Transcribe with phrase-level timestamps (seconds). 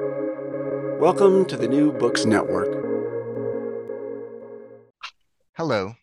[0.00, 2.66] Welcome to the New Books Network.
[5.52, 5.94] Hello.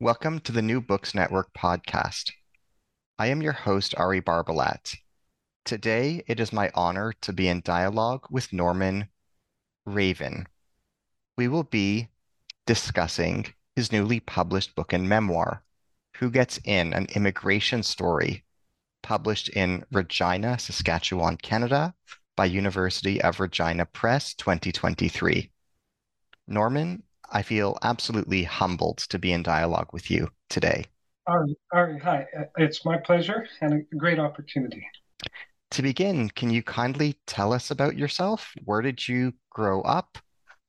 [0.00, 2.32] Welcome to the New Books Network podcast.
[3.18, 4.96] I am your host, Ari Barbalat.
[5.66, 9.08] Today, it is my honor to be in dialogue with Norman
[9.86, 10.46] Ravvin.
[11.36, 12.08] We will be
[12.64, 15.64] discussing his newly published book and memoir,
[16.16, 18.44] Who Gets In, an immigration story,
[19.02, 21.94] published in Regina, Saskatchewan, Canada,
[22.40, 25.50] by University of Regina Press 2023.
[26.48, 30.86] Norman, I feel absolutely humbled to be in dialogue with you today.
[31.26, 32.26] Ari, Ari, hi.
[32.34, 34.82] Uh, it's my pleasure and a great opportunity.
[35.72, 38.54] To begin, can you kindly tell us about yourself?
[38.64, 40.16] Where did you grow up?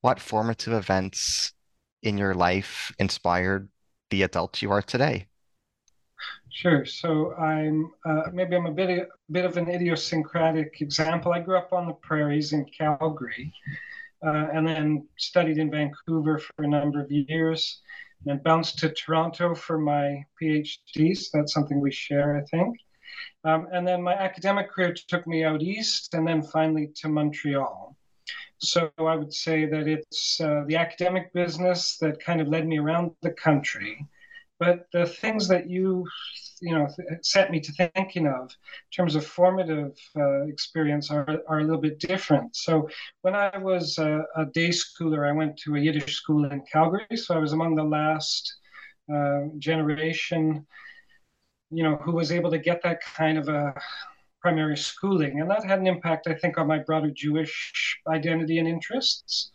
[0.02, 1.54] What formative events
[2.04, 3.70] in your life inspired
[4.10, 5.28] the adult you are today?
[6.50, 6.86] Sure.
[6.86, 11.32] So I'm uh, maybe I'm a bit a bit of an idiosyncratic example.
[11.34, 13.54] I grew up on the prairies in Calgary,
[14.26, 17.82] uh, and then studied in Vancouver for a number of years,
[18.20, 21.16] and then bounced to Toronto for my PhD.
[21.16, 22.78] So that's something we share, I think.
[23.44, 27.96] Um, and then my academic career took me out east, and then finally to Montreal.
[28.60, 32.78] So I would say that it's uh, the academic business that kind of led me
[32.78, 34.06] around the country
[34.62, 36.06] but the things that you,
[36.62, 36.88] you know,
[37.24, 41.82] set me to thinking of in terms of formative uh, experience are, are a little
[41.82, 42.56] bit different.
[42.56, 42.88] So
[43.24, 47.08] when I was a, a, day schooler, I went to a Yiddish school in Calgary.
[47.16, 48.54] So I was among the last
[49.12, 50.68] uh, generation,
[51.72, 53.74] you know, who was able to get that kind of a
[54.44, 55.42] primary schooling.
[55.42, 59.50] And that had an impact, I think, on my broader Jewish identity and interests.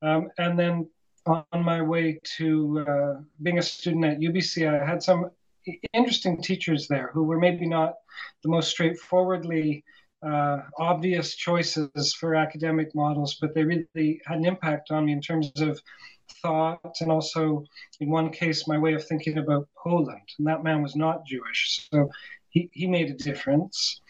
[0.00, 0.88] Um, and then
[1.26, 5.30] on my way to uh, being a student at UBC, I had some
[5.92, 7.94] interesting teachers there who were maybe not
[8.42, 9.84] the most straightforwardly
[10.22, 15.20] uh, obvious choices for academic models, but they really had an impact on me in
[15.20, 15.80] terms of
[16.42, 17.64] thought and also,
[18.00, 20.28] in one case, my way of thinking about Poland.
[20.38, 22.10] And that man was not Jewish, so
[22.50, 24.00] he, he made a difference.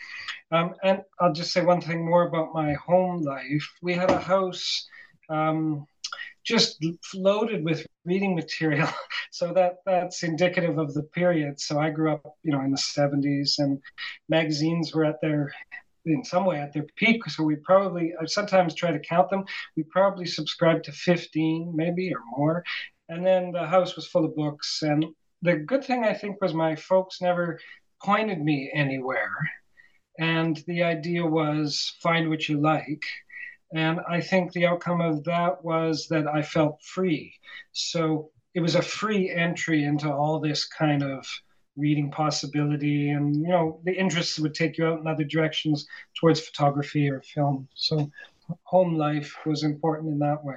[0.51, 3.69] Um, and I'll just say one thing more about my home life.
[3.83, 4.89] We had a house.
[5.29, 5.87] Um,
[6.49, 6.83] just
[7.15, 8.89] loaded with reading material.
[9.31, 11.61] so that that's indicative of the period.
[11.61, 13.79] So I grew up, you know, in the 70s, and
[14.29, 15.53] magazines were at their
[16.07, 17.23] in some way at their peak.
[17.29, 19.45] So we probably I sometimes try to count them.
[19.77, 22.65] We probably subscribed to 15, maybe or more.
[23.11, 24.81] And then the house was full of books.
[24.83, 25.05] And
[25.43, 27.61] the good thing I think was my folks never
[28.03, 29.37] pointed me anywhere.
[30.19, 33.05] And the idea was find what you like
[33.73, 37.35] and I think the outcome of that was that I felt free.
[37.73, 41.27] So it was a free entry into all this kind of
[41.77, 43.11] reading possibility.
[43.11, 45.87] And, you know, the interests would take you out in other directions
[46.19, 47.69] towards photography or film.
[47.75, 48.11] So
[48.65, 50.57] home life was important in that way.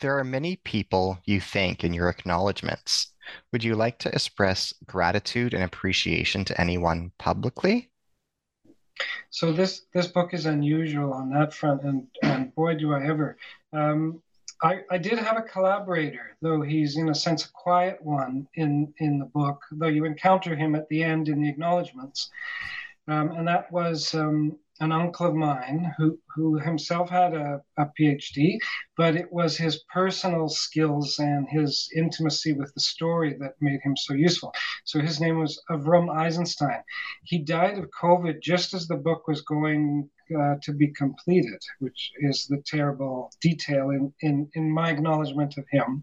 [0.00, 3.12] There are many people you thank in your acknowledgments.
[3.52, 7.90] Would you like to express gratitude and appreciation to anyone publicly?
[9.30, 13.36] So this this book is unusual on that front, and and boy, do I ever.
[13.72, 14.22] Um,
[14.62, 18.94] I, I did have a collaborator, though he's in a sense a quiet one in
[18.98, 19.62] in the book.
[19.72, 22.30] Though you encounter him at the end in the acknowledgments,
[23.08, 27.86] um, and that was um, an uncle of mine who, who himself had a, a
[27.98, 28.58] PhD,
[28.96, 33.96] but it was his personal skills and his intimacy with the story that made him
[33.96, 34.52] so useful.
[34.84, 36.82] So his name was Avram Eisenstein.
[37.22, 42.12] He died of COVID just as the book was going uh, to be completed, which
[42.18, 46.02] is the terrible detail in, in, in my acknowledgement of him.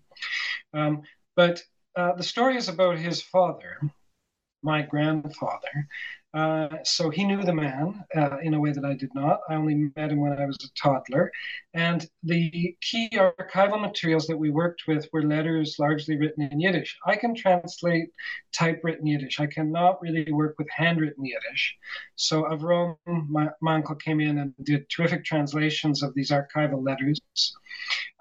[0.74, 1.02] Um,
[1.36, 1.62] but
[1.96, 3.80] uh, the story is about his father,
[4.64, 5.88] my grandfather,
[6.34, 9.42] uh, so he knew the man uh, in a way that I did not.
[9.50, 11.30] I only met him when I was a toddler.
[11.74, 16.98] And the key archival materials that we worked with were letters largely written in Yiddish.
[17.06, 18.12] I can translate
[18.54, 19.42] typewritten Yiddish.
[19.42, 21.76] I cannot really work with handwritten Yiddish.
[22.16, 27.20] So Avram, my, my uncle, came in and did terrific translations of these archival letters.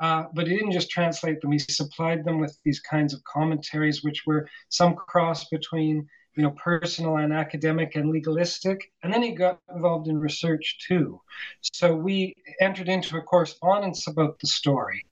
[0.00, 4.02] Uh, but he didn't just translate them, he supplied them with these kinds of commentaries,
[4.02, 8.92] which were some cross between you know, personal and academic and legalistic.
[9.02, 11.20] And then he got involved in research too.
[11.60, 15.04] So we entered into a correspondence about the story,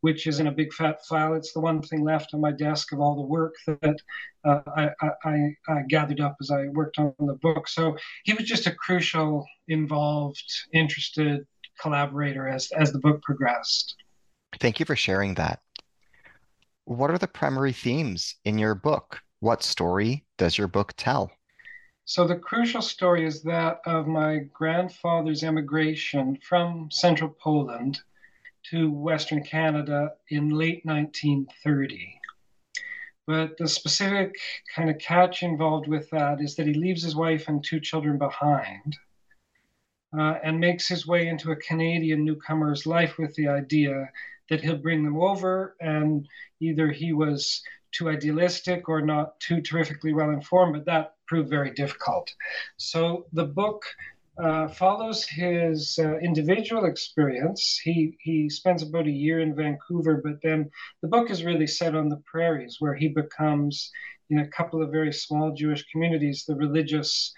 [0.00, 1.34] which is in a big fat file.
[1.34, 3.96] It's the one thing left on my desk of all the work that
[4.44, 4.90] uh, I,
[5.24, 7.68] I, I gathered up as I worked on the book.
[7.68, 10.42] So he was just a crucial, involved,
[10.72, 11.46] interested
[11.80, 13.94] collaborator as, as the book progressed.
[14.58, 15.60] Thank you for sharing that.
[16.86, 19.22] What are the primary themes in your book?
[19.40, 21.32] What story does your book tell?
[22.04, 28.00] So the crucial story is that of my grandfather's emigration from central Poland
[28.64, 32.20] to Western Canada in late 1930.
[33.26, 34.34] But the specific
[34.74, 38.18] kind of catch involved with that is that he leaves his wife and two children
[38.18, 38.98] behind
[40.18, 44.10] uh, and makes his way into a Canadian newcomer's life with the idea
[44.50, 46.28] that he'll bring them over, and
[46.60, 51.70] either he was too idealistic or not too terrifically well informed, but that proved very
[51.70, 52.32] difficult.
[52.76, 53.84] So the book
[54.42, 57.78] uh, follows his uh, individual experience.
[57.82, 60.70] He he spends about a year in Vancouver, but then
[61.02, 63.90] the book is really set on the prairies, where he becomes
[64.30, 67.34] in a couple of very small Jewish communities the religious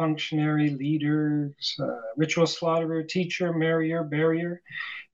[0.00, 4.62] functionary, leader, uh, ritual slaughterer, teacher, marrier, barrier,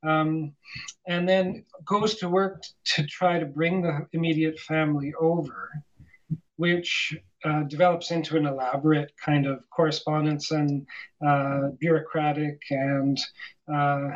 [0.05, 0.53] um,
[1.09, 5.71] and then goes to work to try to bring the immediate family over,
[6.55, 10.87] which uh, develops into an elaborate kind of correspondence and
[11.27, 13.19] uh, bureaucratic and
[13.75, 14.11] uh,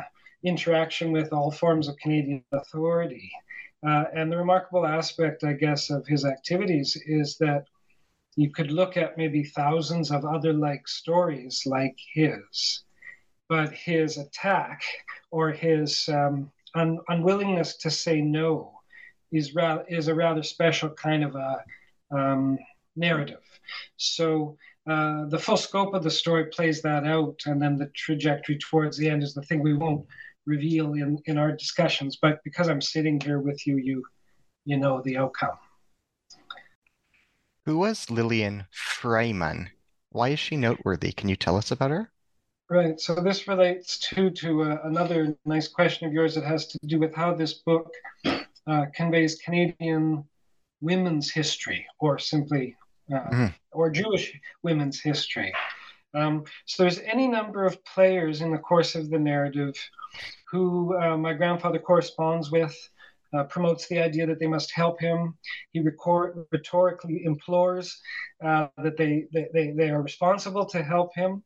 [0.45, 3.29] interaction with all forms of Canadian authority.
[3.85, 7.65] Uh, and the remarkable aspect, I guess, of his activities is that
[8.35, 12.83] you could look at maybe thousands of other like stories like his,
[13.49, 14.81] but his attack
[15.31, 18.79] or his um, un- unwillingness to say no
[19.31, 19.53] is,
[19.89, 21.63] is a rather special kind of a
[22.11, 22.57] um,
[22.95, 23.43] narrative.
[23.97, 24.57] So
[24.89, 28.97] uh, the full scope of the story plays that out, and then the trajectory towards
[28.97, 30.05] the end is the thing we won't
[30.45, 32.17] reveal in, in our discussions.
[32.21, 34.03] But because I'm sitting here with you, you
[34.65, 35.57] you know the outcome.
[37.65, 39.69] Who was Lillian Freiman?
[40.09, 41.11] Why is she noteworthy?
[41.11, 42.11] Can you tell us about her?
[42.69, 42.99] Right.
[42.99, 46.99] So this relates to to uh, another nice question of yours that has to do
[46.99, 47.93] with how this book
[48.25, 50.23] uh, conveys Canadian
[50.79, 52.75] women's history, or simply,
[53.13, 53.53] uh, mm.
[53.71, 55.53] or Jewish women's history.
[56.13, 59.75] Um, so there's any number of players in the course of the narrative
[60.49, 62.75] who uh, my grandfather corresponds with
[63.33, 65.37] uh, promotes the idea that they must help him.
[65.71, 67.99] He record, rhetorically implores
[68.43, 71.43] uh, that they, they, they are responsible to help him.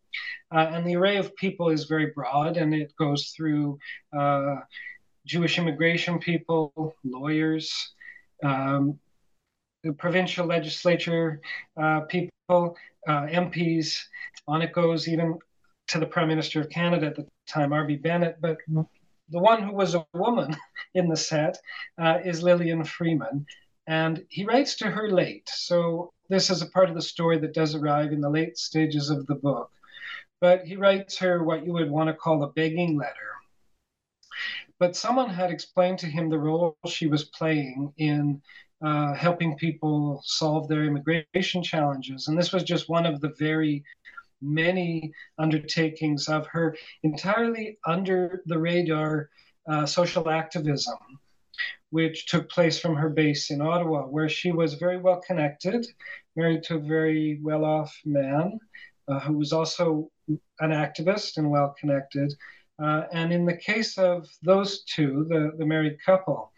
[0.54, 3.78] Uh, and the array of people is very broad and it goes through
[4.18, 4.56] uh,
[5.26, 7.94] Jewish immigration people, lawyers,
[8.44, 9.00] um,
[9.84, 11.42] the provincial legislature
[11.81, 12.76] uh, people, uh,
[13.08, 14.00] MPs.
[14.48, 15.38] On it goes even
[15.88, 17.98] to the Prime Minister of Canada at the time, R.B.
[17.98, 18.38] Bennett.
[18.42, 18.58] But
[19.30, 20.56] the one who was a woman
[20.94, 21.57] in the set
[21.98, 23.45] uh, is Lillian Freiman.
[23.88, 25.48] And he writes to her late.
[25.50, 29.10] So this is a part of the story that does arrive in the late stages
[29.10, 29.69] of the book.
[30.42, 33.13] But he writes her what you would want to call a begging letter.
[34.80, 38.42] But someone had explained to him the role she was playing in
[38.81, 42.28] uh, helping people solve their immigration challenges.
[42.28, 43.83] And this was just one of the very
[44.45, 49.30] many undertakings of her entirely under the radar
[49.68, 50.97] uh, social activism,
[51.89, 55.86] which took place from her base in Ottawa, where she was very well connected,
[56.36, 58.59] married to a very well off man
[59.07, 60.09] uh, who was also
[60.59, 62.33] an activist and well connected.
[62.81, 66.51] Uh, and in the case of those two, the, the married couple,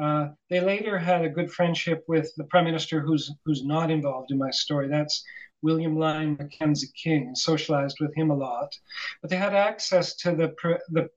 [0.00, 4.30] uh, they later had a good friendship with the prime minister who's who's not involved
[4.30, 4.88] in my story.
[4.88, 5.24] That's
[5.62, 8.76] William Lyon Mackenzie King socialized with him a lot.
[9.20, 10.54] But they had access to the
[10.90, 11.08] the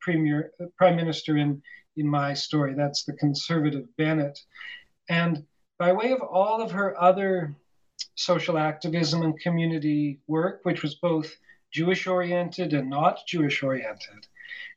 [0.00, 1.62] premier prime minister in
[1.96, 2.74] in my story.
[2.74, 4.38] That's the conservative Bennett,
[5.08, 5.44] and
[5.78, 7.54] by way of all of her other
[8.14, 11.36] social activism and community work, which was both
[11.72, 14.26] Jewish oriented and not Jewish oriented.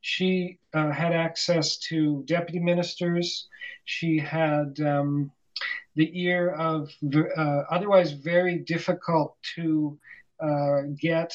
[0.02, 3.48] She uh, had access to deputy ministers.
[3.86, 5.32] She had um,
[5.96, 9.98] the ear of uh, otherwise very difficult to
[10.42, 11.34] uh, get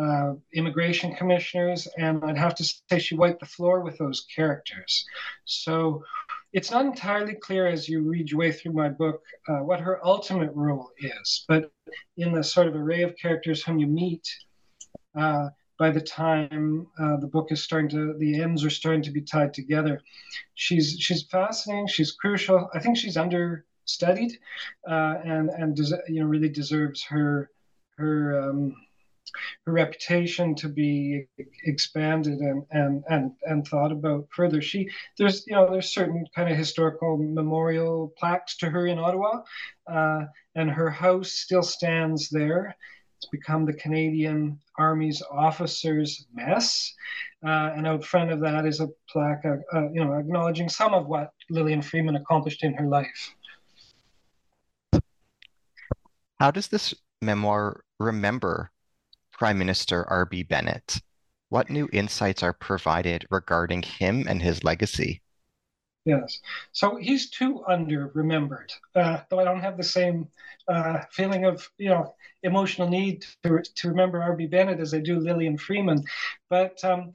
[0.00, 5.04] uh, immigration commissioners, and I'd have to say she wiped the floor with those characters.
[5.44, 6.04] So
[6.52, 10.04] it's not entirely clear as you read your way through my book uh, what her
[10.06, 11.70] ultimate role is, but
[12.16, 14.26] in the sort of array of characters whom you meet,
[15.18, 15.48] uh,
[15.78, 19.20] by the time uh, the book is starting to, the ends are starting to be
[19.20, 20.00] tied together.
[20.54, 21.86] She's she's fascinating.
[21.86, 22.68] She's crucial.
[22.74, 23.16] I think she's
[23.88, 24.38] understudied,
[24.88, 27.50] uh, and and des- you know really deserves her
[27.96, 28.74] her um,
[29.66, 31.26] her reputation to be
[31.64, 34.60] expanded and and and and thought about further.
[34.60, 39.42] She there's you know there's certain kind of historical memorial plaques to her in Ottawa,
[39.90, 42.76] uh, and her house still stands there.
[43.16, 46.94] It's become the Canadian Army's officers' mess,
[47.44, 50.94] uh, and out front of that is a plaque, uh, uh, you know, acknowledging some
[50.94, 53.34] of what Lillian Freiman accomplished in her life.
[56.40, 58.70] How does this memoir remember
[59.32, 60.44] Prime Minister R.B.
[60.44, 61.00] Bennett?
[61.48, 65.20] What new insights are provided regarding him and his legacy?
[66.04, 66.40] Yes.
[66.72, 70.28] So he's too under remembered, uh, though I don't have the same
[70.68, 74.46] uh, feeling of, you know, emotional need to, to remember R.B.
[74.46, 76.04] Bennett as I do Lillian Freiman.
[76.48, 77.12] But, um,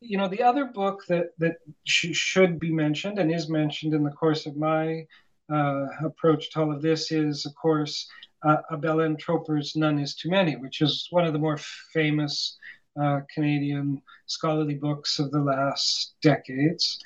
[0.00, 4.02] you know, the other book that, that sh- should be mentioned and is mentioned in
[4.02, 5.06] the course of my
[5.50, 8.08] uh, approach to all of this is, of course,
[8.44, 11.58] uh, Abella and Troper's None is Too Many, which is one of the more
[11.92, 12.58] famous
[13.00, 17.00] uh, Canadian scholarly books of the last decades.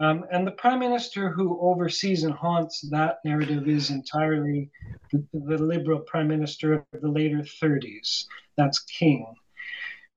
[0.00, 4.70] Um, and the prime minister who oversees and haunts that narrative is entirely
[5.12, 8.24] the, the, liberal prime minister of the later 30s.
[8.56, 9.34] That's King.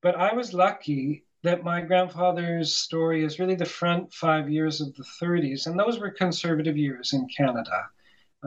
[0.01, 4.95] But I was lucky that my grandfather's story is really the front five years of
[4.95, 7.89] the 30s, and those were conservative years in Canada.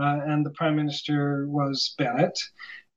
[0.00, 2.38] Uh, and the prime minister was Bennett.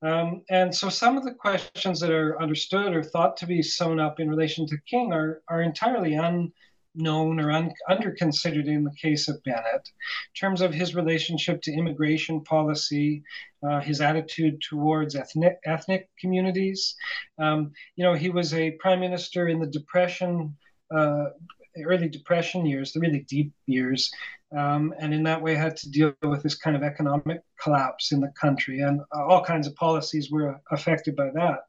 [0.01, 3.99] Um, and so some of the questions that are understood or thought to be sewn
[3.99, 8.95] up in relation to King are, are entirely unknown or un- under considered in the
[9.01, 13.23] case of Bennett, in terms of his relationship to immigration policy,
[13.61, 16.95] uh, his attitude towards ethnic, ethnic communities.
[17.37, 20.55] Um, you know, he was a prime minister in the Depression,
[20.95, 21.25] uh,
[21.83, 24.11] early Depression years, the really deep years,
[24.57, 28.19] um, and in that way had to deal with this kind of economic collapse in
[28.19, 31.59] the country, and uh, all kinds of policies were affected by that.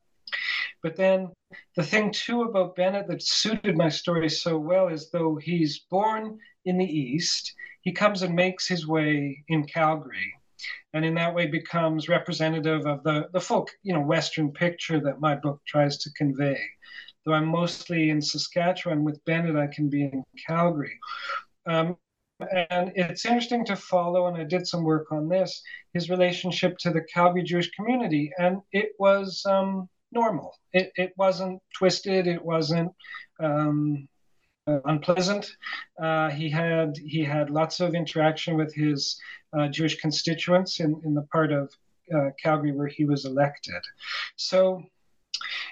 [0.83, 1.30] But then
[1.76, 6.38] the thing too about Bennett that suited my story so well is though he's born
[6.64, 7.52] in the East,
[7.83, 10.33] he comes and makes his way in Calgary.
[10.92, 15.21] And in that way becomes representative of the, the full, you know, Western picture that
[15.21, 16.61] my book tries to convey.
[17.30, 20.99] Though I'm mostly in Saskatchewan with Bennett, I can be in Calgary.
[21.64, 21.96] Um,
[22.40, 25.62] and it's interesting to follow, and I did some work on this,
[25.94, 28.32] his relationship to the Calgary Jewish community.
[28.38, 30.56] And it was um, normal.
[30.72, 32.26] It, it wasn't twisted.
[32.26, 32.90] It wasn't
[33.38, 34.08] um,
[34.66, 35.52] unpleasant.
[36.02, 39.20] Uh, he had he had lots of interaction with his
[39.56, 41.72] uh, Jewish constituents in, in the part of
[42.12, 43.82] uh, Calgary where he was elected.
[44.34, 44.82] So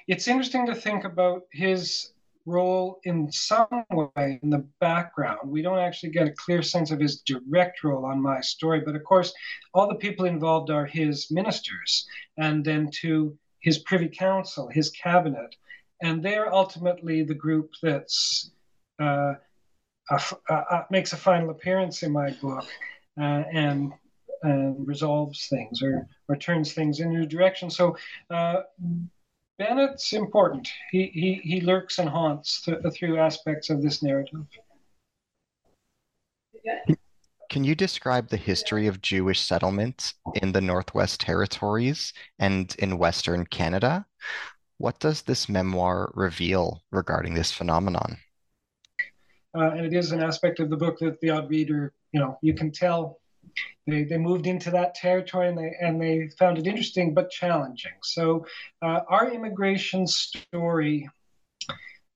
[0.07, 2.12] it's interesting to think about his
[2.47, 5.38] role in some way in the background.
[5.45, 8.97] We don't actually get a clear sense of his direct role on my story, but
[8.97, 9.33] of course,
[9.75, 12.07] all the people involved are his ministers.
[12.38, 15.55] And then to his privy council, his cabinet,
[16.00, 18.50] and they're ultimately the group that's
[19.00, 19.35] uh,
[20.11, 22.67] a, a, makes a final appearance in my book
[23.21, 23.93] uh, and
[24.45, 27.69] and resolves things or or turns things in a new direction.
[27.69, 27.97] So.
[29.59, 30.69] Bennett's important.
[30.93, 34.47] He, he, he lurks and haunts th- through aspects of this narrative.
[37.50, 43.47] Can you describe the history of Jewish settlement in the Northwest Territories and in Western
[43.47, 44.07] Canada?
[44.77, 48.19] What does this memoir reveal regarding this phenomenon?
[49.57, 52.38] Uh, and it is an aspect of the book that the odd reader, you know,
[52.43, 53.19] you can tell
[53.87, 57.93] they, they moved into that territory and they and they found it interesting but challenging.
[58.03, 58.47] So
[58.83, 61.09] uh, our immigration story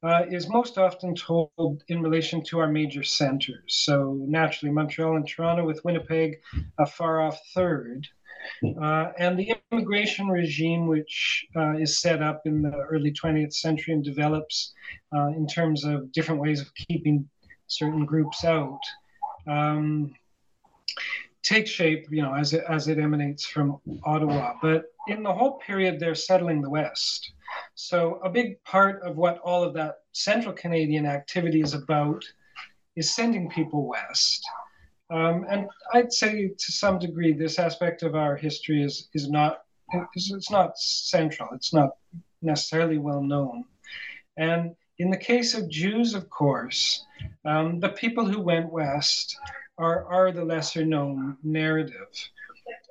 [0.02, 3.62] uh, is most often told in relation to our major centers.
[3.68, 6.40] So naturally, Montreal and Toronto, with Winnipeg
[6.78, 8.06] a far off third.
[8.82, 13.94] Uh, and the immigration regime, which uh, is set up in the early 20th century
[13.94, 14.74] and develops
[15.14, 17.28] uh, in terms of different ways of keeping
[17.68, 18.80] certain groups out,
[19.46, 20.12] um,
[21.42, 24.54] takes shape, you know, as it, as it emanates from Ottawa.
[24.62, 27.32] But in the whole period, they're settling the West.
[27.74, 32.24] So, a big part of what all of that central Canadian activity is about
[32.96, 34.42] is sending people west.
[35.10, 39.62] Um, and I'd say to some degree, this aspect of our history is, is not
[40.14, 41.50] it's not central.
[41.52, 41.90] It's not
[42.40, 43.64] necessarily well known.
[44.38, 47.04] And in the case of Jews, of course,
[47.44, 49.36] um, the people who went west
[49.78, 52.08] are, are the lesser known narrative.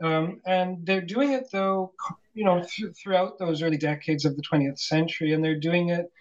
[0.01, 1.93] Um, and they're doing it though,
[2.33, 6.11] you know, th- throughout those early decades of the 20th century, and they're doing it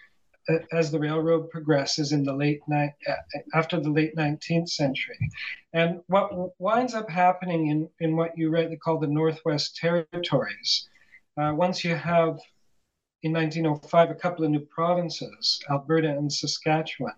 [0.49, 3.13] uh, as the railroad progresses in the late ni- uh,
[3.53, 5.17] after the late 19th century.
[5.73, 10.89] And what winds up happening in, in what you rightly call the Northwest Territories,
[11.37, 12.39] uh, once you have
[13.23, 17.13] in 1905 a couple of new provinces, Alberta and Saskatchewan,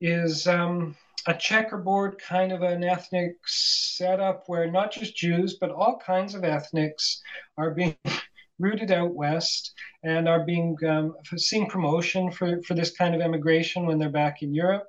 [0.00, 0.96] is um,
[1.26, 6.44] a checkerboard kind of an ethnic setup where not just Jews, but all kinds of
[6.44, 7.22] ethnics
[7.56, 7.96] are being
[8.58, 13.86] rooted out west and are being um, seeing promotion for, for this kind of immigration
[13.86, 14.86] when they're back in Europe.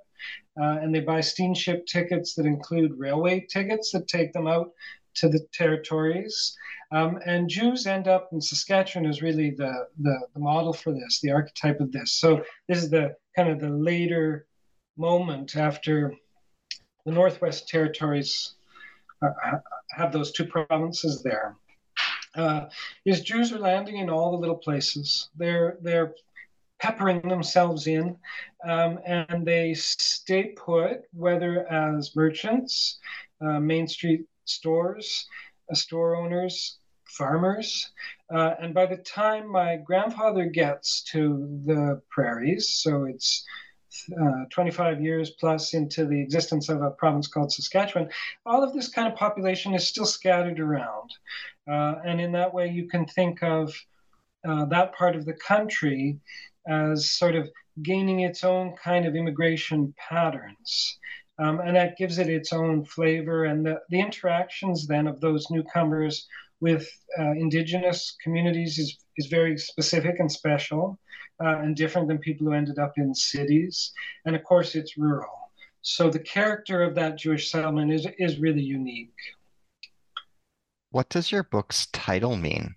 [0.59, 4.71] Uh, and they buy steamship tickets that include railway tickets that take them out
[5.15, 6.55] to the territories.
[6.91, 11.19] Um, and Jews end up in Saskatchewan is really the, the, the model for this,
[11.21, 12.13] the archetype of this.
[12.13, 14.45] So this is the kind of the later
[14.97, 16.13] moment after
[17.05, 18.55] the Northwest Territories
[19.21, 19.29] uh,
[19.91, 21.55] have those two provinces there.
[22.35, 22.65] Uh,
[23.05, 25.29] is Jews are landing in all the little places.
[25.37, 26.13] They're they're
[26.79, 28.17] peppering themselves in,
[28.67, 32.99] um, and they stay put, whether as merchants,
[33.39, 35.27] uh, Main Street stores,
[35.71, 37.91] uh, store owners, farmers.
[38.29, 43.45] Uh, and by the time my grandfather gets to the prairies, so it's
[44.21, 48.09] uh, 25 years plus into the existence of a province called Saskatchewan,
[48.45, 51.11] all of this kind of population is still scattered around.
[51.67, 53.73] Uh, and in that way, you can think of
[54.47, 56.19] uh, that part of the country
[56.67, 57.49] as sort of
[57.81, 60.97] gaining its own kind of immigration patterns.
[61.37, 63.45] Um, and that gives it its own flavor.
[63.45, 66.27] And the, the interactions then of those newcomers
[66.61, 66.87] with
[67.19, 70.97] uh, indigenous communities is, is very specific and special
[71.43, 73.91] uh, and different than people who ended up in cities.
[74.25, 75.51] And of course, it's rural.
[75.81, 79.13] So the character of that Jewish settlement is, is really unique.
[80.91, 82.75] What does your book's title mean?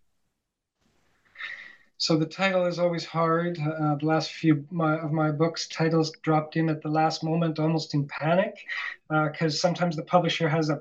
[2.00, 3.58] So the title is always hard.
[3.58, 7.58] Uh, the last few my, of my books, titles dropped in at the last moment,
[7.58, 8.54] almost in panic,
[9.08, 10.80] because uh, sometimes the publisher has a,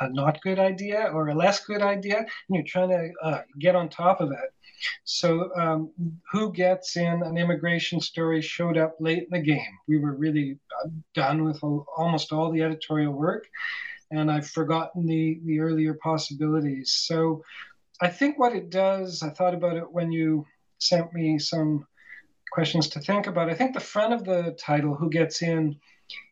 [0.00, 3.74] a, not good idea or a less good idea, and you're trying to uh, get
[3.74, 4.50] on top of it.
[5.04, 5.90] So um,
[6.32, 9.78] who gets in an immigration story showed up late in the game.
[9.86, 13.46] We were really uh, done with almost all the editorial work,
[14.10, 16.92] and I've forgotten the the earlier possibilities.
[16.92, 17.42] So
[18.00, 20.46] I think what it does, I thought about it when you
[20.78, 21.86] sent me some
[22.50, 23.50] questions to think about.
[23.50, 25.76] I think the front of the title, Who Gets In,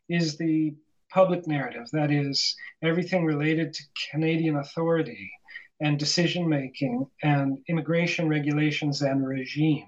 [0.09, 0.73] is the
[1.11, 1.87] public narrative.
[1.91, 5.31] That is, everything related to Canadian authority
[5.81, 9.87] and decision making and immigration regulations and regime.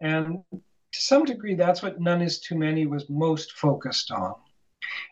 [0.00, 4.34] And to some degree, that's what None is Too Many was most focused on.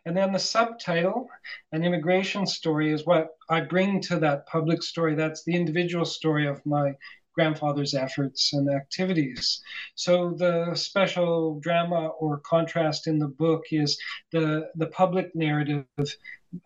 [0.06, 1.28] And then the subtitle,
[1.72, 5.14] An Immigration Story, is what I bring to that public story.
[5.14, 6.92] That's the individual story of my
[7.34, 9.62] grandfather's efforts and activities.
[9.94, 13.98] So the special drama or contrast in the book is
[14.30, 15.86] the, the public narrative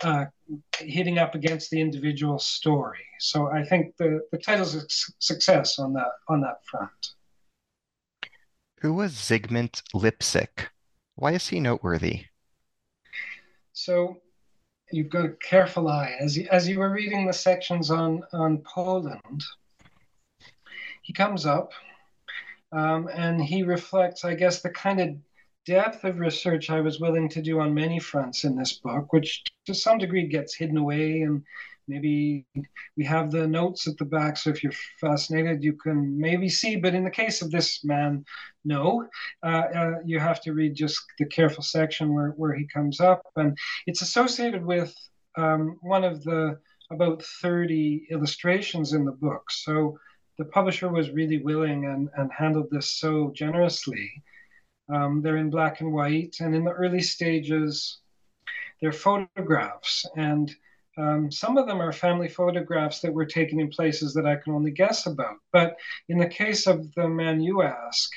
[0.01, 0.27] uh,
[0.79, 3.05] hitting up against the individual story.
[3.21, 4.83] So I think the, the title's a
[5.19, 6.91] success on that on that front.
[8.81, 10.69] Who was Zygmunt Lipsick?
[11.15, 12.27] Why is he noteworthy?
[13.73, 14.19] So
[14.93, 16.15] you've got a careful eye.
[16.21, 19.43] As you, as you were reading the sections on, on Poland,
[21.07, 21.73] he comes up
[22.73, 25.11] um, and he reflects, I guess, the kind of
[25.65, 29.45] depth of research I was willing to do on many fronts in this book, which
[29.67, 31.45] to some degree gets hidden away and
[31.87, 32.45] maybe
[32.97, 36.75] we have the notes at the back so if you're fascinated you can maybe see
[36.75, 38.25] but in the case of this man
[38.65, 39.07] no.
[39.45, 43.23] Uh, uh, you have to read just the careful section where, where he comes up
[43.37, 44.93] and it's associated with
[45.39, 46.59] um, one of the
[46.91, 49.51] about 30 illustrations in the book.
[49.51, 49.99] So
[50.39, 54.23] the publisher was really willing and, and handled this so generously.
[54.93, 57.99] Um, they're in black and white and in the early stages
[58.81, 60.07] they're photographs.
[60.17, 60.55] And
[60.99, 64.53] um, some of them are family photographs that were taken in places that I can
[64.55, 65.37] only guess about.
[65.53, 65.77] But
[66.09, 68.11] in the case of the man you ask,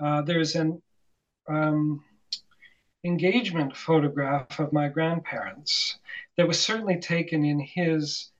[0.00, 0.80] uh, there's an
[1.48, 2.02] um,
[3.04, 5.98] engagement photograph of my grandparents
[6.36, 8.30] that was certainly taken in his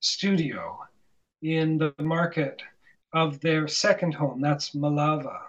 [0.00, 0.78] studio
[1.42, 2.62] in the market
[3.12, 4.40] of their second home.
[4.40, 5.40] That's Malava.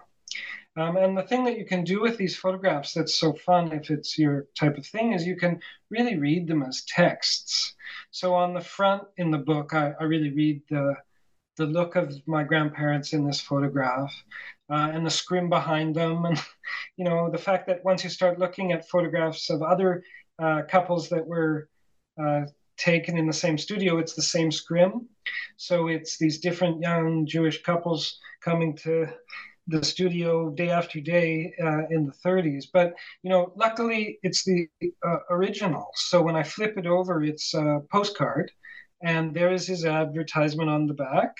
[0.77, 3.91] Um, and the thing that you can do with these photographs that's so fun, if
[3.91, 7.75] it's your type of thing, is you can really read them as texts.
[8.11, 10.95] So on the front in the book, I, I really read the
[11.57, 14.11] the look of my grandparents in this photograph
[14.69, 16.41] uh, and the scrim behind them, and
[16.95, 20.03] you know the fact that once you start looking at photographs of other
[20.39, 21.67] uh, couples that were
[22.21, 22.43] uh,
[22.81, 25.07] taken in the same studio, it's the same scrim.
[25.57, 29.07] So it's these different young Jewish couples coming to
[29.67, 32.65] the studio day after day uh, in the 30s.
[32.73, 34.67] But you know, luckily it's the
[35.05, 35.87] uh, original.
[35.95, 38.51] So when I flip it over, it's a postcard,
[39.01, 41.35] and there is his advertisement on the back.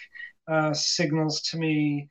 [0.48, 2.10] Uh, signals to me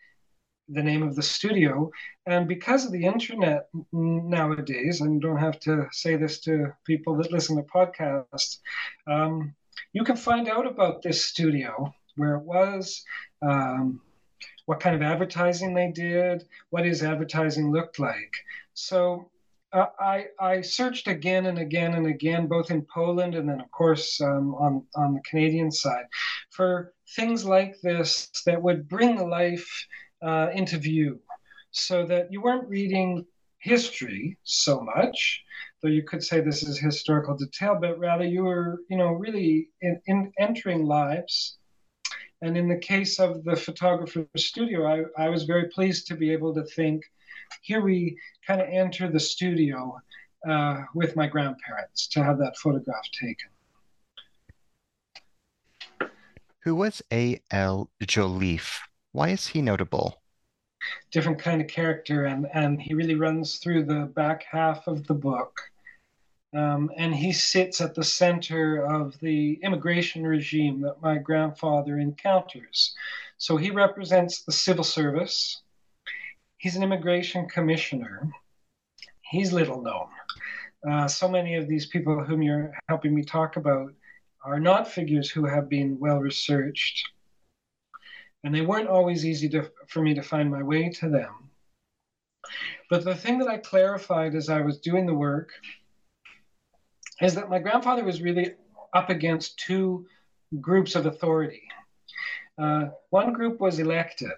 [0.72, 1.90] the name of the studio.
[2.26, 7.32] And because of the internet nowadays, and don't have to say this to people that
[7.32, 8.58] listen to podcasts,
[9.06, 9.54] um,
[9.92, 13.04] you can find out about this studio, where it was,
[13.42, 14.00] um,
[14.66, 18.32] what kind of advertising they did, what his advertising looked like.
[18.74, 19.30] So
[19.72, 23.70] uh, I, I searched again and again and again, both in Poland and then, of
[23.70, 26.06] course, um, on, on the Canadian side,
[26.50, 29.86] for things like this that would bring the life
[30.22, 31.20] uh, into view
[31.70, 33.24] so that you weren't reading
[33.58, 35.42] history so much,
[35.82, 39.68] though you could say this is historical detail, but rather you were, you know, really
[39.82, 41.58] in, in entering lives.
[42.42, 46.32] And in the case of the photographer's studio, I, I was very pleased to be
[46.32, 47.04] able to think
[47.62, 50.00] here we kind of enter the studio
[50.48, 53.50] uh, with my grandparents to have that photograph taken.
[56.60, 57.90] Who was A.L.
[58.02, 58.89] Jolliffe?
[59.12, 60.22] Why is he notable?
[61.10, 65.14] Different kind of character, and, and he really runs through the back half of the
[65.14, 65.60] book.
[66.54, 72.94] Um, and he sits at the center of the immigration regime that my grandfather encounters.
[73.38, 75.62] So he represents the civil service,
[76.60, 78.30] He's an immigration commissioner.
[79.22, 80.08] He's little known.
[80.86, 83.94] Uh, so many of these people whom you're helping me talk about
[84.44, 87.02] are not figures who have been well researched.
[88.44, 91.50] And they weren't always easy to, for me to find my way to them.
[92.88, 95.50] But the thing that I clarified as I was doing the work
[97.20, 98.54] is that my grandfather was really
[98.94, 100.06] up against two
[100.60, 101.62] groups of authority.
[102.58, 104.32] Uh, one group was elected,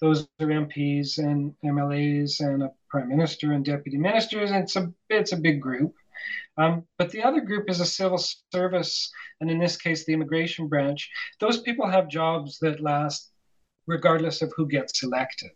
[0.00, 4.50] those are MPs and MLAs and a prime minister and deputy ministers.
[4.50, 5.94] And it's a it's a big group.
[6.58, 8.18] Um, but the other group is a civil
[8.52, 11.08] service, and in this case, the immigration branch.
[11.40, 13.30] Those people have jobs that last
[13.86, 15.50] regardless of who gets elected.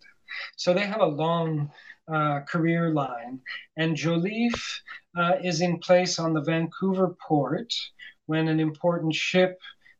[0.57, 1.71] So they have a long
[2.13, 3.41] uh, career line.
[3.77, 4.81] And Jolliffe
[5.17, 7.73] uh, is in place on the Vancouver port
[8.27, 9.59] when an important ship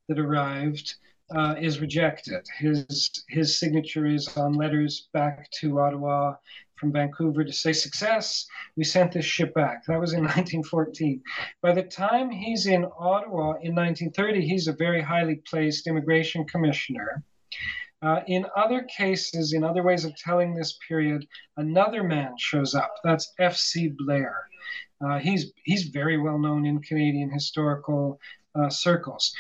[0.09, 0.95] that arrived
[1.35, 2.47] uh, is rejected.
[2.59, 6.35] His his signature is on letters back to Ottawa
[6.83, 8.45] from Vancouver to say success.
[8.77, 9.87] We sent this ship back.
[9.87, 11.23] That was in 1914.
[11.63, 17.23] By the time he's in Ottawa in 1930, he's a very highly placed immigration commissioner.
[18.03, 21.25] Uh, in other cases, in other ways of telling this period,
[21.57, 22.93] another man shows up.
[23.05, 23.93] That's F.C.
[23.97, 24.49] Blair.
[25.01, 28.19] Uh, he's he's very well known in Canadian historical
[28.57, 29.33] uh, circles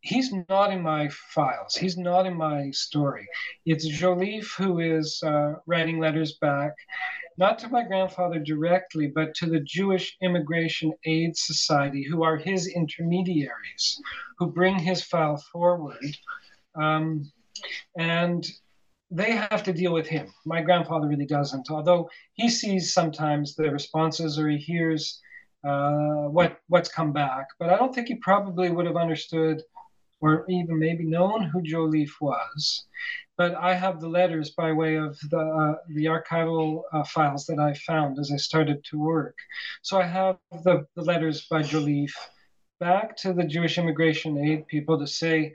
[0.00, 1.74] he's not in my files.
[1.74, 3.26] He's not in my story.
[3.66, 6.72] It's Jolliffe who is uh, writing letters back,
[7.36, 12.68] not to my grandfather directly, but to the Jewish Immigration Aid Society, who are his
[12.68, 14.00] intermediaries,
[14.38, 16.16] who bring his file forward.
[16.74, 17.30] Um,
[17.96, 18.46] and
[19.10, 20.32] they have to deal with him.
[20.44, 25.20] My grandfather really doesn't, although he sees sometimes the responses or he hears
[25.64, 27.46] uh, what what's come back.
[27.58, 29.62] But I don't think he probably would have understood
[30.20, 32.84] or even maybe known who Jolliffe was.
[33.36, 37.60] But I have the letters by way of the, uh, the archival uh, files that
[37.60, 39.36] I found as I started to work.
[39.82, 42.16] So I have the, the letters by Jolliffe
[42.80, 45.54] back to the Jewish immigration aid people to say,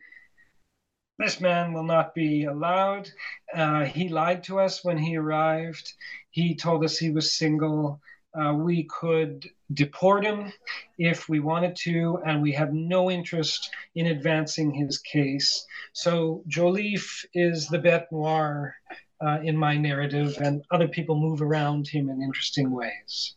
[1.20, 3.10] this man will not be allowed.
[3.54, 5.94] Uh, he lied to us when he arrived.
[6.32, 8.02] He told us he was single.
[8.34, 10.52] Uh, we could deport him
[10.98, 15.66] if we wanted to, and we have no interest in advancing his case.
[15.94, 18.76] So Jolliffe is the bête noire
[19.24, 23.36] uh, in my narrative, and other people move around him in interesting ways.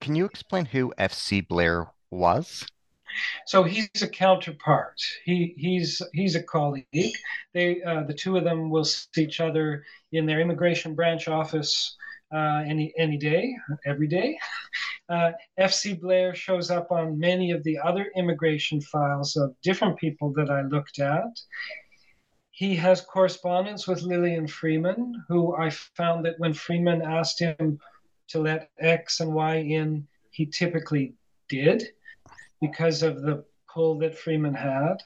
[0.00, 1.40] Can you explain who F.C.
[1.40, 2.66] Blair was?
[3.46, 5.00] So he's a counterpart.
[5.24, 6.86] He he's he's a colleague.
[7.52, 11.96] They uh, the two of them will see each other in their immigration branch office
[12.32, 14.38] uh, any any day, every day.
[15.08, 20.32] Uh, FC Blair shows up on many of the other immigration files of different people
[20.32, 21.38] that I looked at.
[22.52, 27.78] He has correspondence with Lillian Freiman, who I found that when Freiman asked him
[28.28, 31.14] to let X and Y in, he typically
[31.48, 31.88] did
[32.62, 34.96] because of the pull that Freiman had.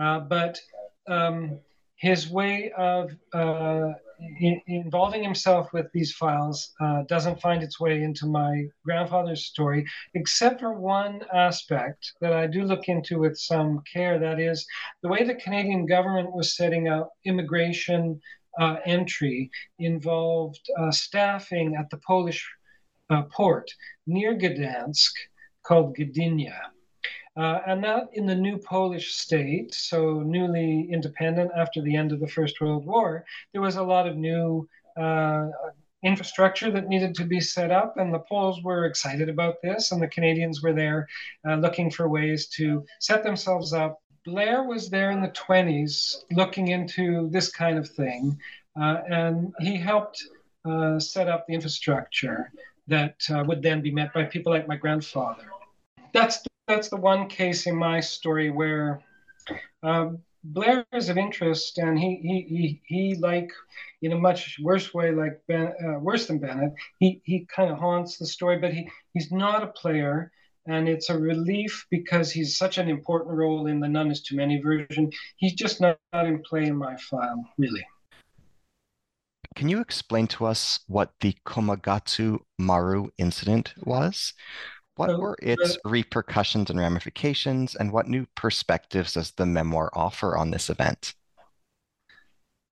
[0.00, 0.60] Uh, but
[1.08, 1.58] um,
[1.96, 3.92] his way of uh,
[4.40, 9.86] in, involving himself with these files uh, doesn't find its way into my grandfather's story,
[10.14, 14.18] except for one aspect that I do look into with some care.
[14.18, 14.66] That is
[15.02, 18.20] the way the Canadian government was setting up immigration
[18.58, 22.48] uh, entry involved uh, staffing at the Polish
[23.10, 23.70] uh, port
[24.06, 25.12] near Gdansk
[25.62, 26.58] called Gdynia.
[27.40, 32.20] Uh, and that in the new Polish state, so newly independent after the end of
[32.20, 35.46] the First World War, there was a lot of new uh,
[36.02, 40.02] infrastructure that needed to be set up, and the Poles were excited about this, and
[40.02, 41.08] the Canadians were there
[41.48, 44.02] uh, looking for ways to set themselves up.
[44.26, 48.38] Blair was there in the 20s looking into this kind of thing,
[48.78, 50.22] uh, and he helped
[50.66, 52.52] uh, set up the infrastructure
[52.86, 55.46] that uh, would then be met by people like my grandfather.
[56.12, 59.02] That's that's the one case in my story where
[59.82, 63.50] um, Blair is of interest, and he he he, he like
[64.02, 66.72] in a much worse way, like ben, uh, worse than Bennett.
[66.98, 70.32] He he kind of haunts the story, but he he's not a player,
[70.66, 74.36] and it's a relief because he's such an important role in the None is Too
[74.36, 75.10] Many version.
[75.36, 77.84] He's just not, not in play in my file, really.
[79.56, 84.32] Can you explain to us what the Komagata Maru incident was?
[85.00, 90.50] What were its repercussions and ramifications, and what new perspectives does the memoir offer on
[90.50, 91.14] this event?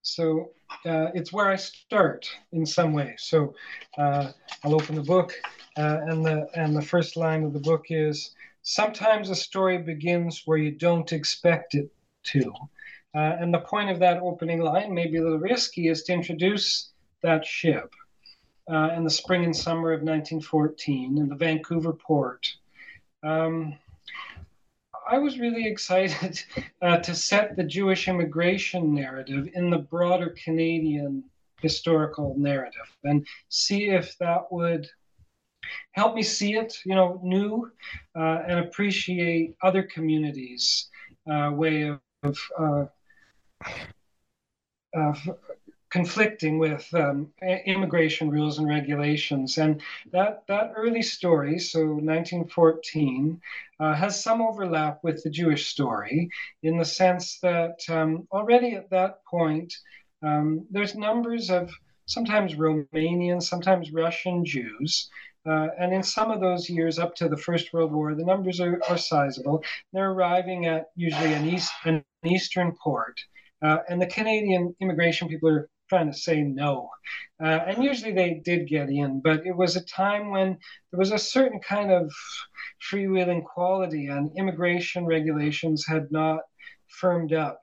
[0.03, 0.51] So
[0.85, 3.14] uh, it's where I start in some way.
[3.17, 3.55] So
[3.97, 5.33] uh, I'll open the book,
[5.79, 10.43] uh, and the and the first line of the book is: "Sometimes a story begins
[10.45, 11.91] where you don't expect it
[12.25, 12.53] to."
[13.14, 16.91] Uh, and the point of that opening line, maybe a little risky, is to introduce
[17.23, 17.91] that ship
[18.70, 22.46] uh, in the spring and summer of 1914 in the Vancouver port.
[23.22, 23.78] Um,
[25.11, 26.42] I was really excited
[26.83, 31.24] uh, to set the Jewish immigration narrative in the broader Canadian
[31.61, 34.88] historical narrative and see if that would
[35.92, 37.70] help me see it, you know, new
[38.16, 40.88] uh, and appreciate other communities'
[41.31, 42.87] uh, way of, of
[44.96, 45.14] uh,
[45.90, 47.33] conflicting with um,
[47.66, 49.59] immigration rules and regulations.
[49.59, 49.81] And
[50.12, 53.40] that, that early story, so 1914,
[53.81, 56.29] uh, has some overlap with the Jewish story
[56.62, 59.72] in the sense that um, already at that point,
[60.22, 61.70] um, there's numbers of
[62.07, 65.09] sometimes Romanian, sometimes Russian Jews.
[65.46, 68.61] Uh, and in some of those years up to the First World War, the numbers
[68.61, 69.62] are, are sizable.
[69.92, 73.18] They're arriving at usually an, east, an eastern port.
[73.62, 76.90] Uh, and the Canadian immigration people are trying to say no.
[77.42, 80.59] Uh, and usually they did get in, but it was a time when
[80.90, 82.11] there was a certain kind of
[82.90, 86.40] freewheeling quality and immigration regulations had not
[86.88, 87.61] firmed up.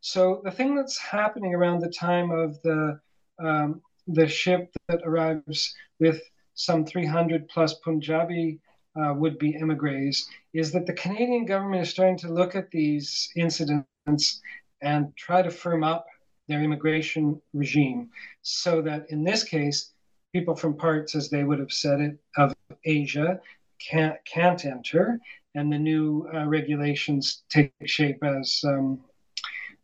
[0.00, 3.00] So the thing that's happening around the time of the
[3.42, 6.20] um, the ship that arrives with
[6.54, 8.60] some 300 plus Punjabi
[9.00, 13.30] uh, would be emigres is that the Canadian government is starting to look at these
[13.36, 14.40] incidents
[14.82, 16.06] and try to firm up
[16.48, 18.10] their immigration regime
[18.42, 19.92] so that in this case,
[20.32, 23.40] people from parts, as they would have said it, of Asia
[23.78, 25.20] can't, can't enter,
[25.54, 29.00] and the new uh, regulations take shape as um,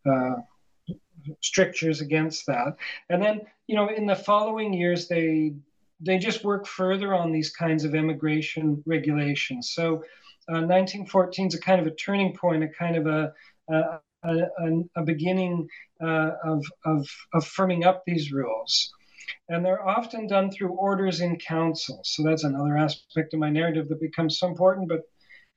[0.08, 0.36] uh,
[1.40, 2.76] strictures against that.
[3.10, 5.54] And then, you know, in the following years, they
[6.00, 9.72] they just work further on these kinds of immigration regulations.
[9.72, 9.96] So,
[10.48, 13.32] uh, 1914 is a kind of a turning point, a kind of a,
[13.68, 15.68] a, a, a beginning
[16.00, 18.92] uh, of, of, of firming up these rules.
[19.48, 22.00] And they're often done through orders in council.
[22.04, 25.02] So that's another aspect of my narrative that becomes so important, but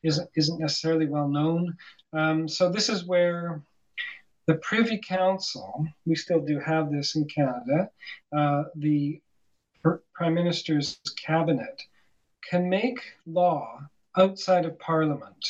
[0.03, 1.75] isn't, isn't necessarily well known.
[2.13, 3.61] Um, so this is where
[4.47, 7.89] the Privy Council, we still do have this in Canada,
[8.35, 9.21] uh, the
[10.13, 11.81] Prime Minister's cabinet
[12.49, 13.79] can make law
[14.17, 15.47] outside of Parliament.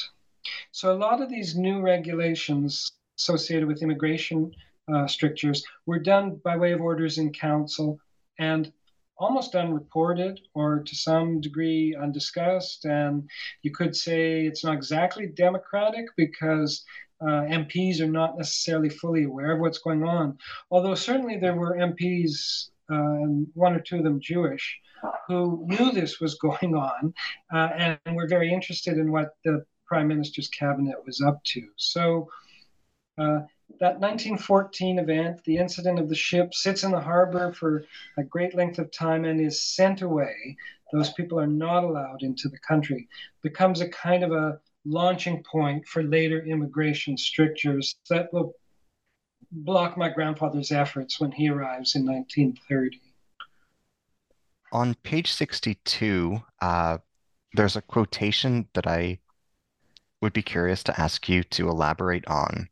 [0.71, 2.91] So a lot of these new regulations
[3.21, 4.51] associated with immigration
[4.91, 7.99] uh, strictures were done by way of orders in council
[8.39, 8.71] and
[9.17, 12.85] almost unreported or to some degree undiscussed.
[12.85, 13.29] And
[13.61, 16.83] you could say it's not exactly democratic because
[17.21, 20.39] uh, MPs are not necessarily fully aware of what's going on.
[20.71, 24.79] Although certainly there were MPs, uh, and one or two of them Jewish,
[25.27, 27.13] who knew this was going on
[27.53, 31.67] uh, and were very interested in what the prime minister's cabinet was up to.
[31.75, 32.27] So
[33.21, 33.45] uh,
[33.79, 37.83] that 1914 event, the incident of the ship, sits in the harbor for
[38.17, 40.57] a great length of time and is sent away.
[40.91, 43.07] Those people are not allowed into the country.
[43.41, 48.53] Becomes a kind of a launching point for later immigration strictures that will
[49.51, 52.99] block my grandfather's efforts when he arrives in 1930.
[54.73, 56.97] On page 62, uh,
[57.53, 59.19] there's a quotation that I
[60.21, 62.69] would be curious to ask you to elaborate on.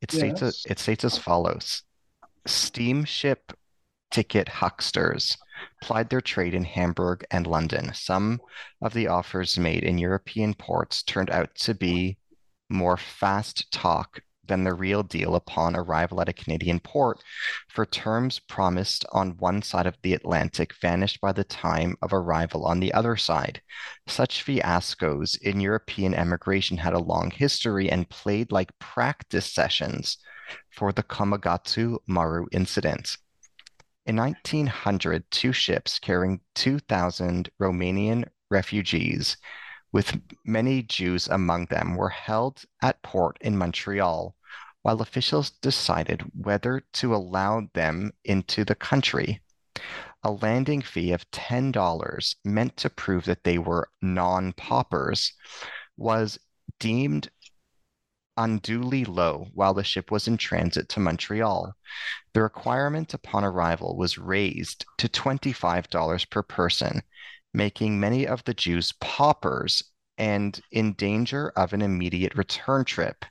[0.00, 0.64] It states yes.
[0.68, 1.82] it states as follows:
[2.46, 3.52] Steamship
[4.10, 5.36] ticket hucksters
[5.82, 7.92] plied their trade in Hamburg and London.
[7.94, 8.40] Some
[8.80, 12.18] of the offers made in European ports turned out to be
[12.68, 17.22] more fast talk than the real deal upon arrival at a Canadian port,
[17.68, 22.64] for terms promised on one side of the Atlantic vanished by the time of arrival
[22.64, 23.60] on the other side.
[24.06, 30.18] Such fiascos in European emigration had a long history and played like practice sessions
[30.70, 33.16] for the Komagata Maru incident.
[34.06, 39.36] In 1900, two ships carrying 2,000 Romanian refugees,
[39.92, 44.34] with many Jews among them, were held at port in Montreal
[44.82, 49.42] while officials decided whether to allow them into the country.
[50.22, 55.32] A landing fee of $10 meant to prove that they were non paupers
[55.96, 56.38] was
[56.78, 57.30] deemed
[58.36, 61.74] unduly low while the ship was in transit to Montreal.
[62.32, 67.02] The requirement upon arrival was raised to $25 per person,
[67.56, 69.82] making many of the Jews paupers
[70.18, 73.24] and in danger of an immediate return trip.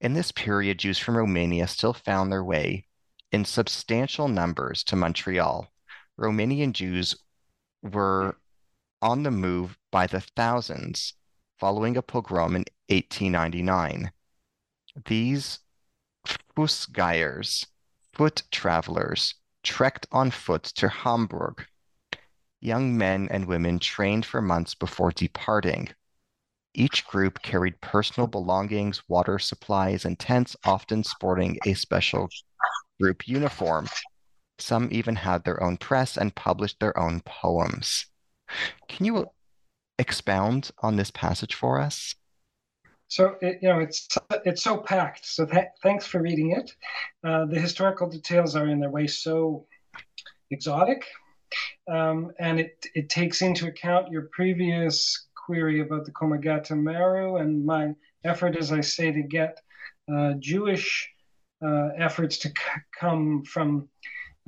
[0.00, 2.86] In this period, Jews from Romania still found their way
[3.30, 5.72] in substantial numbers to Montreal.
[6.18, 7.14] Romanian Jews
[7.82, 8.36] were
[9.00, 11.14] on the move by the thousands
[11.58, 14.10] following a pogrom in 1899.
[15.04, 15.60] These
[16.56, 17.66] Fußgängers,
[18.12, 21.66] foot travelers, trekked on foot to Hamburg.
[22.60, 25.88] Young men and women trained for months before departing.
[26.74, 32.28] Each group carried personal belongings, water supplies, and tents, often sporting a special
[33.00, 33.88] group uniform.
[34.58, 38.06] Some even had their own press and published their own poems.
[38.88, 39.26] Can you
[39.98, 42.14] expound on this passage for us?
[43.08, 44.08] So it, you know it's
[44.44, 45.26] it's so packed.
[45.26, 46.74] So th- thanks for reading it.
[47.22, 49.66] Uh, the historical details are in their way so
[50.50, 51.04] exotic,
[51.88, 57.64] um, and it it takes into account your previous query about the Komagata Maru and
[57.64, 59.60] my effort, as I say, to get
[60.12, 61.08] uh, Jewish
[61.64, 63.88] uh, efforts to c- come from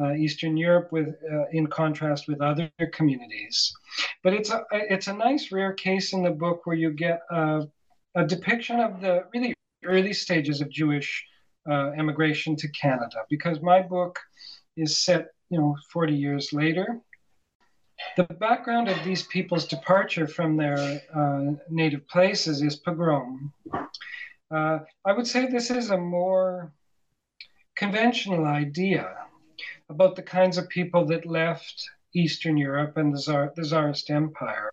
[0.00, 3.72] uh, Eastern Europe, with uh, in contrast with other communities.
[4.22, 7.66] But it's a it's a nice rare case in the book where you get a
[8.14, 11.24] a depiction of the really early stages of Jewish
[11.70, 14.18] uh, emigration to Canada, because my book
[14.78, 17.00] is set, you know, 40 years later.
[18.16, 23.52] The background of these people's departure from their uh, native places is pogrom.
[24.50, 26.72] Uh, I would say this is a more
[27.76, 29.14] conventional idea
[29.88, 34.72] about the kinds of people that left Eastern Europe and the, Tsar, the Tsarist Empire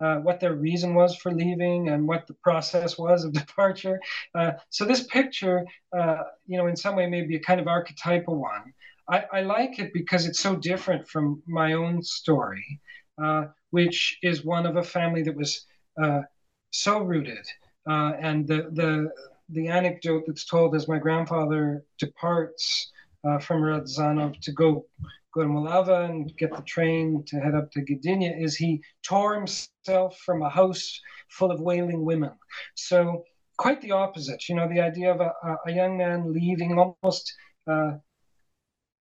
[0.00, 4.00] uh, what their reason was for leaving and what the process was of departure.
[4.34, 7.68] Uh, so this picture, uh, you know, in some way may be a kind of
[7.68, 8.72] archetypal one.
[9.10, 12.80] I, I like it because it's so different from my own story,
[13.22, 15.66] uh, which is one of a family that was
[16.02, 16.22] uh,
[16.70, 17.46] so rooted.
[17.88, 19.10] Uh, and the, the,
[19.48, 22.92] the anecdote that's told as my grandfather departs
[23.40, 24.86] from Radzanov to go
[25.34, 29.34] go to Malava and get the train to head up to Gdynia is he tore
[29.34, 32.32] himself from a house full of wailing women.
[32.74, 33.24] So
[33.58, 34.48] quite the opposite.
[34.48, 35.32] You know, the idea of a,
[35.66, 37.32] a young man leaving almost
[37.70, 37.92] uh,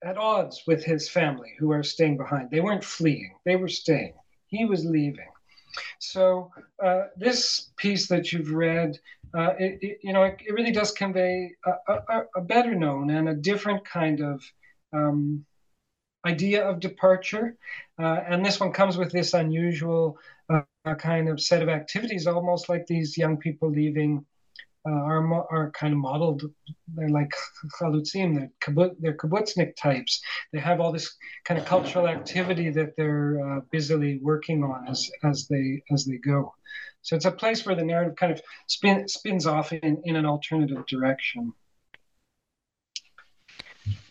[0.03, 2.49] at odds with his family who are staying behind.
[2.51, 4.13] They weren't fleeing; they were staying.
[4.47, 5.29] He was leaving.
[5.99, 6.51] So
[6.83, 8.97] uh, this piece that you've read,
[9.33, 13.10] uh, it, it, you know, it, it, really does convey a, a, a, better known
[13.10, 14.41] and a different kind of
[14.93, 15.45] um,
[16.25, 17.57] idea of departure.
[17.99, 20.17] Uh, and this one comes with this unusual
[20.49, 20.62] uh,
[20.97, 24.25] kind of set of activities, almost like these young people leaving
[24.88, 26.43] uh, are, are kind of modeled.
[26.95, 27.32] They're like
[27.80, 30.21] chalutzim, they're, kibbut, they're kibbutznik types.
[30.54, 31.13] They have all this
[31.45, 36.17] kind of cultural activity that they're uh, busily working on as, as, they, as they
[36.17, 36.54] go.
[37.02, 40.26] So it's a place where the narrative kind of spin, spins off in, in an
[40.26, 41.54] alternative direction.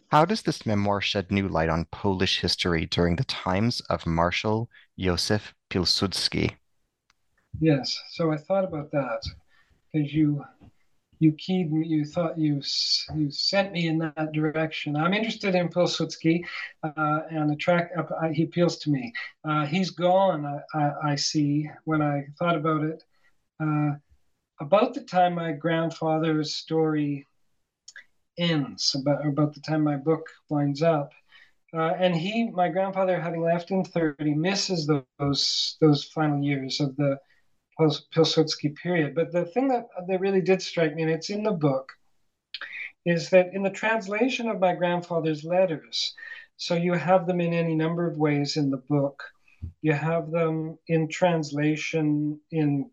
[0.08, 4.68] How does this memoir shed new light on Polish history during the times of Marshal
[4.98, 6.54] Józef Pilsudski?
[7.60, 9.22] Yes, so I thought about that
[9.92, 10.44] because you
[11.18, 12.60] you keyed me, you thought you
[13.14, 14.96] you sent me in that direction.
[14.96, 16.44] I'm interested in Pilsudski,
[16.82, 19.12] uh, and the track uh, he appeals to me.
[19.44, 20.44] Uh, he's gone.
[20.44, 23.02] I, I, I, see when I thought about it.
[23.58, 23.92] Uh,
[24.60, 27.26] about the time my grandfather's story
[28.38, 31.12] ends, about, about the time my book winds up.
[31.74, 34.86] Uh, and he, my grandfather, having left in 30, misses
[35.18, 37.18] those those final years of the
[37.78, 39.14] Pilsudski period.
[39.14, 41.92] But the thing that, that really did strike me, and it's in the book,
[43.04, 46.14] is that in the translation of my grandfather's letters,
[46.56, 49.22] so you have them in any number of ways in the book.
[49.82, 52.90] You have them in translation in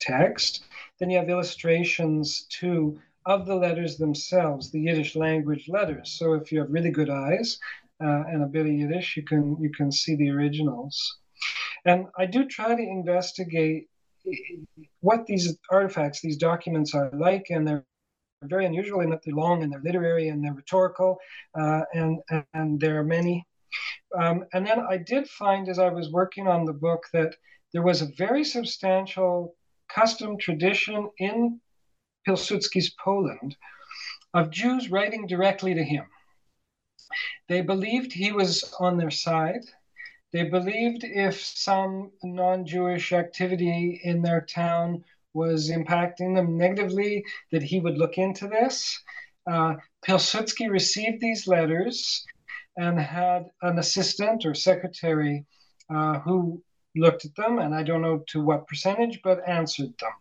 [0.00, 0.64] text,
[0.98, 6.16] then you have illustrations too of the letters themselves, the Yiddish language letters.
[6.18, 7.58] So if you have really good eyes
[8.02, 11.18] uh, and a bit of Yiddish, you can you can see the originals.
[11.86, 13.88] And I do try to investigate
[15.00, 17.84] what these artifacts, these documents are like, and they're
[18.42, 21.18] very unusual in that they're long and they're literary and they're rhetorical,
[21.58, 22.20] uh, and
[22.52, 23.46] and there are many.
[24.16, 27.34] Um, and then I did find as I was working on the book that
[27.72, 29.56] there was a very substantial
[29.88, 31.60] custom tradition in
[32.26, 33.56] Pilsudski's Poland
[34.32, 36.04] of Jews writing directly to him.
[37.48, 39.64] They believed he was on their side.
[40.34, 47.62] They believed if some non Jewish activity in their town was impacting them negatively, that
[47.62, 49.00] he would look into this.
[49.46, 52.26] Uh, Pilsudski received these letters
[52.76, 55.46] and had an assistant or secretary
[55.88, 56.60] uh, who
[56.96, 60.12] looked at them, and I don't know to what percentage, but answered them.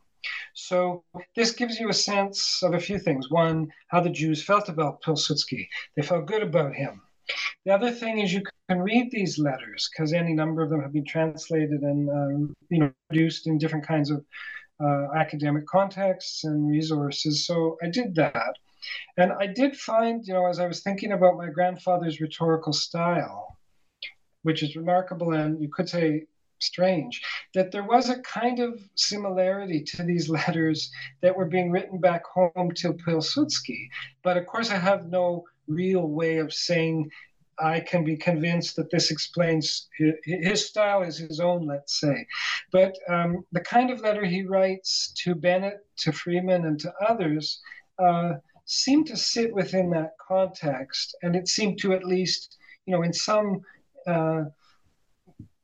[0.53, 1.03] So
[1.35, 3.31] this gives you a sense of a few things.
[3.31, 5.67] One, how the Jews felt about Pilsudski.
[5.95, 7.01] They felt good about him.
[7.65, 10.93] The other thing is you can read these letters because any number of them have
[10.93, 14.25] been translated and uh, you know produced in different kinds of
[14.83, 17.45] uh, academic contexts and resources.
[17.45, 18.55] So I did that,
[19.17, 23.57] and I did find you know as I was thinking about my grandfather's rhetorical style,
[24.41, 26.25] which is remarkable and you could say
[26.59, 27.21] strange
[27.53, 32.23] that there was a kind of similarity to these letters that were being written back
[32.25, 33.87] home to Pilsudski.
[34.23, 37.09] But of course, I have no real way of saying
[37.59, 39.87] I can be convinced that this explains
[40.23, 42.25] his, style is his own, let's say.
[42.71, 47.61] But um, the kind of letter he writes to Bennett, to Freiman, and to others
[47.99, 48.33] uh,
[48.65, 53.13] seemed to sit within that context, and it seemed to at least, you know, in
[53.13, 53.61] some
[54.07, 54.43] uh,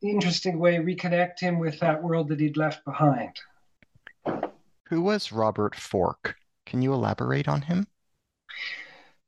[0.01, 3.31] interesting way reconnect him with that world that he'd left behind.
[4.89, 6.35] Who was Robert Forke?
[6.65, 7.87] Can you elaborate on him?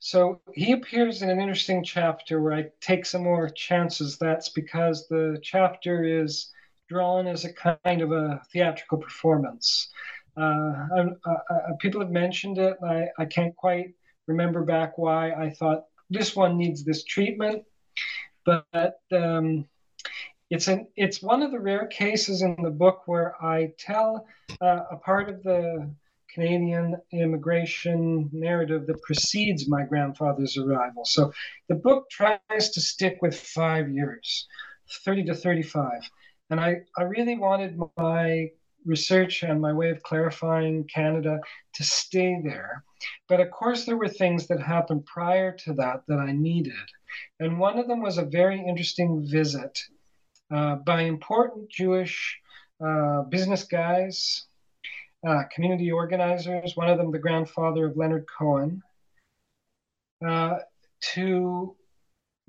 [0.03, 4.17] So he appears in an interesting chapter where I take some more chances.
[4.17, 6.51] That's because the chapter is
[6.89, 9.91] drawn as a kind of a theatrical performance.
[10.35, 12.77] Uh, uh, uh, people have mentioned it.
[12.83, 13.93] I, I can't quite
[14.25, 17.63] remember back why I thought this one needs this treatment,
[18.43, 19.65] but um,
[20.49, 24.25] it's an it's one of the rare cases in the book where I tell
[24.61, 25.93] uh, a part of the
[26.33, 31.03] Canadian immigration narrative that precedes my grandfather's arrival.
[31.05, 31.31] So
[31.67, 34.47] the book tries to stick with five years,
[35.05, 35.91] 30 to 35.
[36.49, 38.49] And I, I really wanted my
[38.85, 41.39] research and my way of clarifying Canada
[41.75, 42.83] to stay there.
[43.27, 46.73] But of course, there were things that happened prior to that that I needed.
[47.39, 49.77] And one of them was a very interesting visit
[50.53, 52.37] uh, by important Jewish
[52.83, 54.45] uh, business guys,
[55.25, 58.81] uh, community organizers, one of them the grandfather of Leonard Cohen,
[60.25, 60.57] uh,
[61.13, 61.75] to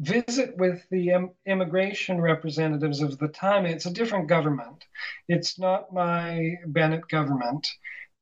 [0.01, 3.67] visit with the Im- immigration representatives of the time.
[3.67, 4.85] It's a different government.
[5.29, 7.67] It's not my Bennett government.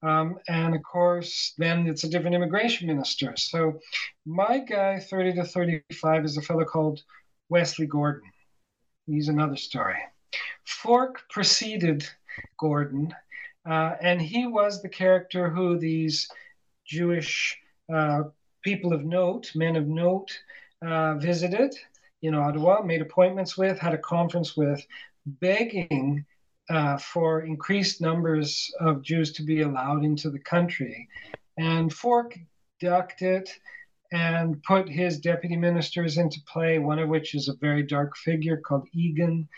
[0.03, 3.35] Um, and of course, then it's a different immigration minister.
[3.37, 3.81] So
[4.25, 7.03] my guy, 30 to 35, is a fellow called
[7.49, 8.31] Wesley Gordon.
[9.07, 9.97] He's another story.
[10.65, 12.09] Forke preceded
[12.59, 13.15] Gordon,
[13.69, 16.29] uh, and he was the character who these
[16.87, 17.59] Jewish
[17.93, 18.25] uh,
[18.63, 20.31] people of note, men of note,
[20.85, 21.75] uh, visited
[22.23, 24.85] in Ottawa, made appointments with, had a conference with,
[25.27, 26.25] begging
[26.69, 31.09] uh, for increased numbers of Jews to be allowed into the country.
[31.59, 32.39] And Forke
[32.81, 33.51] ducked it
[34.13, 38.57] and put his deputy ministers into play, one of which is a very dark figure
[38.57, 39.49] called Egan.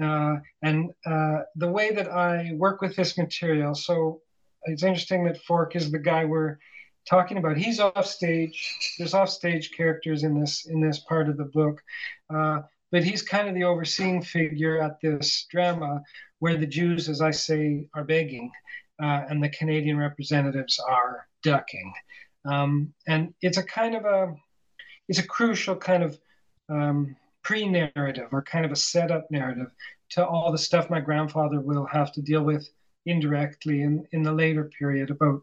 [0.00, 4.20] Uh, and uh, the way that I work with this material, so
[4.64, 6.58] it's interesting that Forke is the guy we're
[7.08, 7.56] talking about.
[7.56, 8.94] He's off stage.
[8.98, 11.82] There's off stage characters in this in this part of the book,
[12.32, 12.60] uh,
[12.90, 16.02] but he's kind of the overseeing figure at this drama
[16.38, 18.50] where the Jews, as I say, are begging,
[19.02, 21.92] uh, and the Canadian representatives are ducking.
[22.44, 24.34] Um, and it's a kind of a,
[25.08, 26.18] it's a crucial kind of
[26.68, 29.70] um, pre-narrative or kind of a setup narrative
[30.10, 32.68] to all the stuff my grandfather will have to deal with
[33.06, 35.40] indirectly in, in the later period, about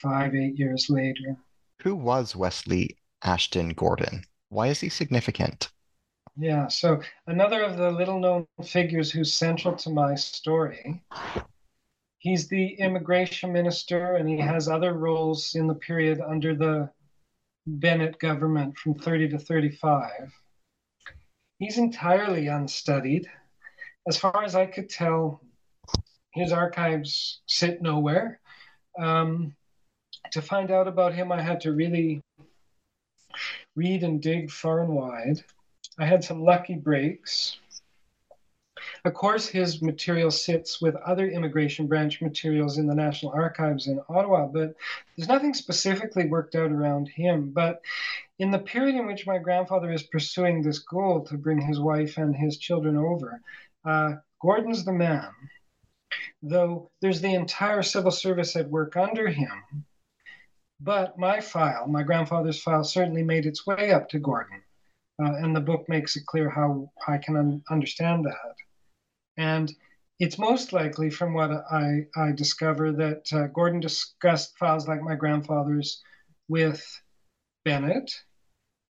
[0.00, 1.36] five, eight years later.
[1.82, 4.24] Who was Wesley Ashton Gordon?
[4.48, 5.70] Why is he significant?
[6.36, 11.02] Yeah, so another of the little known figures who's central to my story
[12.22, 16.88] he's the immigration minister and he has other roles in the period under the
[17.66, 20.32] Bennett government from 30 to 35.
[21.58, 23.28] He's entirely unstudied.
[24.06, 25.40] As far as I could tell,
[26.32, 28.38] his archives sit nowhere.
[28.96, 29.56] Um,
[30.30, 32.22] to find out about him, I had to really
[33.74, 35.42] read and dig far and wide.
[35.98, 37.58] I had some lucky breaks.
[39.04, 44.00] Of course, his material sits with other immigration branch materials in the National Archives in
[44.08, 44.76] Ottawa, but
[45.16, 47.50] there's nothing specifically worked out around him.
[47.50, 47.82] But
[48.38, 52.16] in the period in which my grandfather is pursuing this goal to bring his wife
[52.16, 53.40] and his children over,
[53.84, 55.30] uh, Gordon's the man.
[56.40, 59.84] Though there's the entire civil service at work under him,
[60.78, 64.62] but my file, my grandfather's file, certainly made its way up to Gordon.
[65.20, 68.54] Uh, and the book makes it clear how I can un- understand that.
[69.36, 69.72] And
[70.18, 75.14] it's most likely, from what I, I discover, that uh, Gordon discussed files like my
[75.14, 76.02] grandfather's
[76.48, 76.84] with
[77.64, 78.12] Bennett.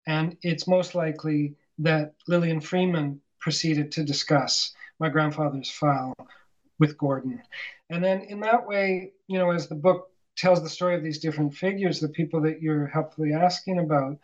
[0.07, 6.13] And it's most likely that Lillian Freiman proceeded to discuss my grandfather's file
[6.79, 7.41] with Gordon.
[7.89, 11.19] And then in that way, you know, as the book tells the story of these
[11.19, 14.17] different figures, the people that you're helpfully asking about,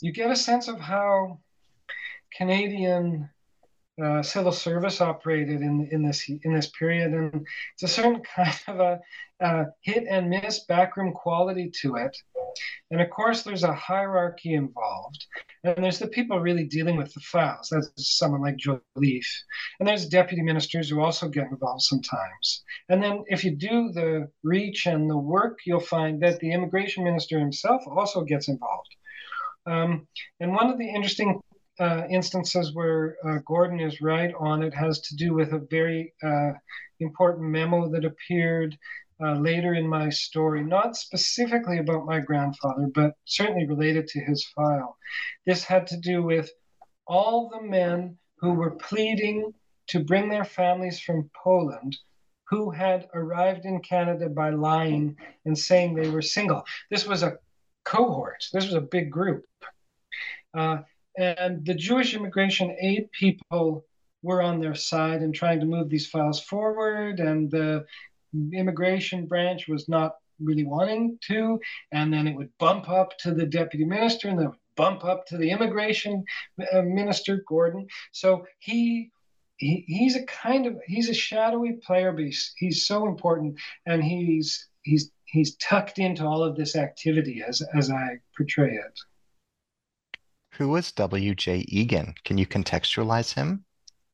[0.00, 1.38] you get a sense of how
[2.36, 3.30] Canadian
[4.02, 8.56] uh, civil service operated in in this in this period, and it's a certain kind
[8.68, 9.00] of a,
[9.40, 12.16] a hit and miss backroom quality to it.
[12.90, 15.26] And of course, there's a hierarchy involved,
[15.64, 17.68] and there's the people really dealing with the files.
[17.70, 19.42] That's someone like Jolliffe,
[19.78, 22.64] and there's deputy ministers who also get involved sometimes.
[22.88, 27.04] And then, if you do the reach and the work, you'll find that the immigration
[27.04, 28.94] minister himself also gets involved.
[29.66, 30.08] Um,
[30.40, 31.40] and one of the interesting
[31.80, 36.14] uh, instances where uh, Gordon is right on it has to do with a very
[36.22, 36.52] uh,
[37.00, 38.76] important memo that appeared
[39.22, 44.44] uh, later in my story, not specifically about my grandfather, but certainly related to his
[44.46, 44.96] file.
[45.46, 46.50] This had to do with
[47.06, 49.52] all the men who were pleading
[49.88, 51.96] to bring their families from Poland
[52.52, 55.16] who had arrived in Canada by lying
[55.46, 56.62] and saying they were single.
[56.90, 57.38] This was a
[57.84, 59.46] cohort, this was a big group.
[60.52, 60.78] Uh,
[61.16, 63.84] and the Jewish immigration aid people
[64.22, 67.84] were on their side and trying to move these files forward, and the
[68.52, 71.60] immigration branch was not really wanting to.
[71.92, 75.36] And then it would bump up to the deputy minister, and then bump up to
[75.36, 76.24] the immigration
[76.72, 77.86] uh, minister, Gordon.
[78.12, 79.10] So he
[79.62, 83.54] he, he's a kind of he's a shadowy player but he's, he's so important
[83.86, 88.98] and he's he's he's tucked into all of this activity as as i portray it
[90.52, 91.64] who was W.J.
[91.68, 92.14] Egan?
[92.24, 93.64] Can you contextualize him?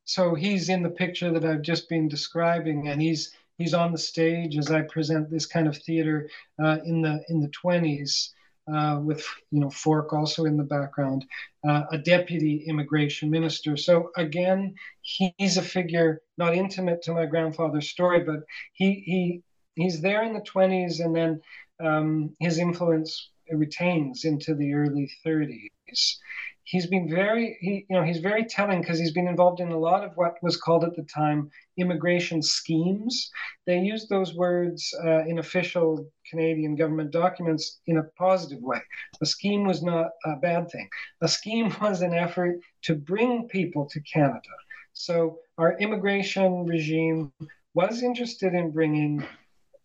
[0.05, 3.99] So he's in the picture that I've just been describing, and he's he's on the
[3.99, 6.31] stage as I present this kind of theater
[6.63, 8.31] uh, in the in the 20s.
[8.71, 11.25] Uh, with you know Forke also in the background,
[11.67, 13.79] uh, a deputy immigration minister.
[13.79, 18.41] So again, he's a figure not intimate to my grandfather's story, but
[18.75, 19.43] he he
[19.75, 21.41] he's there in the 20s, and then
[21.81, 26.17] um, his influence retains into the early 30s.
[26.65, 29.79] He's been very, he, you know, he's very telling because he's been involved in a
[29.79, 33.31] lot of what was called at the time immigration schemes.
[33.67, 38.83] They used those words uh, in official Canadian government documents in a positive way.
[39.23, 40.89] A scheme was not a bad thing.
[41.23, 44.55] A scheme was an effort to bring people to Canada.
[44.93, 47.33] So our immigration regime
[47.73, 49.25] was interested in bringing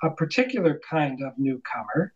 [0.04, 2.14] a particular kind of newcomer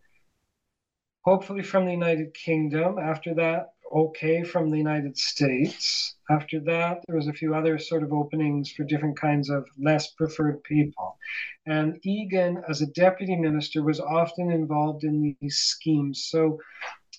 [1.28, 2.98] hopefully from the United Kingdom.
[2.98, 6.16] After that, okay from the United States.
[6.30, 10.12] After that, there was a few other sort of openings for different kinds of less
[10.12, 11.18] preferred people.
[11.66, 16.28] And Egan, as a deputy minister, was often involved in these schemes.
[16.32, 16.62] So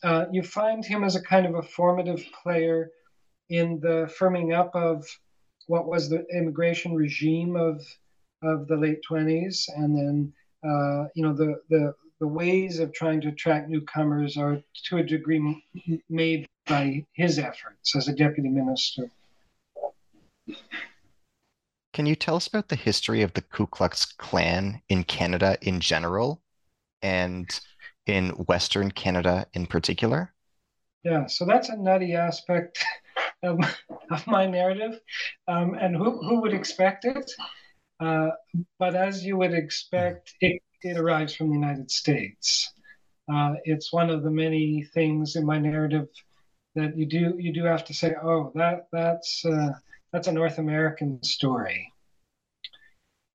[0.02, 2.90] uh, you find him as a kind of a formative player
[3.50, 5.04] in the firming up of
[5.66, 7.84] what was the immigration regime of
[8.42, 10.32] of the late 20s and then
[10.64, 15.02] uh, you know the the the ways of trying to attract newcomers are to a
[15.02, 15.62] degree
[16.08, 19.10] made by his efforts as a deputy minister.
[21.92, 25.80] Can you tell us about the history of the Ku Klux Klan in Canada in
[25.80, 26.40] general
[27.02, 27.48] and
[28.06, 30.32] in Western Canada in particular?
[31.04, 32.84] Yeah, so that's a nutty aspect
[33.42, 33.58] of,
[34.10, 35.00] of my narrative.
[35.46, 37.30] Um, and who, who would expect it?
[38.00, 38.30] Uh,
[38.78, 42.72] but as you would expect, it it arrives from the United States.
[43.32, 46.08] Uh, it's one of the many things in my narrative
[46.74, 49.72] that you do you do have to say, oh, that that's uh,
[50.12, 51.92] that's a North American story.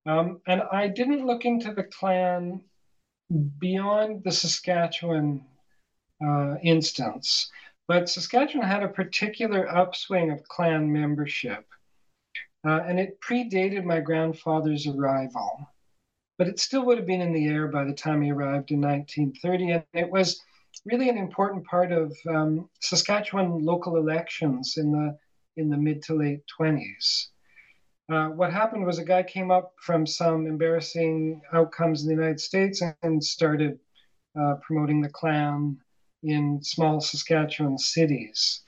[0.05, 2.61] Um, and I didn't look into the Klan
[3.59, 5.45] beyond the Saskatchewan
[6.25, 7.51] uh, instance,
[7.87, 11.65] but Saskatchewan had a particular upswing of Klan membership,
[12.65, 15.67] uh, and it predated my grandfather's arrival
[16.37, 18.81] but it still would have been in the air by the time he arrived in
[18.81, 19.71] 1930.
[19.71, 20.41] And it was
[20.85, 25.17] really an important part of um, Saskatchewan local elections in the
[25.55, 27.27] in the mid to late 20s.
[28.11, 32.39] Uh, what happened was a guy came up from some embarrassing outcomes in the United
[32.39, 33.77] States and started
[34.39, 35.77] uh, promoting the Klan
[36.23, 38.61] in small Saskatchewan cities.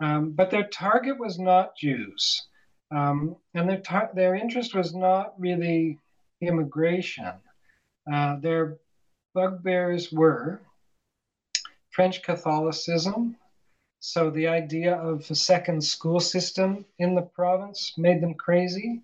[0.00, 2.46] Um, but their target was not Jews,
[2.90, 5.98] um, and their tar- their interest was not really
[6.40, 7.32] immigration.
[8.10, 8.78] Uh, their
[9.34, 10.60] bugbears were
[11.90, 13.36] French Catholicism.
[14.00, 19.02] So the idea of a second school system in the province made them crazy.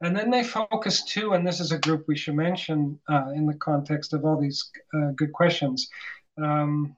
[0.00, 3.46] And then they focused too, and this is a group we should mention uh, in
[3.46, 5.90] the context of all these uh, good questions.
[6.42, 6.96] Um,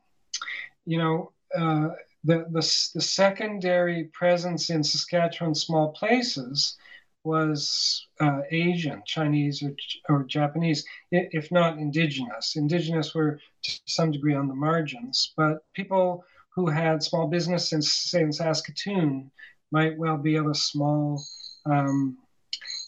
[0.84, 1.90] you know, uh,
[2.22, 6.76] the, the, the secondary presence in Saskatchewan small places
[7.24, 9.74] was uh, Asian, Chinese, or,
[10.08, 12.56] or Japanese, if not indigenous.
[12.56, 17.80] Indigenous were to some degree on the margins, but people who had small business in,
[17.80, 19.30] say, in Saskatoon
[19.70, 21.22] might well be of a small
[21.64, 22.18] um,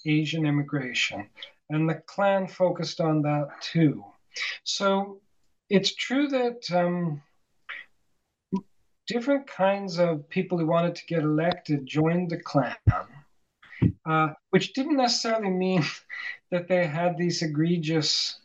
[0.04, 1.28] Asian immigration.
[1.70, 4.04] And the Klan focused on that too.
[4.64, 5.20] So
[5.70, 7.22] it's true that um,
[9.06, 12.76] different kinds of people who wanted to get elected joined the Klan
[14.06, 15.84] uh, which didn't necessarily mean
[16.50, 18.38] that they had these egregious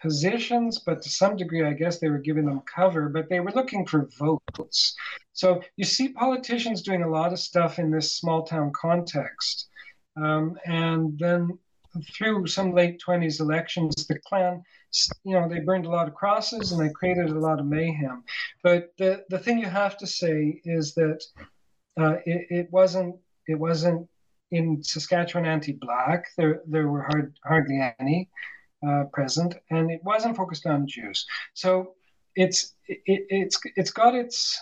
[0.00, 3.52] positions, but to some degree, I guess they were giving them cover, but they were
[3.52, 4.94] looking for votes.
[5.32, 9.68] So you see politicians doing a lot of stuff in this small town context.
[10.16, 11.58] Um, and then
[12.14, 14.62] through some late 20s elections, the Klan,
[15.24, 18.22] you know, they burned a lot of crosses and they created a lot of mayhem.
[18.62, 21.22] But the, the thing you have to say is that
[21.98, 23.16] uh, it, it wasn't
[23.48, 24.08] it wasn't
[24.50, 28.28] in Saskatchewan anti-black, there there were hard, hardly any
[28.86, 31.26] uh, present, and it wasn't focused on Jews.
[31.54, 31.94] So
[32.34, 34.60] it's it, it's it's got its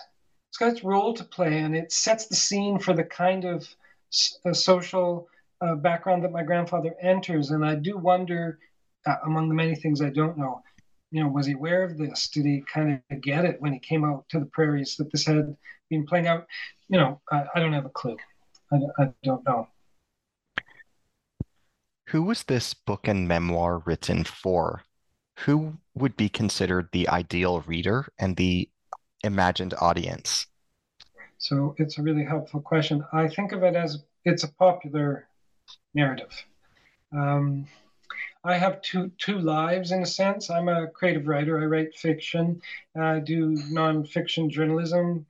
[0.49, 3.67] it's got its role to play, and it sets the scene for the kind of
[4.53, 5.27] social
[5.61, 7.51] uh, background that my grandfather enters.
[7.51, 8.59] And I do wonder,
[9.05, 10.63] uh, among the many things I don't know,
[11.11, 12.29] you know, was he aware of this?
[12.29, 15.25] Did he kind of get it when he came out to the prairies that this
[15.25, 15.55] had
[15.89, 16.47] been playing out?
[16.87, 18.17] You know, I, I don't have a clue.
[18.71, 19.67] I, I don't know.
[22.09, 24.83] Who was this book and memoir written for?
[25.39, 28.69] Who would be considered the ideal reader and the
[29.23, 30.45] imagined audience?
[31.39, 33.03] So it's a really helpful question.
[33.11, 35.27] I think of it as it's a popular
[35.93, 36.31] narrative.
[37.11, 37.67] Um,
[38.43, 40.51] I have two two lives in a sense.
[40.51, 41.59] I'm a creative writer.
[41.59, 42.61] I write fiction.
[42.95, 45.25] I do nonfiction journalism,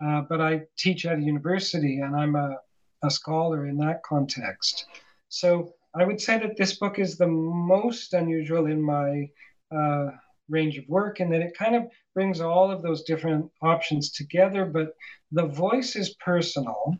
[0.00, 2.58] uh, but I teach at a university, and I'm a,
[3.02, 4.86] a scholar in that context.
[5.28, 9.28] So I would say that this book is the most unusual in my
[9.74, 10.10] uh,
[10.48, 11.84] range of work, and that it kind of
[12.14, 14.64] brings all of those different options together.
[14.64, 14.94] But
[15.32, 16.96] the voice is personal,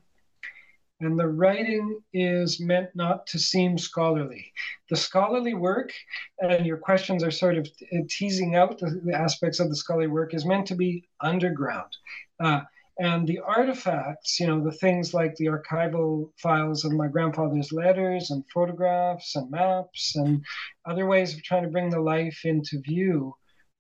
[1.01, 4.53] and the writing is meant not to seem scholarly.
[4.91, 5.93] The scholarly work,
[6.39, 7.69] and your questions are sort of
[8.09, 11.97] teasing out the, the aspects of the scholarly work, is meant to be underground.
[12.39, 12.61] Uh,
[12.99, 18.31] and the artifacts, you know, the things like the archival files of my grandfather's letters
[18.31, 20.45] and photographs and maps and
[20.85, 23.35] other ways of trying to bring the life into view,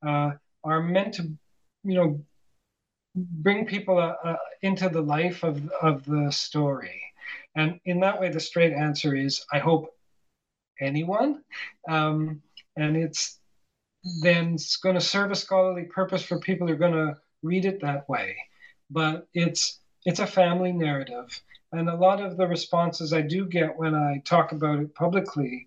[0.07, 0.31] uh,
[0.65, 1.25] are meant to,
[1.85, 2.21] you know,
[3.15, 7.03] bring people uh, uh, into the life of, of the story.
[7.55, 9.95] And in that way, the straight answer is I hope
[10.81, 11.43] anyone.
[11.87, 12.41] Um,
[12.77, 13.39] and it's
[14.23, 17.67] then it's going to serve a scholarly purpose for people who are going to read
[17.67, 18.37] it that way
[18.93, 21.41] but it's it's a family narrative.
[21.73, 25.67] And a lot of the responses I do get when I talk about it publicly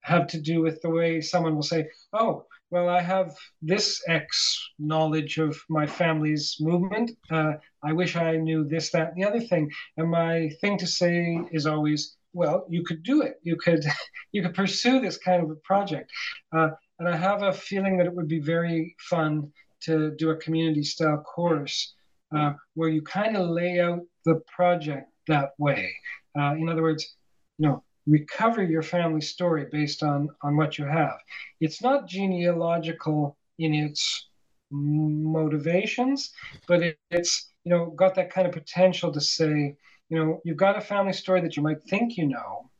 [0.00, 4.58] have to do with the way someone will say, Oh, well, I have this X
[4.78, 7.12] knowledge of my family's movement.
[7.30, 9.70] Uh, I wish I knew this, that, and the other thing.
[9.96, 13.38] And my thing to say is always, well, you could do it.
[13.42, 13.84] You could,
[14.32, 16.10] you could pursue this kind of a project.
[16.54, 19.52] Uh, and I have a feeling that it would be very fun
[19.82, 21.94] to do a community style course
[22.36, 25.90] uh, where you kind of lay out the project that way.
[26.38, 27.16] Uh, in other words,
[27.58, 31.18] you know, recover your family story based on on what you have.
[31.60, 34.28] It's not genealogical in its
[34.70, 36.32] motivations,
[36.66, 39.76] but it, it's you know got that kind of potential to say,
[40.08, 42.70] you know, you've got a family story that you might think you know,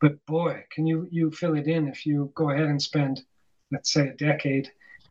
[0.00, 3.22] but boy, can you you fill it in if you go ahead and spend,
[3.72, 4.70] let's say, a decade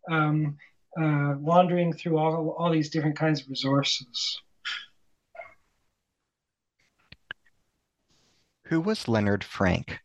[0.10, 0.58] um,
[1.00, 4.42] uh, wandering through all, all these different kinds of resources.
[8.66, 10.00] Who was Leonard Frank?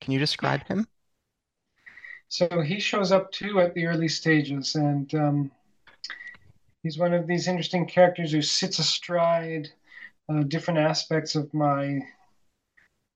[0.00, 0.86] Can you describe him?
[2.28, 5.50] So he shows up too at the early stages, and um,
[6.82, 9.68] he's one of these interesting characters who sits astride
[10.28, 12.00] uh, different aspects of my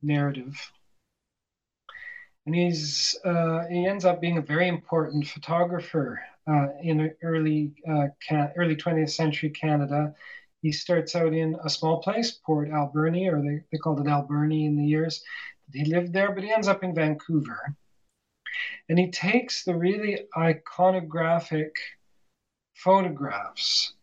[0.02, 0.56] narrative.
[2.46, 8.08] And he's uh, he ends up being a very important photographer uh, in early uh,
[8.56, 10.14] early 20th century Canada.
[10.62, 14.66] He starts out in a small place, Port Alberni, or they, they called it Alberni
[14.66, 15.22] in the years
[15.68, 17.76] that he lived there, but he ends up in Vancouver.
[18.88, 21.70] And he takes the really iconographic
[22.74, 23.94] photographs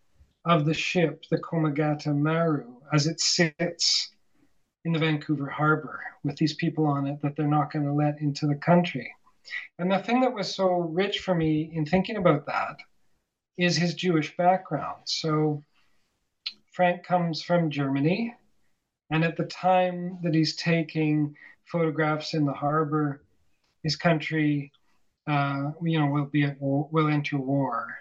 [0.46, 4.14] of the ship, the Komagata Maru, as it sits
[4.86, 8.22] in the Vancouver harbor with these people on it that they're not going to let
[8.22, 9.14] into the country.
[9.80, 12.78] And the thing that was so rich for me in thinking about that
[13.58, 15.02] is his Jewish background.
[15.06, 15.64] So
[16.72, 18.36] Frank comes from Germany,
[19.10, 21.36] and at the time that he's taking
[21.66, 23.24] photographs in the harbor,
[23.84, 24.72] his country,
[25.28, 27.98] uh, you know, will be at war, will enter war.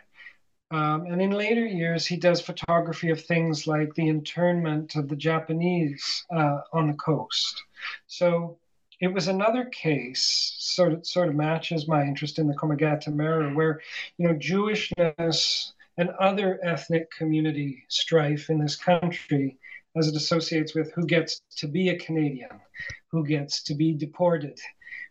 [0.70, 5.16] Um, and in later years, he does photography of things like the internment of the
[5.16, 7.62] Japanese uh, on the coast.
[8.08, 8.58] So
[9.00, 13.54] it was another case, sort of, sort of matches my interest in the Komagata Maru,
[13.54, 13.80] where
[14.16, 19.58] you know Jewishness and other ethnic community strife in this country,
[19.96, 22.60] as it associates with who gets to be a Canadian,
[23.08, 24.58] who gets to be deported,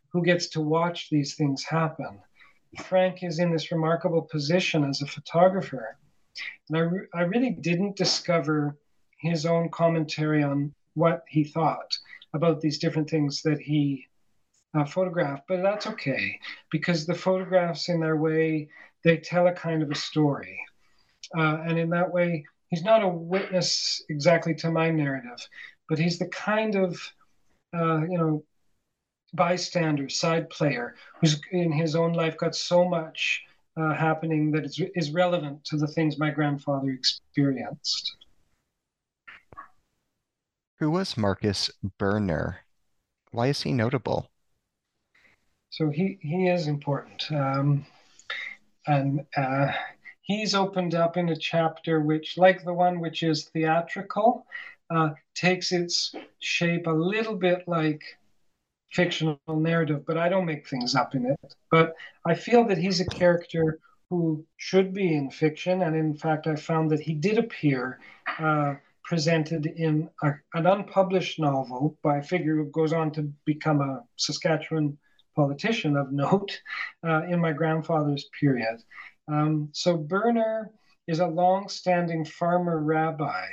[0.09, 2.19] who gets to watch these things happen.
[2.83, 5.97] Frank is in this remarkable position as a photographer.
[6.67, 8.77] And I, re- I really didn't discover
[9.19, 11.97] his own commentary on what he thought
[12.33, 14.07] about these different things that he
[14.75, 16.39] uh, photographed, but that's okay
[16.71, 18.67] because the photographs, in their way,
[19.03, 20.59] they tell a kind of a story.
[21.37, 25.47] Uh, and in that way, he's not a witness exactly to my narrative,
[25.89, 26.99] but he's the kind of,
[27.75, 28.43] uh, you know,
[29.33, 33.43] bystander, side player, who's in his own life got so much
[33.77, 38.15] uh, happening that is, is relevant to the things my grandfather experienced.
[40.79, 42.59] Who was Marcus Berner?
[43.31, 44.29] Why is he notable?
[45.69, 47.31] So he, he is important.
[47.31, 47.85] Um,
[48.85, 49.71] and uh,
[50.21, 54.45] he's opened up in a chapter which, like the one which is theatrical,
[54.89, 58.03] uh, takes its shape a little bit like
[58.91, 61.55] fictional narrative, but I don't make things up in it.
[61.71, 61.95] But
[62.25, 66.55] I feel that he's a character who should be in fiction, and in fact, I
[66.55, 67.99] found that he did appear
[68.37, 73.81] uh, presented in a, an unpublished novel by a figure who goes on to become
[73.81, 74.97] a Saskatchewan
[75.35, 76.59] politician of note
[77.07, 78.81] uh, in my grandfather's period.
[79.27, 80.71] Um, so Berner
[81.07, 83.45] is a long-standing farmer rabbi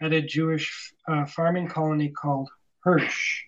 [0.00, 2.48] at a Jewish uh, farming colony called
[2.80, 3.42] Hirsch.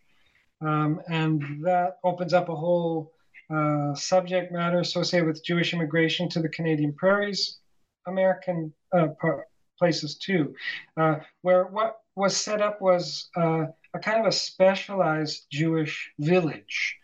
[0.61, 3.13] Um, and that opens up a whole
[3.51, 7.59] uh, subject matter associated with Jewish immigration to the Canadian prairies,
[8.07, 9.09] American uh,
[9.79, 10.55] places too,
[10.97, 13.65] uh, where what was set up was uh,
[13.95, 16.97] a kind of a specialized Jewish village,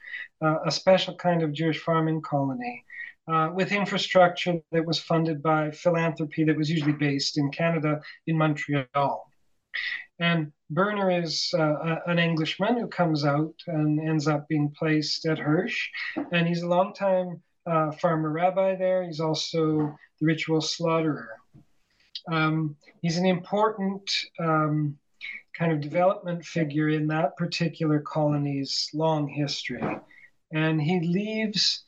[0.45, 2.85] uh, a special kind of Jewish farming colony.
[3.29, 8.37] Uh, with infrastructure that was funded by philanthropy that was usually based in Canada, in
[8.37, 9.31] Montreal.
[10.18, 15.39] And Berner is uh, an Englishman who comes out and ends up being placed at
[15.39, 15.89] Hirsch.
[16.33, 19.05] And he's a longtime uh, farmer rabbi there.
[19.05, 21.41] He's also the ritual slaughterer.
[22.31, 24.99] Um, he's an important um,
[25.55, 29.83] kind of development figure in that particular colony's long history.
[30.53, 31.85] And he leaves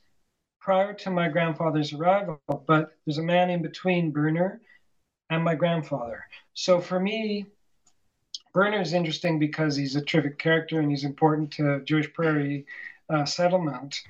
[0.60, 4.60] prior to my grandfather's arrival, but there's a man in between Berner
[5.30, 6.24] and my grandfather.
[6.54, 7.46] So for me,
[8.54, 12.66] Berner is interesting because he's a terrific character and he's important to Jewish prairie
[13.10, 14.00] uh, settlement.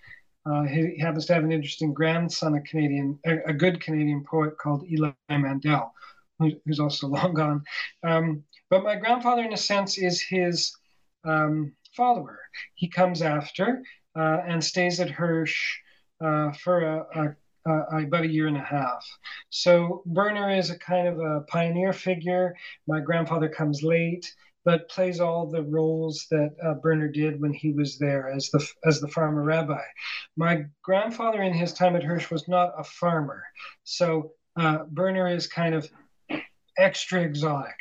[0.47, 4.85] Uh, he, happens to have an interesting grandson, a Canadian, a good Canadian poet called
[4.91, 5.95] Eli Mandel,
[6.39, 7.65] who's also long gone.
[8.03, 10.75] Um, but my grandfather, in a sense, is his
[11.25, 12.39] um, follower.
[12.75, 13.83] He comes after
[14.17, 15.77] uh, and stays at Hirsch
[16.21, 17.07] uh, for a,
[17.67, 19.07] a, a, about a year and a half.
[19.51, 22.55] So Berner is a kind of a pioneer figure.
[22.87, 24.33] My grandfather comes late
[24.65, 28.67] but plays all the roles that uh, Berner did when he was there as the
[28.85, 29.83] as the farmer rabbi.
[30.37, 33.45] My grandfather, in his time at Hirsch, was not a farmer,
[33.85, 35.89] so uh, Berner is kind of
[36.79, 37.77] extra exotic.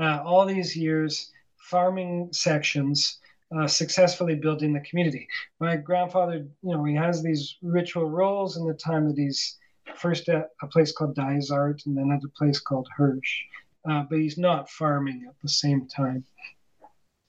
[0.00, 3.18] Uh, all these years, farming sections.
[3.50, 5.26] Uh, successfully building the community.
[5.58, 9.56] My grandfather, you know, he has these ritual roles in the time that he's
[9.96, 13.40] first at a place called Dysart and then at a place called Hirsch.
[13.88, 16.24] Uh, but he's not farming at the same time.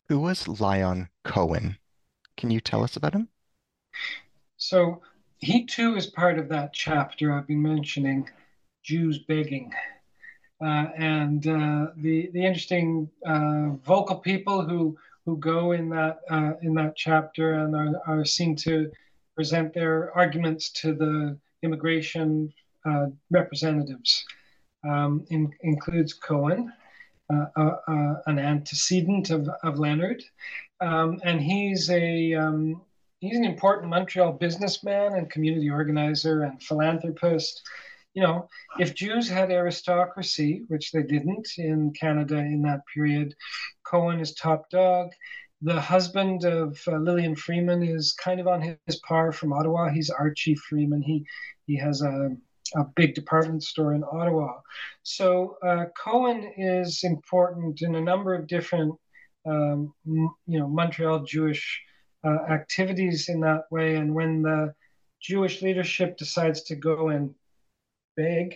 [0.10, 1.78] Who was Lyon Cohen?
[2.36, 3.30] Can you tell us about him?
[4.58, 5.02] So
[5.38, 8.30] he too is part of that chapter I've been mentioning,
[8.84, 9.72] Jews begging.
[10.62, 16.20] Uh, and uh, the the interesting uh, vocal people who who go in that
[16.62, 18.92] in that chapter and are, are seen to
[19.36, 22.52] present their arguments to the immigration
[23.30, 24.26] representatives.
[24.88, 26.72] Um, in, includes Cohen,
[27.32, 30.24] uh, uh, uh, an antecedent of, of Leonard,
[30.82, 32.82] um, and he's a um,
[33.20, 37.62] he's an important Montreal businessman and community organizer and philanthropist.
[38.14, 38.50] You know,
[38.80, 43.36] if Jews had aristocracy, which they didn't in Canada in that period,
[43.84, 45.12] Cohen is top dog.
[45.62, 49.90] The husband of uh, Lillian Freiman is kind of on his par from Ottawa.
[49.90, 51.02] He's Archie Freiman.
[51.02, 51.26] He
[51.68, 52.36] he has a
[52.76, 54.60] a big department store in Ottawa.
[55.04, 58.96] So uh, Cohen is important in a number of different,
[59.46, 61.82] um, you know, Montreal Jewish
[62.24, 63.96] uh, activities in that way.
[63.96, 64.74] And when the
[65.22, 67.34] Jewish leadership decides to go and
[68.16, 68.56] beg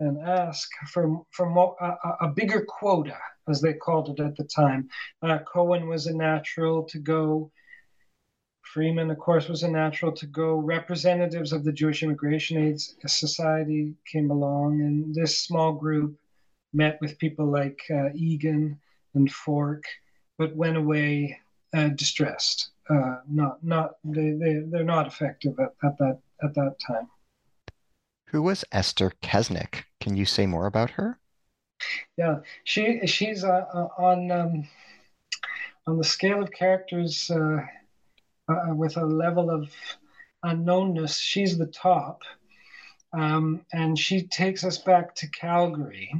[0.00, 1.46] and ask for for
[1.80, 3.16] a, a, bigger quota,
[3.48, 4.88] as they called it at the time,
[5.22, 7.50] uh, Cohen was a natural to go.
[8.62, 10.56] Freiman, of course, was a natural to go.
[10.56, 16.18] Representatives of the Jewish Immigration Aid Society came along, and this small group
[16.72, 18.78] met with people like uh, Egan
[19.14, 19.86] and Forke,
[20.36, 21.38] but went away
[21.74, 22.70] uh, distressed.
[22.90, 27.08] Uh, not, not they, they they're not effective at, at that at that time.
[28.30, 29.84] Who was Esther Kesnick?
[30.00, 31.18] Can you say more about her?
[32.16, 34.68] Yeah, she she's uh, uh, on um,
[35.86, 37.60] on the scale of characters uh,
[38.48, 39.72] uh, with a level of
[40.44, 42.22] unknownness, she's the top.
[43.12, 46.12] Um, and she takes us back to Calgary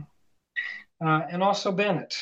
[1.04, 2.16] uh, and also Bennett.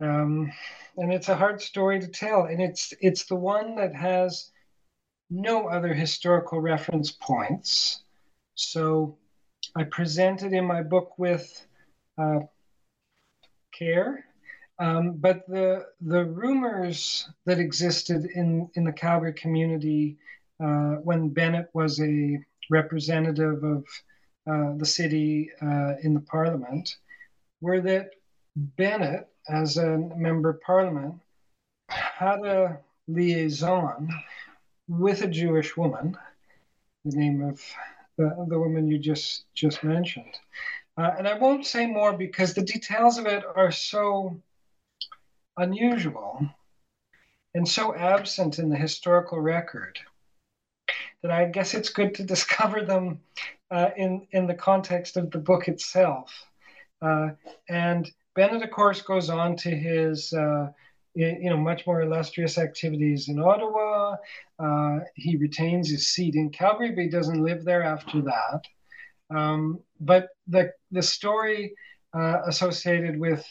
[0.00, 0.52] Um,
[0.98, 4.50] and it's a hard story to tell, and it's it's the one that has
[5.30, 8.03] no other historical reference points.
[8.54, 9.18] So
[9.76, 11.66] I presented in my book with
[12.18, 12.40] uh,
[13.72, 14.24] care
[14.78, 20.16] um, but the the rumors that existed in in the Calgary community
[20.62, 22.38] uh, when Bennett was a
[22.70, 23.84] representative of
[24.50, 26.96] uh, the city uh, in the parliament
[27.60, 28.10] were that
[28.56, 31.14] Bennett, as a member of parliament,
[31.88, 34.08] had a liaison
[34.88, 36.16] with a Jewish woman,
[37.04, 37.60] the name of
[38.16, 40.38] the, the woman you just just mentioned.
[40.96, 44.40] Uh, and I won't say more because the details of it are so
[45.56, 46.48] unusual
[47.54, 49.98] and so absent in the historical record
[51.22, 53.20] that I guess it's good to discover them
[53.70, 56.32] uh, in in the context of the book itself.
[57.02, 57.30] Uh,
[57.68, 60.70] and Bennett, of course, goes on to his uh,
[61.14, 64.16] you know much more illustrious activities in Ottawa.
[64.58, 68.62] Uh, he retains his seat in Calgary, but he doesn't live there after that.
[69.34, 71.74] Um, but the the story
[72.14, 73.46] uh, associated with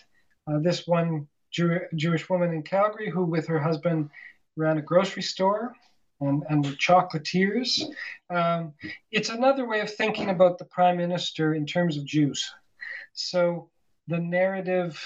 [0.48, 4.10] uh, this one Jew- Jewish woman in Calgary who, with her husband,
[4.56, 5.74] ran a grocery store
[6.20, 7.84] and, and were chocolatiers.
[8.30, 8.74] Um,
[9.12, 12.52] it's another way of thinking about the prime minister in terms of Jews.
[13.14, 13.70] So
[14.08, 15.00] the narrative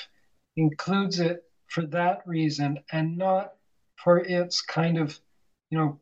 [0.55, 3.53] includes it for that reason and not
[3.95, 5.19] for its kind of,
[5.69, 5.99] you know,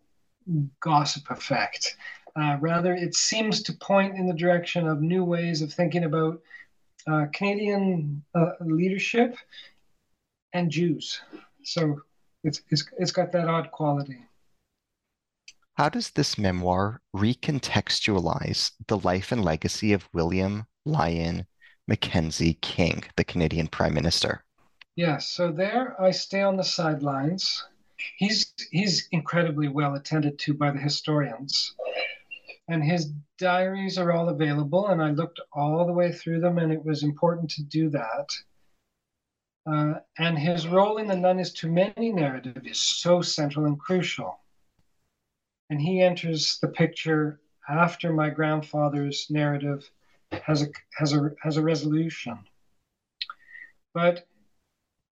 [0.80, 1.96] gossip effect.
[2.36, 6.42] Uh, rather, it seems to point in the direction of new ways of thinking about
[7.08, 9.38] uh, Canadian uh, leadership
[10.54, 11.22] and Jews.
[11.64, 12.02] So
[12.44, 14.20] it's, it's, it's got that odd quality.
[15.78, 21.46] How does this memoir recontextualize the life and legacy of William Lyon
[21.88, 24.45] Mackenzie King, the Canadian Prime Minister?
[24.96, 27.66] Yes, so there I stay on the sidelines.
[28.18, 31.76] He's he's incredibly well attended to by the historians.
[32.68, 36.72] And his diaries are all available, and I looked all the way through them, and
[36.72, 38.30] it was important to do that.
[39.68, 43.80] Uh, and his role in the None is Too Many narrative is so central and
[43.80, 44.40] crucial.
[45.70, 49.90] And he enters the picture after my grandfather's narrative
[50.32, 50.68] has a,
[50.98, 52.40] has a, has a resolution.
[53.94, 54.28] But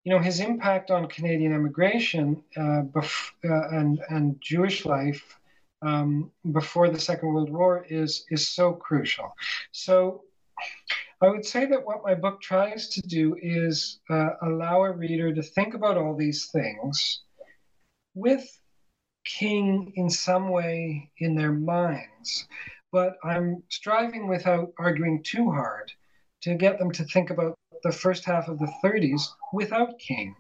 [0.04, 5.40] you know his impact on Canadian immigration uh, bef- uh, and and Jewish life
[5.82, 9.34] um, before the Second World War is is so crucial.
[9.72, 10.24] So
[11.22, 15.34] I would say that what my book tries to do is uh, allow a reader
[15.34, 17.22] to think about all these things
[18.14, 18.46] with
[19.26, 22.48] King in some way in their minds.
[22.92, 25.92] But I'm striving without arguing too hard
[26.42, 29.22] to get them to think about the first half of the 30s
[29.52, 30.36] without King.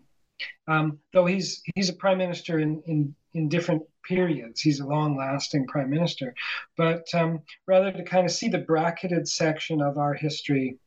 [0.68, 4.62] Um, though he's he's a prime minister in, in, in different periods.
[4.62, 6.34] He's a long lasting prime minister.
[6.78, 10.78] But um, rather to kind of see the bracketed section of our history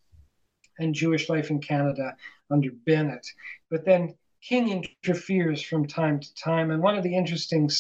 [0.78, 2.16] and Jewish life in Canada
[2.50, 3.26] under Bennett.
[3.70, 6.70] But then king interferes from time to time.
[6.70, 7.70] And one of the interesting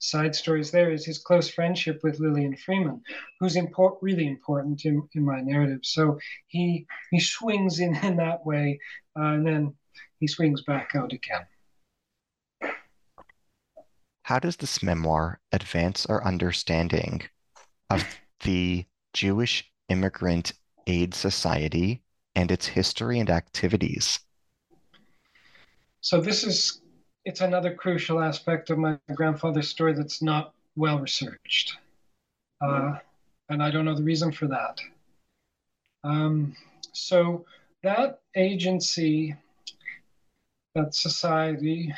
[0.00, 3.00] side stories there is his close friendship with Lillian Freiman,
[3.38, 5.80] who's import, really important in, in my narrative.
[5.82, 8.80] So he he swings in in that way,
[9.16, 9.74] uh, and then
[10.18, 11.46] he swings back out again.
[14.22, 17.22] How does this memoir advance our understanding
[17.90, 18.04] of
[18.44, 20.52] the Jewish Immigrant
[20.86, 22.02] Aid Society
[22.36, 24.20] and its history and activities?
[26.00, 26.79] So this is
[27.24, 31.76] it's another crucial aspect of my grandfather's story that's not well researched.
[32.60, 32.96] Uh,
[33.48, 34.80] and I don't know the reason for that.
[36.04, 36.56] Um,
[36.92, 37.44] so
[37.82, 39.34] that agency,
[40.74, 41.92] that society,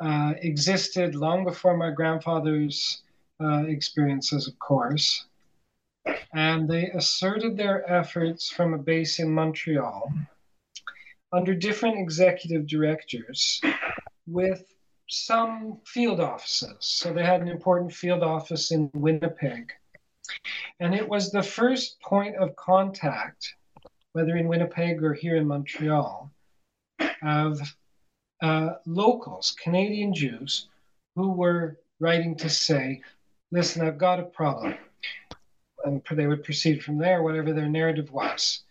[0.00, 3.02] uh, existed long before my grandfather's
[3.40, 5.26] uh, experiences, of course.
[6.34, 10.12] And they asserted their efforts from a base in Montreal
[11.32, 13.60] under different executive directors
[14.32, 14.64] with
[15.08, 16.76] some field offices.
[16.80, 19.72] So they had an important field office in Winnipeg.
[20.80, 23.54] And it was the first point of contact,
[24.12, 26.30] whether in Winnipeg or here in Montreal,
[27.22, 27.60] of
[28.42, 30.68] uh, locals, Canadian Jews,
[31.14, 33.02] who were writing to say,
[33.50, 34.74] listen, I've got a problem.
[35.84, 38.62] And they would proceed from there, whatever their narrative was.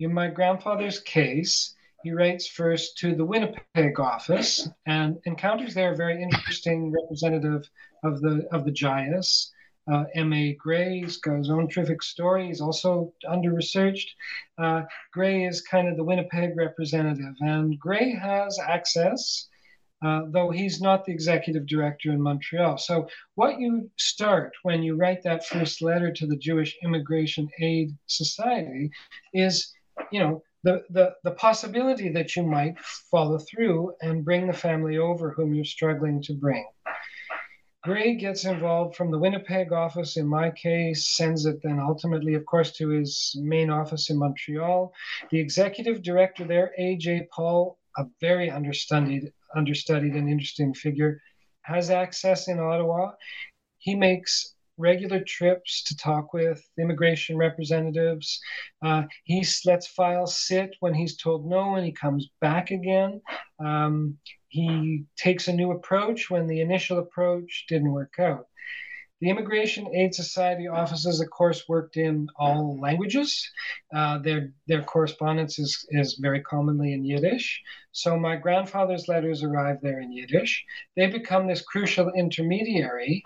[0.00, 5.96] In my grandfather's case, he writes first to the Winnipeg office and encounters there a
[5.96, 7.68] very interesting representative
[8.04, 9.50] of the of the JIAS.
[9.90, 10.52] Uh, M.A.
[10.52, 12.48] Gray, has got his own terrific story.
[12.48, 14.14] He's also under researched.
[14.58, 14.82] Uh,
[15.14, 19.48] Gray is kind of the Winnipeg representative, and Gray has access,
[20.04, 22.76] uh, though he's not the executive director in Montreal.
[22.76, 27.96] So, what you start when you write that first letter to the Jewish Immigration Aid
[28.06, 28.90] Society
[29.32, 29.72] is,
[30.12, 32.78] you know, the, the, the possibility that you might
[33.10, 36.66] follow through and bring the family over whom you're struggling to bring.
[37.84, 42.44] Gray gets involved from the Winnipeg office, in my case, sends it then ultimately, of
[42.44, 44.92] course, to his main office in Montreal.
[45.30, 47.28] The executive director there, A.J.
[47.32, 51.22] Paul, a very understudied, understudied and interesting figure,
[51.62, 53.12] has access in Ottawa.
[53.78, 58.40] He makes regular trips to talk with immigration representatives.
[58.82, 63.20] Uh, he lets files sit when he's told no, and he comes back again.
[63.58, 64.18] Um,
[64.48, 68.46] he takes a new approach when the initial approach didn't work out.
[69.20, 73.50] The Immigration Aid Society offices, of course, worked in all languages.
[73.92, 77.60] Uh, their, their correspondence is, is very commonly in Yiddish.
[77.90, 80.64] So my grandfather's letters arrive there in Yiddish.
[80.94, 83.24] They become this crucial intermediary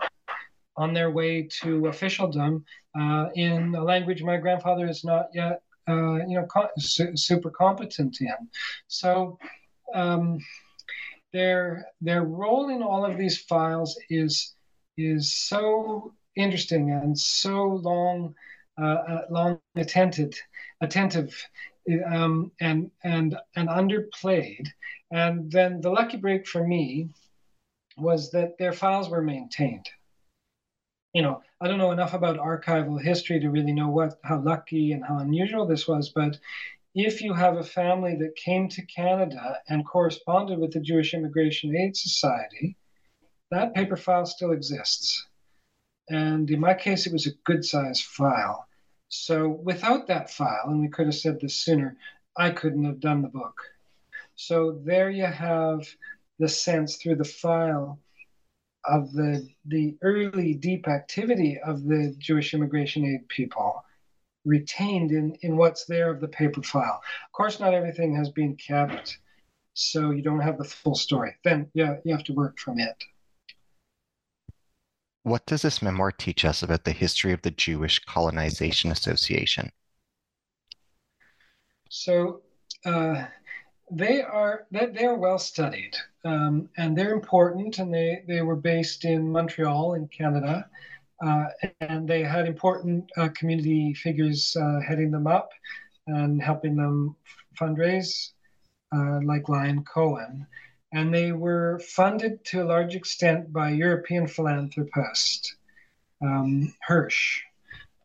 [0.77, 2.65] on their way to officialdom
[2.99, 7.49] uh, in a language my grandfather is not yet, uh, you know, co- su- super
[7.49, 8.49] competent in.
[8.87, 9.37] So
[9.93, 10.39] um,
[11.31, 14.53] their their role in all of these files is
[14.97, 18.33] is so interesting and so long
[18.79, 20.35] uh, uh long attended
[20.81, 21.33] attentive
[22.05, 24.67] um, and and and underplayed.
[25.11, 27.09] And then the lucky break for me
[27.97, 29.87] was that their files were maintained
[31.13, 34.91] you know, I don't know enough about archival history to really know what how lucky
[34.91, 36.39] and how unusual this was, but
[36.95, 41.75] if you have a family that came to Canada and corresponded with the Jewish Immigration
[41.75, 42.77] Aid Society,
[43.49, 45.25] that paper file still exists.
[46.09, 48.67] And in my case, it was a good sized file.
[49.09, 51.97] So without that file, and we could have said this sooner,
[52.35, 53.55] I couldn't have done the book.
[54.35, 55.87] So there you have
[56.39, 57.99] the sense through the file
[58.85, 63.83] of the the early deep activity of the Jewish immigration aid people
[64.45, 67.01] retained in, in what's there of the paper file.
[67.25, 69.17] Of course, not everything has been kept,
[69.73, 71.35] so you don't have the full story.
[71.43, 73.03] Then yeah, you have to work from it.
[75.23, 79.71] What does this memoir teach us about the history of the Jewish Colonization Association?
[81.89, 82.41] So
[82.85, 83.25] uh,
[83.95, 89.05] they are they are well studied um, and they're important and they, they were based
[89.05, 90.65] in montreal in canada
[91.25, 91.45] uh,
[91.81, 95.51] and they had important uh, community figures uh, heading them up
[96.07, 97.15] and helping them
[97.59, 98.31] fundraise
[98.93, 100.45] uh, like Lyon Cohen.
[100.91, 105.55] And they were funded to a large extent by european philanthropist
[106.21, 107.41] um, hirsch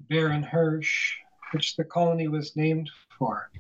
[0.09, 1.15] baron hirsch
[1.53, 3.51] which the colony was named for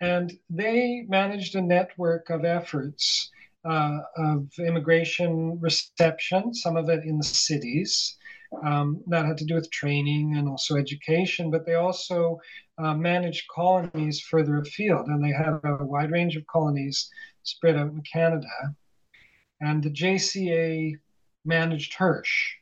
[0.00, 3.30] and they managed a network of efforts
[3.64, 8.16] uh, of immigration reception, some of it in the cities.
[8.62, 12.38] Um, that had to do with training and also education, but they also
[12.78, 17.10] uh, managed colonies further afield, and they had a wide range of colonies
[17.42, 18.46] spread out in Canada.
[19.60, 20.94] and the JCA
[21.44, 22.54] managed Hirsch.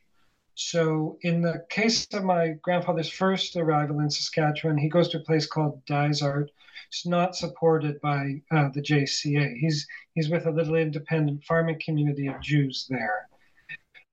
[0.55, 5.23] So, in the case of my grandfather's first arrival in Saskatchewan, he goes to a
[5.23, 6.51] place called Dysart.
[6.89, 9.57] It's not supported by uh, the JCA.
[9.57, 13.27] He's he's with a little independent farming community of Jews there.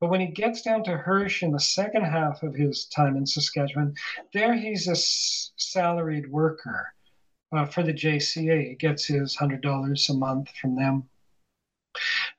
[0.01, 3.27] But when he gets down to Hirsch in the second half of his time in
[3.27, 3.95] Saskatchewan,
[4.33, 6.95] there he's a s- salaried worker
[7.53, 8.69] uh, for the JCA.
[8.71, 11.10] He gets his $100 a month from them.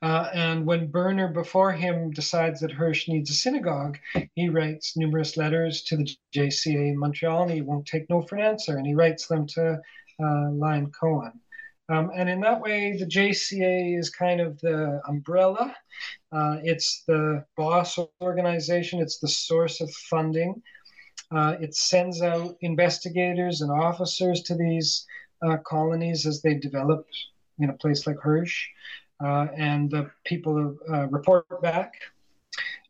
[0.02, 4.00] Uh, and when Berner before him decides that Hirsch needs a synagogue,
[4.34, 8.36] he writes numerous letters to the JCA in Montreal and he won't take no for
[8.36, 8.78] an answer.
[8.78, 9.80] And he writes them to
[10.24, 11.40] uh, Cohen.
[11.90, 15.76] Um, and in that way, the JCA is kind of the umbrella.
[16.32, 20.62] Uh, it's the boss organization, it's the source of funding.
[21.32, 25.06] Uh, it sends out investigators and officers to these
[25.46, 27.06] uh, colonies as they develop
[27.60, 28.68] in a place like Hirsch.
[29.24, 31.94] Uh, and the people uh, report back.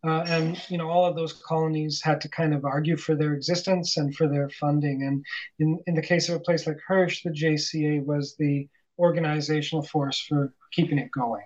[0.04, 3.34] Uh, and you know all of those colonies had to kind of argue for their
[3.34, 5.04] existence and for their funding.
[5.04, 5.24] And
[5.60, 8.68] in, in the case of a place like Hirsch, the JCA was the
[8.98, 11.44] organizational force for keeping it going.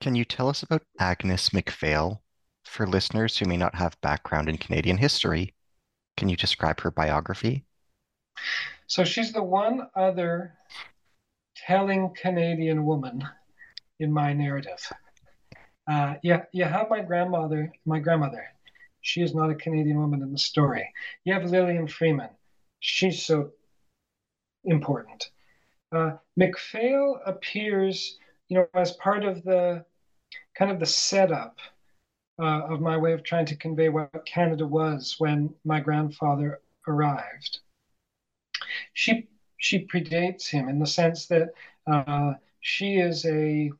[0.00, 2.22] Can you tell us about Agnes MacPhail
[2.64, 5.54] for listeners who may not have background in Canadian history?
[6.16, 7.64] Can you describe her biography?
[8.88, 10.54] So she's the one other
[11.54, 13.24] telling Canadian woman
[14.00, 14.80] in my narrative.
[15.90, 18.44] Uh, yeah, you have my grandmother, my grandmother.
[19.00, 20.88] She is not a Canadian woman in the story.
[21.24, 22.30] You have Lillian Freiman.
[22.80, 23.50] She's so
[24.64, 25.30] important.
[25.90, 29.84] Uh, MacPhail appears, you know, as part of the
[30.56, 31.58] kind of the setup
[32.40, 37.60] uh, of my way of trying to convey what Canada was when my grandfather arrived.
[38.94, 39.28] She
[39.62, 41.54] she predates him in the sense that
[41.86, 43.70] uh, she is a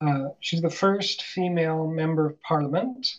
[0.00, 3.18] uh, she's the first female member of parliament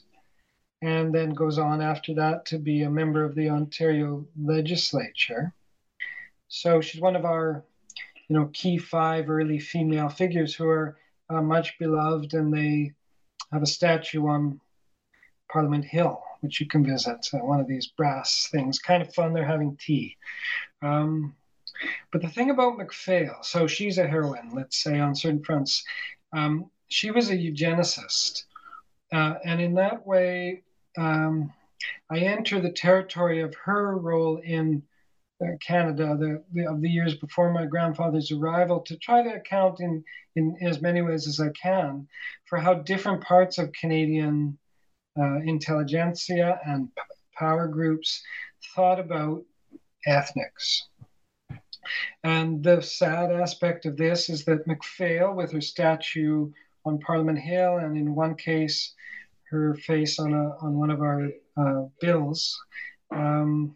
[0.82, 5.54] and then goes on after that to be a member of the Ontario legislature.
[6.50, 7.64] So she's one of our,
[8.28, 10.98] you know, key five early female figures who are
[11.30, 12.92] uh, much beloved, and they
[13.54, 14.60] have a statue on
[15.50, 17.30] Parliament Hill, which you can visit.
[17.34, 19.32] Uh, one of these brass things, kind of fun.
[19.32, 20.18] They're having tea.
[20.82, 21.34] Um,
[22.12, 25.84] but the thing about MacPhail, so she's a heroine, let's say on certain fronts.
[26.32, 28.44] Um, she was a eugenicist,
[29.12, 30.64] uh, and in that way,
[30.98, 31.52] um,
[32.10, 34.84] I enter the territory of her role in
[35.44, 39.80] uh, Canada the, the, of the years before my grandfather's arrival to try to account
[39.80, 40.04] in,
[40.36, 42.08] in, as many ways as I can
[42.46, 44.58] for how different parts of Canadian
[45.20, 47.02] uh, intelligentsia and p-
[47.38, 48.24] power groups
[48.76, 49.44] thought about
[50.06, 50.88] ethnics.
[52.24, 56.52] And the sad aspect of this is that MacPhail, with her statue
[56.86, 58.94] on Parliament Hill, and in one case,
[59.50, 62.60] her face on a on one of our uh, bills,
[63.12, 63.76] um,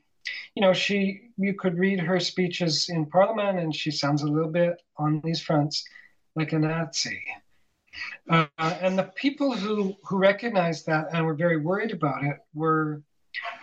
[0.55, 4.51] you know, she you could read her speeches in Parliament, and she sounds a little
[4.51, 5.83] bit on these fronts
[6.35, 7.21] like a Nazi.
[8.29, 13.01] Uh, and the people who who recognized that and were very worried about it were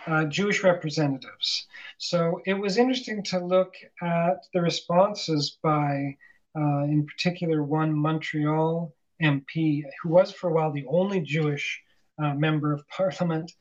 [0.07, 1.67] uh, Jewish representatives.
[1.97, 6.17] So it was interesting to look at the responses by,
[6.57, 11.81] uh, in particular, one Montreal MP who was for a while the only Jewish
[12.21, 13.51] uh, member of parliament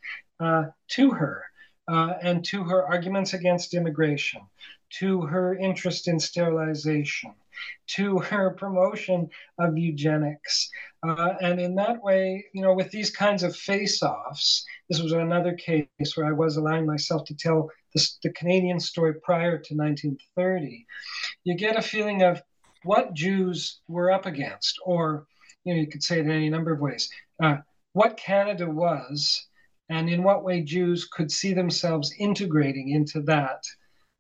[0.41, 1.45] uh, to her.
[1.87, 4.41] Uh, and to her arguments against immigration,
[4.89, 7.35] to her interest in sterilization,
[7.87, 9.29] to her promotion
[9.59, 10.71] of eugenics.
[11.07, 15.13] Uh, and in that way, you know, with these kinds of face offs, this was
[15.13, 19.75] another case where I was allowing myself to tell the, the Canadian story prior to
[19.75, 20.87] 1930.
[21.45, 22.43] You get a feeling of
[22.85, 25.27] what Jews were up against, or,
[25.65, 27.11] you know, you could say it in any number of ways.
[27.43, 27.57] Uh,
[27.93, 29.47] what Canada was,
[29.89, 33.63] and in what way Jews could see themselves integrating into that.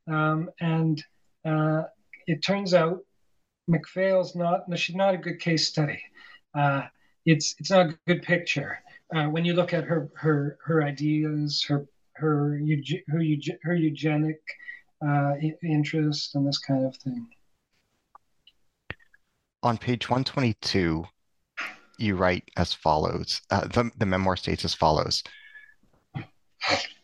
[0.07, 1.03] Um, and
[1.45, 1.85] uh,
[2.27, 3.01] it turns out
[3.67, 6.01] MacPhail's not, she's not a good case study.
[6.55, 6.83] Uh,
[7.27, 8.79] it's it's not a good picture
[9.15, 12.61] uh, when you look at her her her ideas, her her
[13.09, 13.23] her,
[13.63, 14.41] her eugenic
[15.07, 17.27] uh, interest, and this kind of thing.
[19.63, 21.05] On page 122,
[21.99, 23.41] you write as follows.
[23.51, 25.23] Uh, the, the memoir states as follows.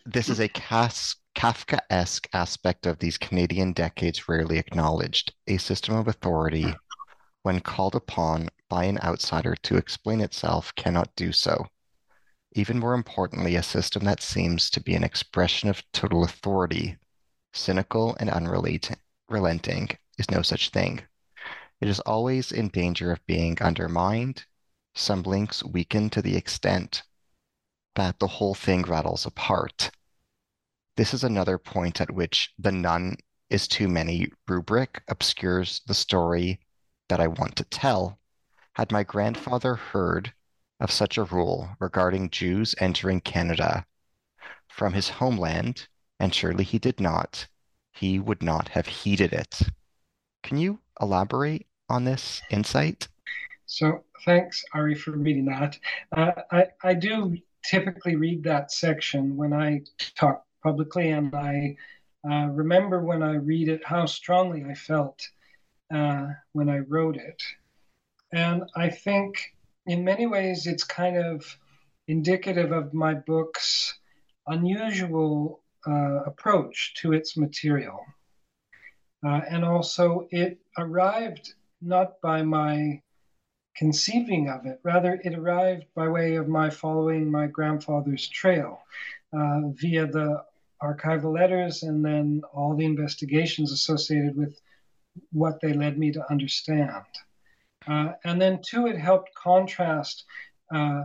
[0.05, 6.07] This is a Cas- Kafkaesque aspect of these Canadian decades rarely acknowledged, a system of
[6.07, 6.75] authority,
[7.45, 11.69] when called upon by an outsider to explain itself, cannot do so.
[12.53, 16.99] Even more importantly, a system that seems to be an expression of total authority,
[17.55, 19.89] cynical and unrelenting,
[20.19, 21.01] is no such thing.
[21.81, 24.45] it is always in danger of being undermined,
[24.95, 27.03] some links weakened to the extent
[27.95, 29.91] that the whole thing rattles apart.
[30.97, 33.17] This is another point at which the none
[33.49, 36.61] is too many rubric obscures the story
[37.09, 38.19] that I want to tell.
[38.75, 40.33] Had my grandfather heard
[40.79, 43.85] of such a rule regarding Jews entering Canada
[44.69, 45.89] from his homeland,
[46.19, 47.47] and surely he did not,
[47.93, 49.61] he would not have heeded it.
[50.43, 53.09] Can you elaborate on this insight?
[53.67, 55.79] So thanks, Ari, for reading that.
[56.17, 59.83] Uh, I, I do typically read that section when I
[60.17, 61.77] talk publicly, and I
[62.31, 65.21] uh, remember when I read it how strongly I felt
[65.93, 67.43] uh, when I wrote it.
[68.33, 69.39] And I think
[69.87, 71.45] in many ways it's kind of
[72.09, 73.99] indicative of my book's
[74.47, 78.01] unusual uh, approach to its material.
[79.25, 83.01] Uh, and also, it arrived not by my
[83.77, 88.81] conceiving of it, rather, it arrived by way of my following my grandfather's trail
[89.33, 90.43] uh, via the
[90.83, 94.61] archival letters and then all the investigations associated with
[95.33, 97.05] what they led me to understand.
[97.87, 100.25] Uh, and then, two, it helped contrast
[100.75, 101.05] uh,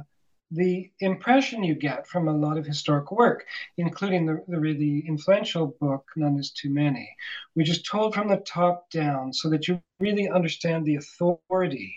[0.51, 3.45] the impression you get from a lot of historical work,
[3.77, 7.09] including the, the, really influential book, None is Too Many,
[7.55, 11.95] which is told from the top down so that you really understand the authority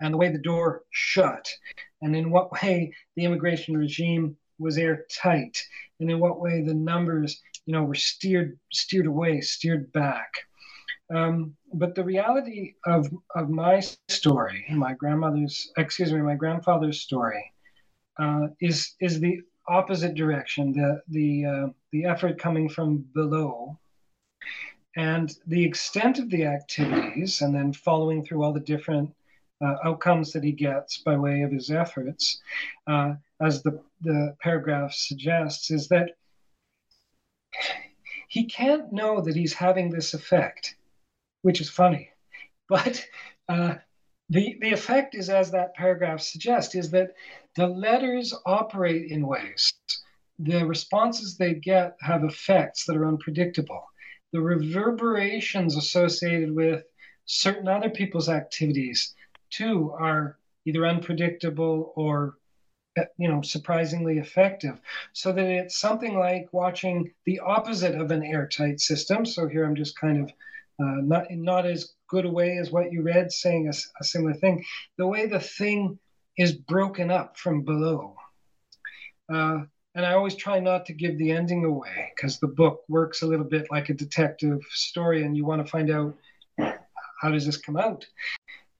[0.00, 1.48] and the way the door shut,
[2.02, 5.62] and in what way the immigration regime was airtight,
[6.00, 10.32] and in what way the numbers, you know, were steered steered away, steered back.
[11.14, 17.52] Um, but the reality of of my story, my grandmother's, excuse me, my grandfather's story,
[18.18, 20.72] uh, is is the opposite direction.
[20.72, 23.78] The the uh, the effort coming from below,
[24.96, 29.14] and the extent of the activities, and then following through all the different
[29.62, 32.40] outcomes that he gets by way of his efforts,
[32.86, 36.16] uh, as the the paragraph suggests, is that
[38.28, 40.76] he can't know that he's having this effect,
[41.42, 42.10] which is funny,
[42.68, 43.04] but.
[43.48, 43.76] Uh,
[44.28, 47.12] the, the effect is, as that paragraph suggests, is that
[47.54, 49.72] the letters operate in ways.
[50.40, 53.84] The responses they get have effects that are unpredictable.
[54.32, 56.84] The reverberations associated with
[57.26, 59.14] certain other people's activities,
[59.56, 62.36] too, are either unpredictable or
[63.18, 64.80] you know surprisingly effective
[65.12, 69.76] so that it's something like watching the opposite of an airtight system so here i'm
[69.76, 70.30] just kind of
[70.82, 74.32] uh, not not as good a way as what you read saying a, a similar
[74.32, 74.64] thing
[74.96, 75.98] the way the thing
[76.36, 78.14] is broken up from below.
[79.32, 79.60] Uh,
[79.94, 83.26] and I always try not to give the ending away because the book works a
[83.26, 86.14] little bit like a detective story, and you want to find out
[87.20, 88.04] how does this come out.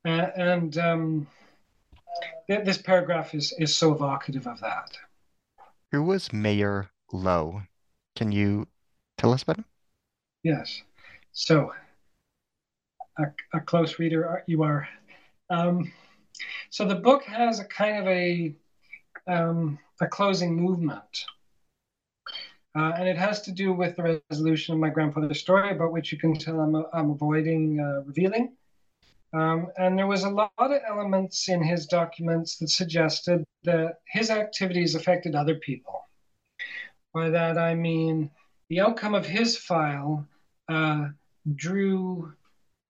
[0.07, 1.27] Uh, and um,
[2.47, 4.97] th- this paragraph is is so evocative of that.
[5.91, 7.63] Who was Meyer Lowe?
[8.15, 8.69] Can you
[9.19, 9.65] tell us about him?
[10.45, 10.83] Yes.
[11.33, 11.73] So,
[13.19, 14.89] a, a close reader you are.
[15.51, 15.93] Um,
[16.71, 18.55] so the book has a kind of a
[19.27, 21.25] um, a closing movement.
[22.79, 26.13] Uh, and it has to do with the resolution of my grandfather's story, about which
[26.13, 28.53] you can tell I'm, I'm avoiding uh, revealing.
[29.33, 34.31] Um, and there was a lot of elements in his documents that suggested that his
[34.31, 36.05] activities affected other people.
[37.13, 38.31] By that I mean
[38.69, 40.27] the outcome of his file
[40.69, 41.09] uh,
[41.55, 42.33] drew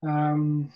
[0.06, 0.72] um,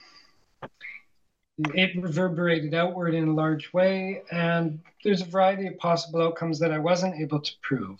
[1.74, 6.72] it reverberated outward in a large way, and there's a variety of possible outcomes that
[6.72, 7.98] I wasn't able to prove.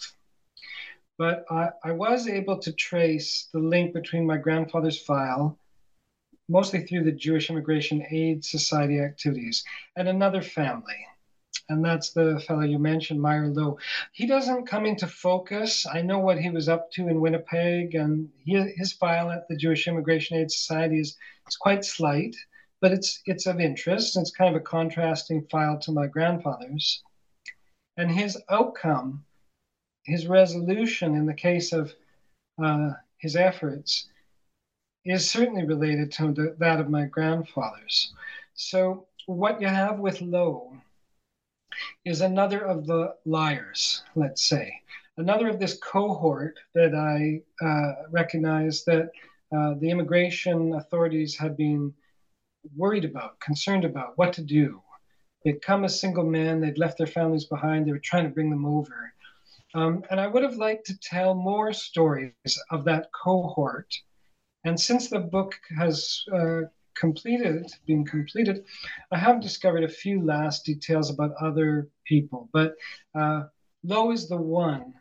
[1.19, 5.59] But I, I was able to trace the link between my grandfather's file,
[6.51, 9.64] mostly through the Jewish Immigration Aid Society activities,
[9.97, 11.06] and another family.
[11.70, 13.78] And that's the fellow you mentioned, Meyer Lowe.
[14.12, 15.86] He doesn't come into focus.
[15.86, 19.56] I know what he was up to in Winnipeg, and he, his file at the
[19.56, 21.16] Jewish Immigration Aid Society is,
[21.48, 22.35] is quite slight
[22.81, 24.16] but it's it's of interest.
[24.16, 27.02] It's kind of a contrasting file to my grandfather's.
[27.97, 29.24] And his outcome,
[30.05, 31.93] his resolution in the case of
[32.62, 34.09] uh, his efforts,
[35.05, 38.12] is certainly related to the, that of my grandfather's.
[38.55, 40.77] So what you have with Lowe
[42.05, 44.81] is another of the liars, let's say,
[45.16, 49.10] another of this cohort that I uh, recognize that
[49.56, 51.93] uh, the immigration authorities had been
[52.77, 54.82] worried about, concerned about what to do.
[55.44, 58.51] They'd come as single men, they'd left their families behind, they were trying to bring
[58.51, 59.12] them over.
[59.74, 62.32] Um, and I would have liked to tell more stories
[62.70, 63.94] of that cohort.
[64.65, 66.62] And since the book has uh,
[66.95, 68.65] completed, being completed,
[69.11, 72.49] I have discovered a few last details about other people.
[72.53, 72.77] But
[73.15, 73.45] uh,
[73.82, 74.95] is the one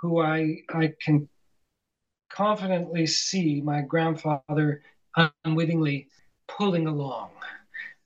[0.00, 1.28] who I I can
[2.28, 4.82] confidently see my grandfather
[5.44, 6.08] unwittingly
[6.48, 7.30] pulling along.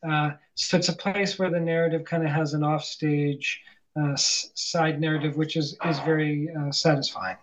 [0.06, 3.62] Uh, so it's a place where the narrative kind of has an offstage
[3.98, 7.38] uh, side narrative, which is is very uh, satisfying.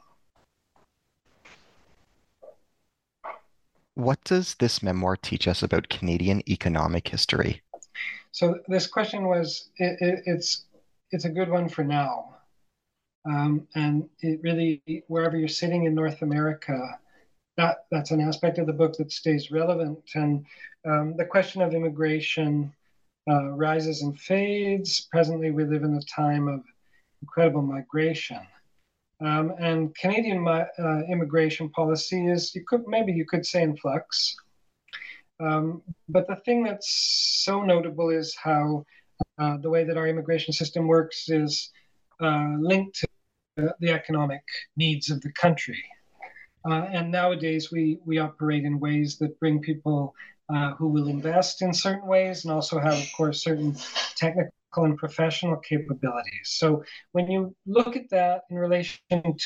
[3.96, 7.62] What does this memoir teach us about Canadian economic history?
[8.32, 10.66] So this question was it, it, it's
[11.12, 12.36] it's a good one for now,
[13.26, 17.00] um, and it really wherever you're sitting in North America,
[17.56, 20.00] that that's an aspect of the book that stays relevant.
[20.14, 20.46] And
[20.86, 22.74] um, the question of immigration
[23.30, 25.08] uh, rises and fades.
[25.10, 26.64] Presently, we live in a time of
[27.22, 28.42] incredible migration.
[29.22, 34.36] Um, and Canadian uh, immigration policy is, you could maybe you could say, in flux.
[35.40, 38.86] Um, but the thing that's so notable is how
[39.38, 41.72] uh, the way that our immigration system works is
[42.22, 44.44] uh, linked to the economic
[44.76, 45.84] needs of the country.
[46.70, 50.14] Uh, and nowadays, we, we operate in ways that bring people
[50.54, 53.76] uh, who will invest in certain ways and also have, of course, certain
[54.16, 54.52] technical
[54.84, 56.48] and professional capabilities.
[56.62, 56.84] So
[57.14, 59.00] when you look at that in relation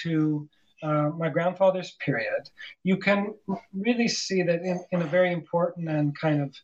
[0.04, 0.50] to
[0.82, 2.50] uh, my grandfather's period,
[2.84, 3.36] you can
[3.74, 6.56] really see that in, in a very important and kind of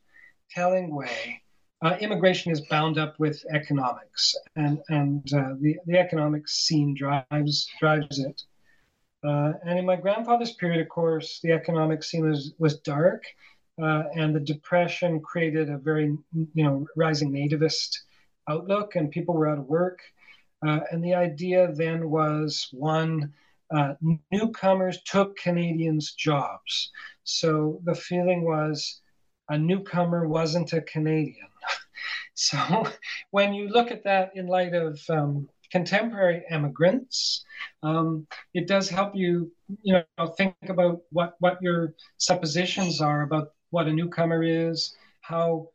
[0.50, 1.42] telling way,
[1.84, 7.68] uh, immigration is bound up with economics, and and uh, the the economic scene drives
[7.80, 8.42] drives it.
[9.26, 13.24] Uh, and in my grandfather's period, of course, the economic scene was, was dark,
[13.82, 16.16] uh, and the depression created a very,
[16.54, 17.90] you know, rising nativist
[18.50, 20.00] outlook, and people were out of work.
[20.66, 23.34] Uh, and the idea then was one,
[23.72, 23.94] uh,
[24.32, 26.92] newcomers took Canadians' jobs.
[27.24, 29.02] So the feeling was
[29.50, 31.48] a newcomer wasn't a Canadian.
[32.34, 32.88] so
[33.32, 37.44] when you look at that in light of um, contemporary immigrants,
[37.84, 39.52] um, it does help you,
[39.82, 45.70] you know, think about what what your suppositions are about what a newcomer is, how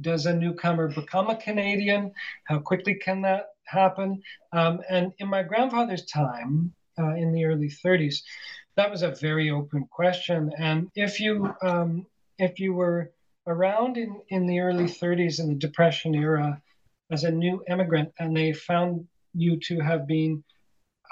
[0.00, 2.12] does a newcomer become a Canadian,
[2.44, 4.22] how quickly can that happen,
[4.52, 8.22] um, and in my grandfather's time, uh, in the early 30s,
[8.76, 12.06] that was a very open question, and if you um,
[12.38, 13.12] if you were
[13.46, 16.60] around in, in the early 30s in the Depression era
[17.10, 20.42] as a new immigrant and they found you to have been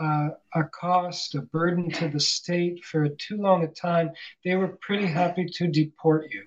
[0.00, 4.10] uh, a cost, a burden to the state for too long a time,
[4.44, 6.44] they were pretty happy to deport you.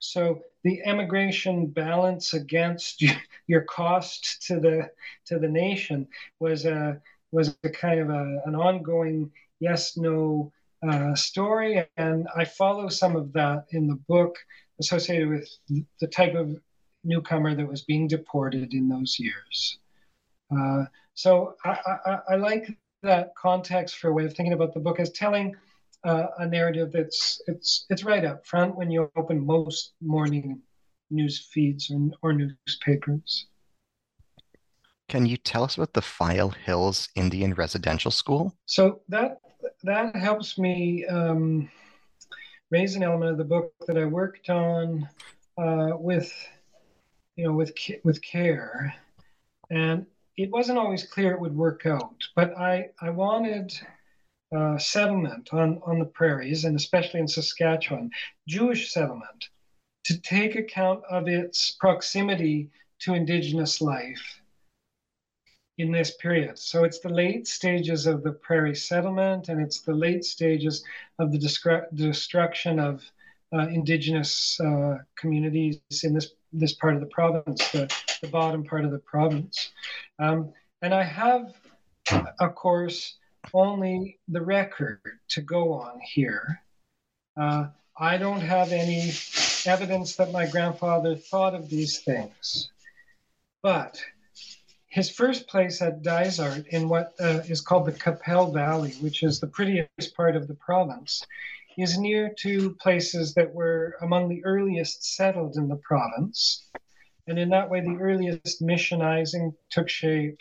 [0.00, 3.04] So the immigration balance against
[3.46, 4.90] your cost to the
[5.26, 6.06] to the nation
[6.40, 9.30] was a was a kind of a, an ongoing
[9.60, 10.52] yes no
[10.86, 14.36] uh, story, and I follow some of that in the book
[14.80, 15.48] associated with
[16.00, 16.56] the type of
[17.04, 19.78] newcomer that was being deported in those years.
[20.56, 24.80] Uh, so I, I, I, like that context for a way of thinking about the
[24.80, 25.54] book as telling
[26.04, 30.60] uh, a narrative that's it's it's right up front when you open most morning
[31.10, 33.46] news feeds or, or newspapers.
[35.08, 38.54] Can you tell us about the File Hills Indian Residential School?
[38.66, 39.38] So that
[39.84, 41.70] that helps me um,
[42.70, 45.08] raise an element of the book that I worked on
[45.56, 46.32] uh, with
[47.36, 47.72] you know with
[48.04, 48.94] with care,
[49.70, 50.06] and
[50.38, 53.72] it wasn't always clear it would work out, but I, I wanted
[54.56, 58.10] uh, settlement on, on the prairies, and especially in Saskatchewan,
[58.46, 59.48] Jewish settlement,
[60.04, 62.70] to take account of its proximity
[63.00, 64.40] to Indigenous life
[65.76, 66.58] in this period.
[66.58, 70.84] So it's the late stages of the prairie settlement, and it's the late stages
[71.18, 71.38] of the
[71.94, 73.02] destruction of
[73.52, 78.84] uh, Indigenous uh, communities in this this part of the province, the, the bottom part
[78.84, 79.70] of the province.
[80.18, 81.54] Um, and I have,
[82.40, 83.16] of course,
[83.52, 85.00] only the record
[85.30, 86.62] to go on here.
[87.36, 87.68] Uh,
[87.98, 89.12] I don't have any
[89.66, 92.70] evidence that my grandfather thought of these things.
[93.62, 94.00] But
[94.88, 99.38] his first place at Dysart in what uh, is called the Qu'Appelle Valley, which is
[99.38, 101.24] the prettiest part of the province,
[101.76, 106.68] is near to places that were among the earliest settled in the province.
[107.26, 110.38] And in that way, the earliest missionizing took shape.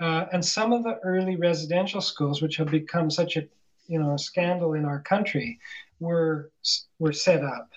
[0.00, 3.46] Uh, and some of the early residential schools, which have become such a
[3.86, 5.58] you know a scandal in our country,
[5.98, 6.50] were
[6.98, 7.70] were set up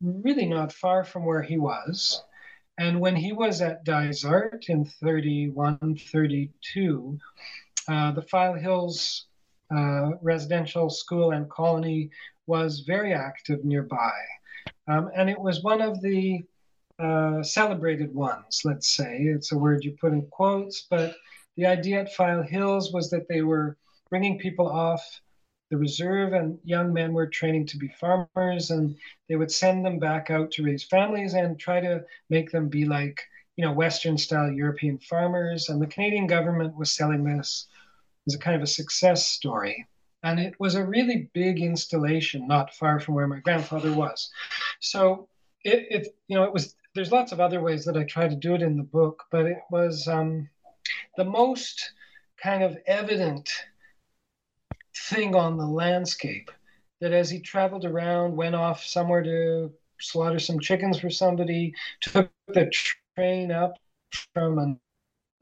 [0.00, 2.22] really not far from where he was.
[2.78, 7.18] And when he was at Dysart in 31, 32,
[7.88, 9.26] uh, the File Hills
[9.74, 12.10] uh, residential school and colony
[12.46, 14.12] was very active nearby.
[14.88, 16.44] Um, and it was one of the
[16.98, 19.18] uh, celebrated ones, let's say.
[19.22, 21.16] It's a word you put in quotes, but
[21.56, 23.76] the idea at File Hills was that they were
[24.10, 25.20] bringing people off
[25.70, 28.96] the reserve, and young men were training to be farmers, and
[29.28, 32.84] they would send them back out to raise families and try to make them be
[32.84, 33.20] like,
[33.56, 35.68] you know, Western style European farmers.
[35.68, 37.66] And the Canadian government was selling this
[38.26, 39.86] as a kind of a success story.
[40.22, 44.30] And it was a really big installation, not far from where my grandfather was.
[44.80, 45.28] So
[45.64, 48.36] it, it you know, it was, there's lots of other ways that I try to
[48.36, 50.48] do it in the book, but it was um,
[51.16, 51.92] the most
[52.42, 53.50] kind of evident
[55.08, 56.50] thing on the landscape
[57.00, 62.30] that as he traveled around, went off somewhere to slaughter some chickens for somebody, took
[62.48, 62.70] the
[63.16, 63.74] train up
[64.32, 64.78] from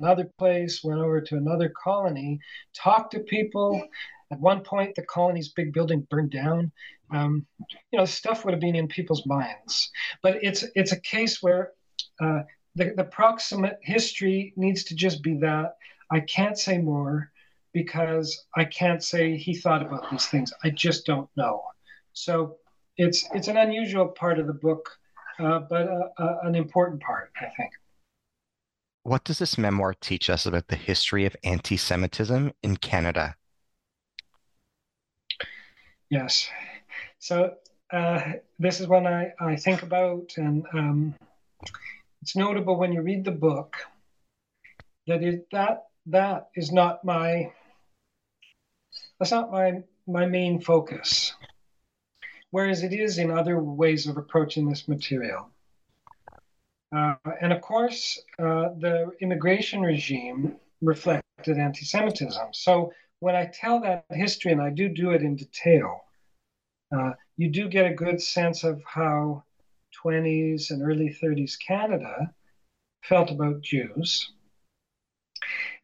[0.01, 2.41] another place, went over to another colony,
[2.75, 3.87] talked to people.
[4.31, 6.73] At one point, the colony's big building burned down.
[7.13, 7.47] Um,
[7.91, 9.91] you know, stuff would have been in people's minds.
[10.23, 11.73] But it's it's a case where
[12.21, 12.41] uh,
[12.75, 15.77] the, the proximate history needs to just be that.
[16.11, 17.31] I can't say more
[17.73, 20.53] because I can't say he thought about these things.
[20.63, 21.63] I just don't know.
[22.13, 22.57] So
[22.97, 24.89] it's it's an unusual part of the book,
[25.39, 27.73] uh, but uh, uh, an important part, I think.
[29.05, 33.35] What does this memoir teach us about the history of anti Semitism in Canada?
[36.09, 36.49] Yes.
[37.23, 37.55] So
[37.93, 41.15] uh, this is one I, I think about, and um,
[42.21, 43.77] it's notable when you read the book
[45.07, 47.53] that it, that that is not my
[49.21, 51.33] that's not my my main focus.
[52.51, 55.49] Whereas it is in other ways of approaching this material.
[56.91, 62.49] Uh, and of course, uh, the immigration regime reflected anti Semitism.
[62.51, 66.01] So when I tell that history, and I do do it in detail,
[66.97, 69.45] uh, you do get a good sense of how
[70.05, 72.33] 20s and early 30s Canada
[73.03, 74.33] felt about Jews.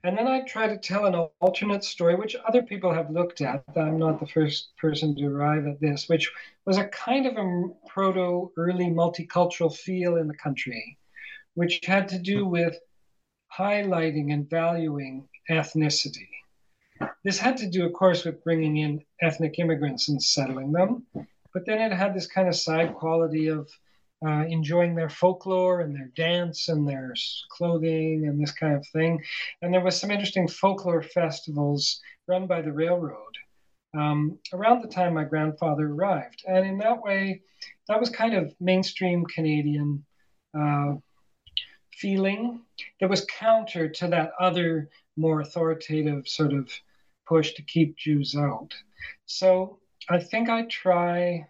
[0.05, 3.65] And then I try to tell an alternate story, which other people have looked at.
[3.77, 6.31] I'm not the first person to arrive at this, which
[6.65, 10.97] was a kind of a proto early multicultural feel in the country,
[11.55, 12.79] which had to do with
[13.53, 16.29] highlighting and valuing ethnicity.
[17.25, 21.07] This had to do, of course, with bringing in ethnic immigrants and settling them,
[21.53, 23.69] but then it had this kind of side quality of
[24.27, 27.15] uh, enjoying their folklore and their dance and their
[27.51, 29.23] clothing and this kind of thing.
[29.63, 33.37] And there was some interesting folklore festivals run by the railroad
[33.95, 36.43] um, around the time my grandfather arrived.
[36.47, 37.43] And in that way,
[37.89, 40.05] that was kind of mainstream Canadian
[40.59, 40.95] uh,
[41.93, 42.61] feeling
[43.01, 46.71] that was counter to that other more authoritative sort of
[47.29, 48.75] push to keep Jews out.
[49.27, 49.79] So
[50.09, 51.47] I think I try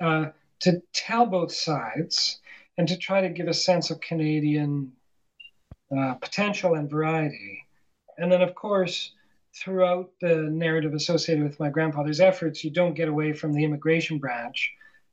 [0.00, 0.26] uh,
[0.60, 2.40] to tell both sides
[2.78, 4.92] and to try to give a sense of Canadian
[5.96, 7.62] uh, potential and variety.
[8.18, 9.12] And then, of course,
[9.54, 14.18] throughout the narrative associated with my grandfather's efforts, you don't get away from the immigration
[14.18, 14.72] branch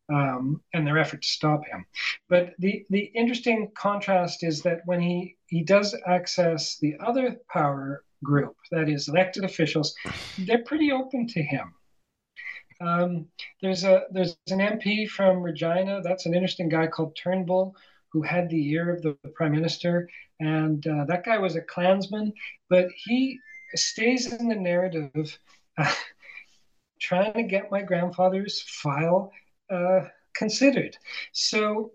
[0.10, 1.86] um, and their effort to stop him.
[2.30, 8.04] But the, the interesting contrast is that when he, he does access the other power
[8.24, 9.96] group, that is, elected officials,
[10.40, 11.74] they're pretty open to him.
[12.82, 13.28] Um,
[13.62, 16.02] there's a there's an MP from Regina.
[16.02, 17.76] That's an interesting guy called Turnbull,
[18.12, 20.10] who had the ear of the, prime minister,
[20.40, 22.34] and uh, that guy was a Klansman,
[22.70, 23.40] but he
[23.76, 25.40] stays in the narrative,
[25.78, 25.94] uh,
[27.00, 29.32] trying to get my grandfather's file
[29.70, 30.02] uh,
[30.36, 30.98] considered.
[31.32, 31.92] So,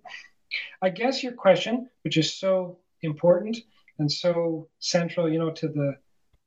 [0.82, 3.58] I guess your question, which is so important
[3.98, 5.96] and so central, you know, to the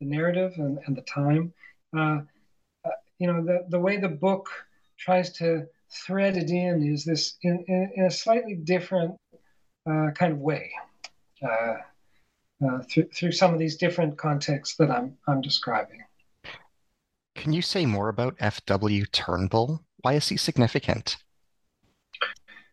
[0.02, 1.54] the narrative and, and the time.
[1.98, 2.22] Uh,
[3.20, 4.50] you know, the, the way the book
[4.98, 9.16] tries to thread it in is this in, in, in a slightly different
[9.90, 10.72] uh, kind of way
[11.44, 11.76] uh,
[12.66, 16.04] uh, through, through some of these different contexts that I'm, I'm describing.
[17.36, 19.06] Can you say more about F.W.
[19.06, 19.84] Turnbull?
[20.02, 21.18] Why is he significant?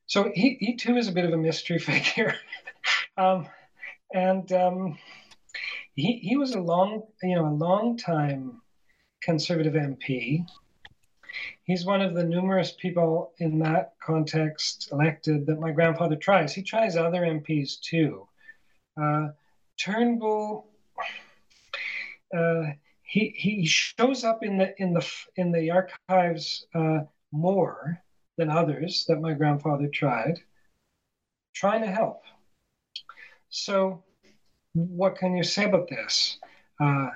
[0.07, 2.35] So he, he too is a bit of a mystery figure.
[3.19, 3.47] um,
[4.15, 4.99] and um,
[5.99, 8.63] he, he was a long, you know, a long time
[9.21, 10.47] Conservative MP.
[11.65, 16.55] He's one of the numerous people in that context elected that my grandfather tries.
[16.55, 18.29] He tries other MPs too.
[19.01, 19.29] Uh,
[19.77, 20.69] Turnbull,
[22.37, 22.63] uh,
[23.03, 27.01] he he shows up in the in the in the archives uh,
[27.33, 28.01] more
[28.37, 30.39] than others that my grandfather tried,
[31.55, 32.23] trying to help.
[33.51, 34.05] So,
[34.87, 36.39] what can you say about this?
[36.81, 37.09] Uh,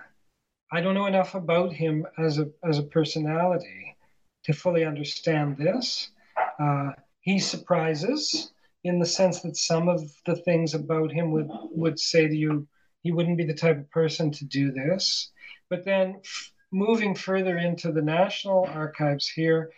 [0.73, 3.97] I don't know enough about him as a as a personality
[4.45, 6.11] to fully understand this.
[6.59, 8.53] Uh, he surprises
[8.85, 12.67] in the sense that some of the things about him would would say to you
[13.03, 15.31] he wouldn't be the type of person to do this.
[15.69, 19.71] But then f- moving further into the National Archives here,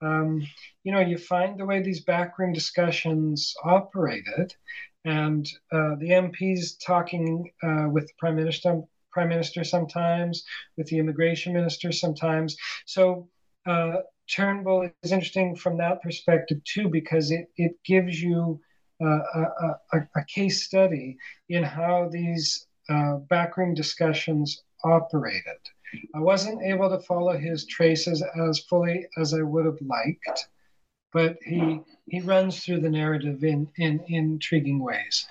[0.00, 0.46] um,
[0.84, 4.54] you know, you find the way these backroom discussions operated,
[5.04, 10.44] and uh, the MPs talking uh, with the Prime Minister, Prime Minister sometimes,
[10.76, 12.56] with the Immigration Minister sometimes.
[12.86, 13.28] So
[13.66, 13.98] uh,
[14.28, 18.60] Turnbull is interesting from that perspective too, because it, it gives you
[19.00, 19.42] uh, a,
[19.92, 21.16] a, a, case study
[21.48, 25.60] in how these uh, backroom discussions operated.
[26.14, 30.48] I wasn't able to follow his traces as fully as I would have liked,
[31.12, 35.26] but he he runs through the narrative in, in, in intriguing ways.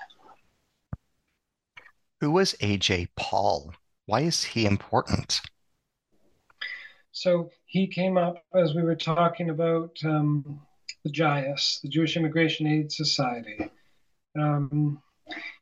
[2.20, 3.08] Who was A.J.
[3.16, 3.72] Paul?
[4.06, 5.40] Why is he important?
[7.12, 10.60] So he came up as we were talking about um,
[11.04, 13.70] the JIAS, the Jewish Immigration Aid Society.
[14.38, 15.02] Um,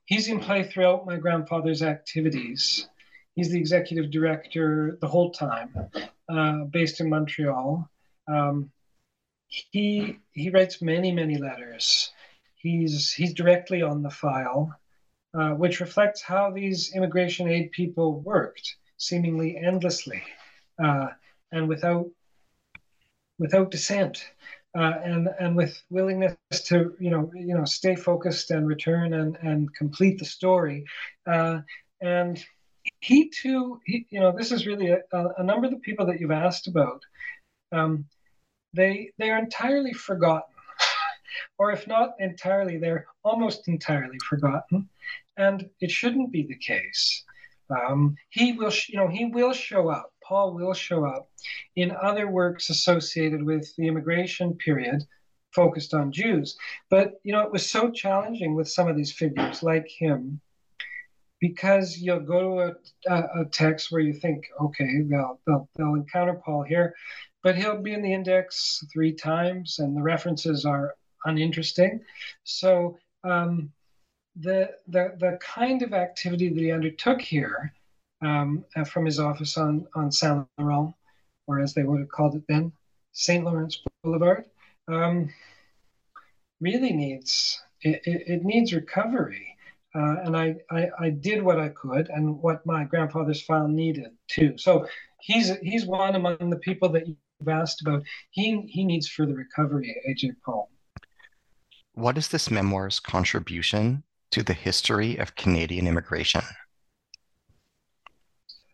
[0.04, 2.88] he's in play throughout my grandfather's activities.
[3.34, 5.74] He's the executive director the whole time,
[6.28, 7.88] uh, based in Montreal.
[8.28, 8.70] Um,
[9.48, 12.12] he he writes many many letters.
[12.56, 14.74] He's he's directly on the file,
[15.34, 20.22] uh, which reflects how these immigration aid people worked, seemingly endlessly.
[20.82, 21.08] Uh,
[21.52, 22.06] and without
[23.38, 24.24] without dissent.
[24.76, 29.38] Uh, and and with willingness to you know you know stay focused and return and
[29.40, 30.84] and complete the story,
[31.26, 31.60] uh,
[32.02, 32.44] and
[33.00, 35.00] he too he, you know this is really a,
[35.38, 37.00] a, number of the people that you've asked about,
[37.72, 38.04] um,
[38.76, 40.54] they they are entirely forgotten,
[41.58, 44.88] or if not entirely, they're almost entirely forgotten,
[45.36, 47.24] and it shouldn't be the case.
[47.68, 51.28] Um, he will you know he will show up Paul will show up
[51.76, 55.04] in other works associated with the immigration period
[55.52, 56.56] focused on Jews.
[56.90, 60.40] But, you know, it was so challenging with some of these figures like him
[61.40, 62.76] because you'll go to
[63.08, 66.94] a, a, a text where you think, okay, they'll, they'll, they'll encounter Paul here,
[67.46, 70.96] but he'll be in the index three times and the references are
[71.26, 72.00] uninteresting.
[72.42, 73.70] So, um,
[74.34, 77.72] the, the, the kind of activity that he undertook here
[78.20, 80.92] um, uh, from his office on, on Saint Laurent,
[81.46, 82.72] or as they would have called it then,
[83.12, 83.44] St.
[83.44, 84.46] Lawrence Boulevard,
[84.88, 85.32] um,
[86.60, 89.46] really needs it, it, it needs recovery.
[89.94, 94.10] Uh, and I, I, I, did what I could and what my grandfather's file needed
[94.28, 94.58] too.
[94.58, 94.88] So
[95.20, 97.06] he's he's one among the people that
[97.38, 98.02] you've asked about.
[98.30, 100.70] He he needs further recovery, AJ Paul.
[101.94, 106.42] What is this memoir's contribution to the history of Canadian immigration?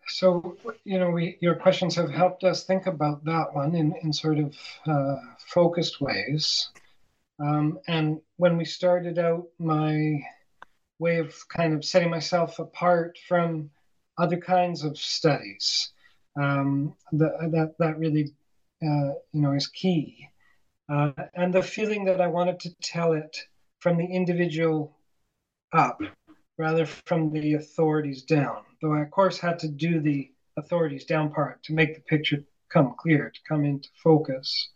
[0.09, 4.12] so you know we your questions have helped us think about that one in, in
[4.12, 4.55] sort of
[4.86, 6.68] uh, focused ways
[7.39, 10.20] um, and when we started out my
[10.98, 13.70] way of kind of setting myself apart from
[14.18, 15.93] other kinds of studies
[16.36, 18.32] um, that, that that really
[18.82, 20.28] uh, you know is key
[20.88, 23.36] uh, and the feeling that i wanted to tell it
[23.80, 24.96] from the individual
[25.72, 26.00] up
[26.59, 28.62] rather from the authorities down.
[28.80, 32.44] Though I, of course, had to do the authorities down part to make the picture
[32.68, 34.70] come clear, to come into focus.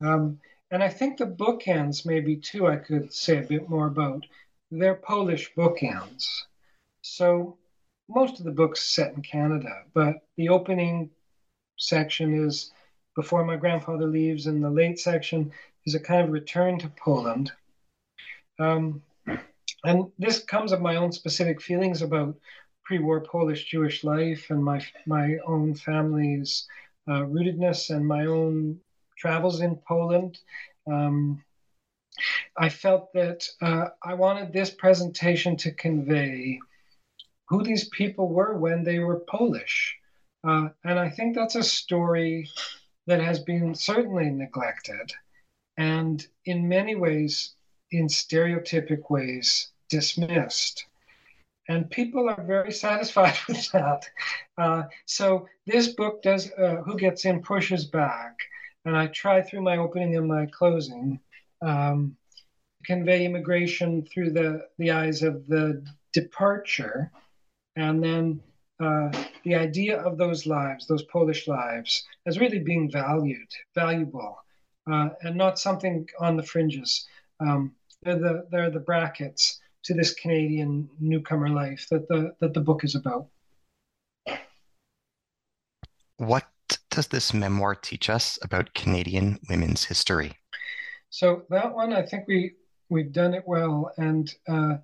[0.00, 0.38] Um,
[0.70, 4.24] and I think the bookends, maybe too, I could say a bit more about.
[4.70, 6.26] They're Polish bookends.
[7.02, 7.58] So
[8.08, 11.10] most of the book's set in Canada, but the opening
[11.76, 12.72] section is
[13.14, 15.52] before my grandfather leaves, and the late section
[15.86, 17.52] is a kind of return to Poland.
[18.58, 19.02] Um,
[19.84, 22.36] and this comes of my own specific feelings about
[22.84, 26.66] pre-war Polish Jewish life and my my own family's
[27.08, 28.80] uh, rootedness and my own
[29.16, 30.38] travels in Poland.
[30.90, 31.42] Um,
[32.56, 36.60] I felt that uh, I wanted this presentation to convey
[37.48, 39.96] who these people were when they were Polish.
[40.44, 42.48] Uh, and I think that's a story
[43.06, 45.12] that has been certainly neglected
[45.76, 47.54] and in many ways,
[47.90, 50.86] in stereotypic ways, dismissed.
[51.68, 54.08] And people are very satisfied with that.
[54.56, 58.36] Uh, so this book does, uh, Who Gets In pushes back.
[58.84, 61.18] And I try through my opening and my closing
[61.62, 62.16] um,
[62.84, 65.82] convey immigration through the, the eyes of the
[66.12, 67.10] departure
[67.76, 68.40] and then
[68.84, 69.10] uh,
[69.44, 74.36] the idea of those lives, those Polish lives, as really being valued, valuable,
[74.90, 77.06] uh, and not something on the fringes.
[77.40, 82.60] Um, they're the they're the brackets to this Canadian newcomer life that the that the
[82.60, 83.28] book is about.
[86.18, 86.46] What
[86.90, 90.32] does this memoir teach us about Canadian women's history?
[91.10, 92.52] So that one, I think we
[92.90, 94.76] we've done it well, and uh,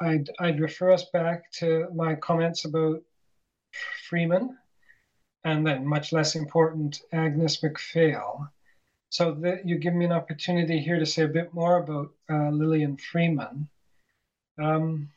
[0.00, 3.02] I'd, I'd refer us back to my comments about
[4.08, 4.56] Freiman,
[5.44, 8.48] and then much less important, Agnes MacPhail.
[9.10, 12.50] So that you give me an opportunity here to say a bit more about uh,
[12.50, 13.68] Lillian Freiman.
[14.62, 15.08] Um,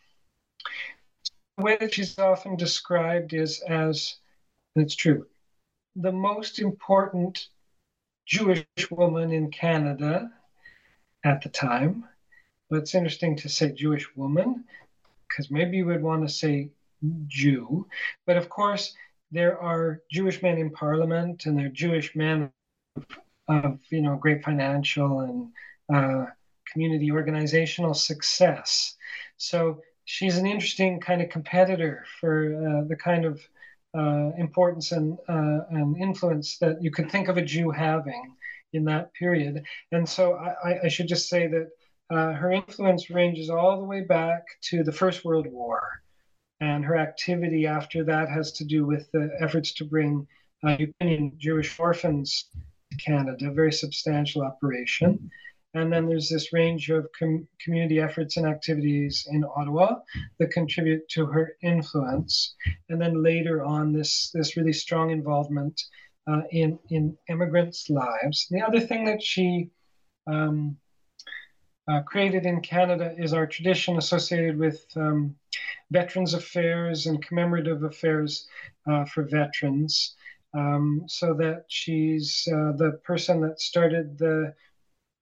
[1.58, 4.16] the way that she's often described is as,
[4.76, 5.28] and it's true,
[5.96, 7.48] the most important
[8.26, 10.32] Jewish woman in Canada
[11.24, 12.06] at the time.
[12.74, 14.64] But it's interesting to say Jewish woman,
[15.30, 16.72] because maybe you would want to say
[17.28, 17.86] Jew.
[18.26, 18.96] But of course,
[19.30, 22.50] there are Jewish men in parliament and there are Jewish men
[22.96, 23.06] of,
[23.48, 25.52] of you know, great financial and
[25.96, 26.26] uh,
[26.72, 28.96] community organizational success.
[29.38, 33.40] So she's an interesting kind of competitor for uh, the kind of
[33.96, 38.34] uh, importance and, uh, and influence that you could think of a Jew having
[38.72, 39.64] in that period.
[39.92, 41.70] And so I, I should just say that
[42.10, 46.02] uh, her influence ranges all the way back to the First World War.
[46.60, 50.28] And her activity after that has to do with the efforts to bring
[50.66, 52.50] uh, Ukrainian Jewish orphans
[52.92, 55.30] to Canada, a very substantial operation.
[55.74, 59.96] And then there's this range of com- community efforts and activities in Ottawa
[60.40, 62.56] that contribute to her influence.
[62.90, 65.82] And then later on, this, this really strong involvement
[66.28, 68.48] uh, in, in immigrants' lives.
[68.52, 69.72] The other thing that she
[70.28, 70.78] um,
[71.88, 75.36] uh, created in Canada is our tradition associated with um,
[75.92, 78.48] Veterans Affairs and commemorative affairs
[78.90, 80.16] uh, for veterans.
[80.56, 84.54] Um, so that she's uh, the person that started the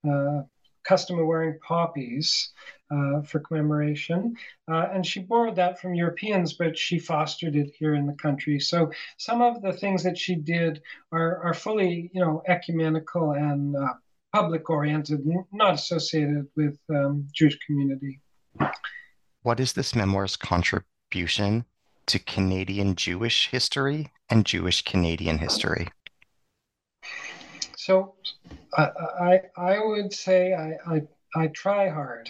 [0.07, 0.41] uh,
[0.83, 2.51] custom of wearing poppies
[2.91, 4.35] uh, for commemoration.
[4.69, 8.59] Uh, and she borrowed that from Europeans, but she fostered it here in the country.
[8.59, 10.81] So some of the things that she did
[11.13, 13.75] are, are fully, you know, ecumenical and
[14.33, 18.19] public oriented, not associated with um, Jewish community.
[19.43, 21.65] What is this memoir's contribution
[22.05, 25.87] to Canadian Jewish history and Jewish Canadian history?
[27.75, 28.13] So
[28.77, 31.01] I, I, would say I, I,
[31.35, 32.29] I, try hard,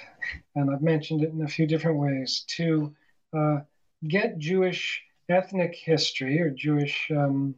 [0.56, 2.96] and I've mentioned it in a few different ways, to
[3.38, 3.60] uh,
[4.08, 7.56] get Jewish ethnic history or Jewish um,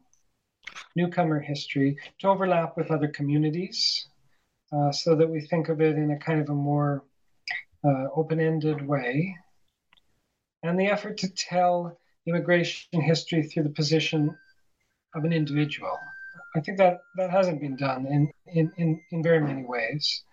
[0.95, 4.07] newcomer history to overlap with other communities
[4.75, 7.03] uh, so that we think of it in a kind of a more
[7.85, 9.35] uh, open ended way.
[10.63, 14.35] And the effort to tell immigration history through the position
[15.15, 15.97] of an individual.
[16.55, 20.23] I think that that hasn't been done in in in, in very many ways.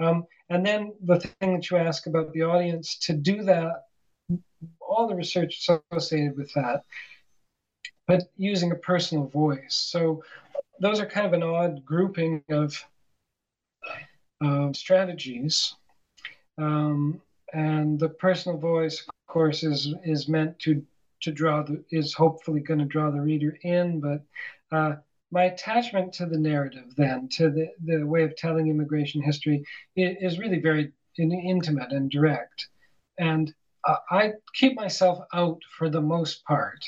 [0.00, 3.84] Um, and then the thing that you ask about the audience to do that,
[4.80, 6.84] all the research associated with that,
[8.06, 9.74] but using a personal voice.
[9.90, 10.22] So
[10.80, 12.82] those are kind of an odd grouping of
[14.40, 15.74] uh, strategies.
[16.58, 17.20] Um,
[17.52, 20.84] and the personal voice, of course, is is meant to
[21.20, 24.22] to draw the is hopefully going to draw the reader in, but
[24.70, 24.96] uh,
[25.30, 29.64] my attachment to the narrative then to the, the way of telling immigration history
[29.96, 32.68] is really very intimate and direct
[33.18, 33.52] and
[33.84, 36.84] uh, i keep myself out for the most part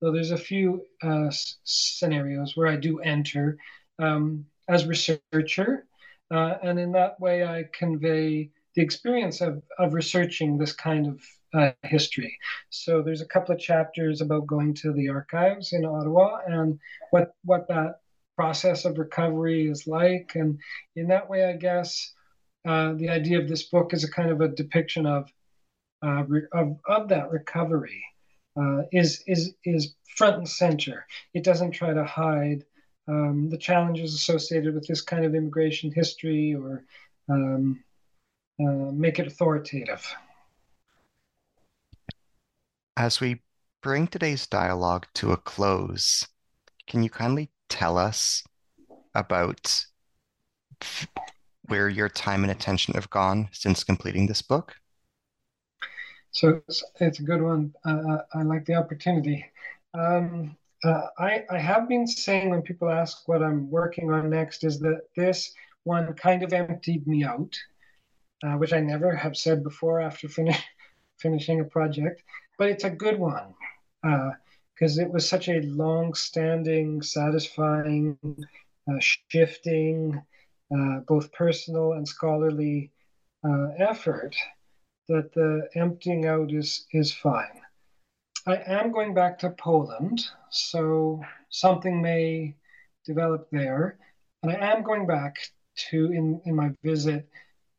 [0.00, 1.30] though there's a few uh,
[1.64, 3.58] scenarios where i do enter
[3.98, 5.84] um, as researcher
[6.32, 11.20] uh, and in that way i convey the experience of, of researching this kind of
[11.54, 12.38] uh, history.
[12.68, 16.78] So there's a couple of chapters about going to the archives in Ottawa and
[17.10, 18.00] what what that
[18.36, 20.32] process of recovery is like.
[20.34, 20.60] And
[20.94, 22.12] in that way, I guess
[22.68, 25.32] uh, the idea of this book is a kind of a depiction of
[26.04, 28.04] uh, re- of, of that recovery.
[28.58, 31.06] Uh, is is is front and center.
[31.34, 32.64] It doesn't try to hide
[33.08, 36.84] um, the challenges associated with this kind of immigration history or
[37.28, 37.82] um,
[38.60, 40.06] uh, make it authoritative.
[42.96, 43.42] As we
[43.82, 46.26] bring today's dialogue to a close,
[46.86, 48.42] can you kindly tell us
[49.14, 49.84] about
[51.66, 54.76] where your time and attention have gone since completing this book?
[56.30, 57.74] So it's, it's a good one.
[57.84, 59.44] Uh, I like the opportunity.
[59.94, 60.56] Um,
[60.86, 64.78] uh, I, I have been saying when people ask what I'm working on next is
[64.80, 65.52] that this
[65.84, 67.54] one kind of emptied me out,
[68.44, 70.58] uh, which I never have said before after finish,
[71.18, 72.22] finishing a project
[72.58, 73.54] but it's a good one
[74.02, 78.16] because uh, it was such a long-standing, satisfying,
[78.90, 80.22] uh, shifting,
[80.74, 82.90] uh, both personal and scholarly
[83.78, 84.34] effort
[85.08, 87.55] that the emptying out is is fine.
[88.48, 91.20] I am going back to Poland, so
[91.50, 92.54] something may
[93.04, 93.98] develop there,
[94.42, 95.34] and I am going back
[95.90, 97.28] to in, in my visit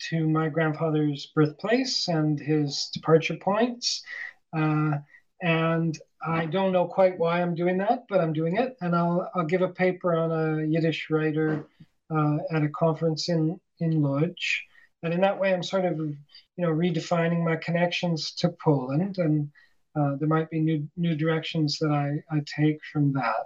[0.09, 4.03] to my grandfather's birthplace and his departure points.
[4.51, 4.97] Uh,
[5.41, 8.75] and I don't know quite why I'm doing that, but I'm doing it.
[8.81, 11.65] And I'll, I'll give a paper on a Yiddish writer
[12.13, 14.59] uh, at a conference in, in Lodz.
[15.01, 16.17] And in that way, I'm sort of, you
[16.57, 19.17] know, redefining my connections to Poland.
[19.17, 19.49] And
[19.97, 23.45] uh, there might be new, new directions that I, I take from that.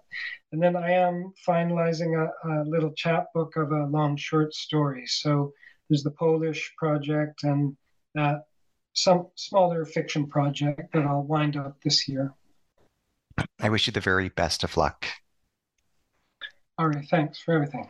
[0.52, 5.06] And then I am finalizing a, a little chapbook of a long short story.
[5.06, 5.54] So
[5.90, 7.76] there's the Polish project and
[8.16, 8.44] that
[8.94, 12.34] some smaller fiction project that I'll wind up this year.
[13.62, 15.06] I wish you the very best of luck.
[16.78, 17.90] All right, thanks for everything.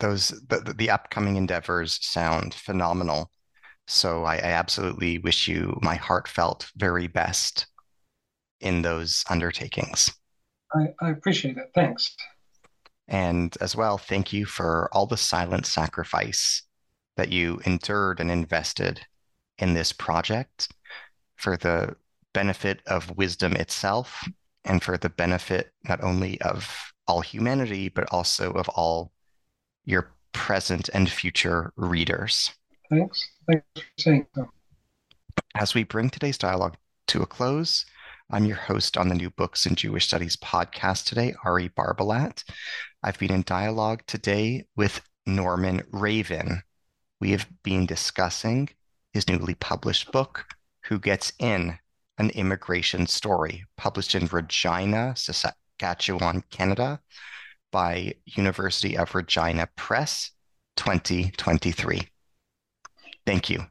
[0.00, 3.30] Those the, the upcoming endeavors sound phenomenal.
[3.86, 7.66] So I, I absolutely wish you my heartfelt very best
[8.62, 10.10] in those undertakings.
[10.74, 11.70] I, I appreciate it.
[11.74, 12.16] Thanks.
[13.08, 16.62] And as well, thank you for all the silent sacrifice
[17.16, 19.06] that you endured and invested
[19.58, 20.72] in this project
[21.36, 21.94] for the
[22.32, 24.26] benefit of wisdom itself
[24.64, 29.12] and for the benefit not only of all humanity, but also of all
[29.84, 32.50] your present and future readers.
[32.88, 33.28] Thanks.
[33.46, 34.48] Thanks for saying so.
[35.54, 36.76] As we bring today's dialogue
[37.08, 37.84] to a close,
[38.30, 42.44] I'm your host on the New Books in Jewish Studies podcast today, Ari Barbalat.
[43.02, 46.62] I've been in dialogue today with Norman Ravvin.
[47.20, 48.68] We have been discussing
[49.12, 50.46] his newly published book,
[50.84, 51.78] Who Gets In?
[52.18, 57.00] An Immigration Story, published in Regina, Saskatchewan, Canada,
[57.70, 60.30] by University of Regina Press,
[60.76, 62.08] 2023.
[63.26, 63.66] Thank you.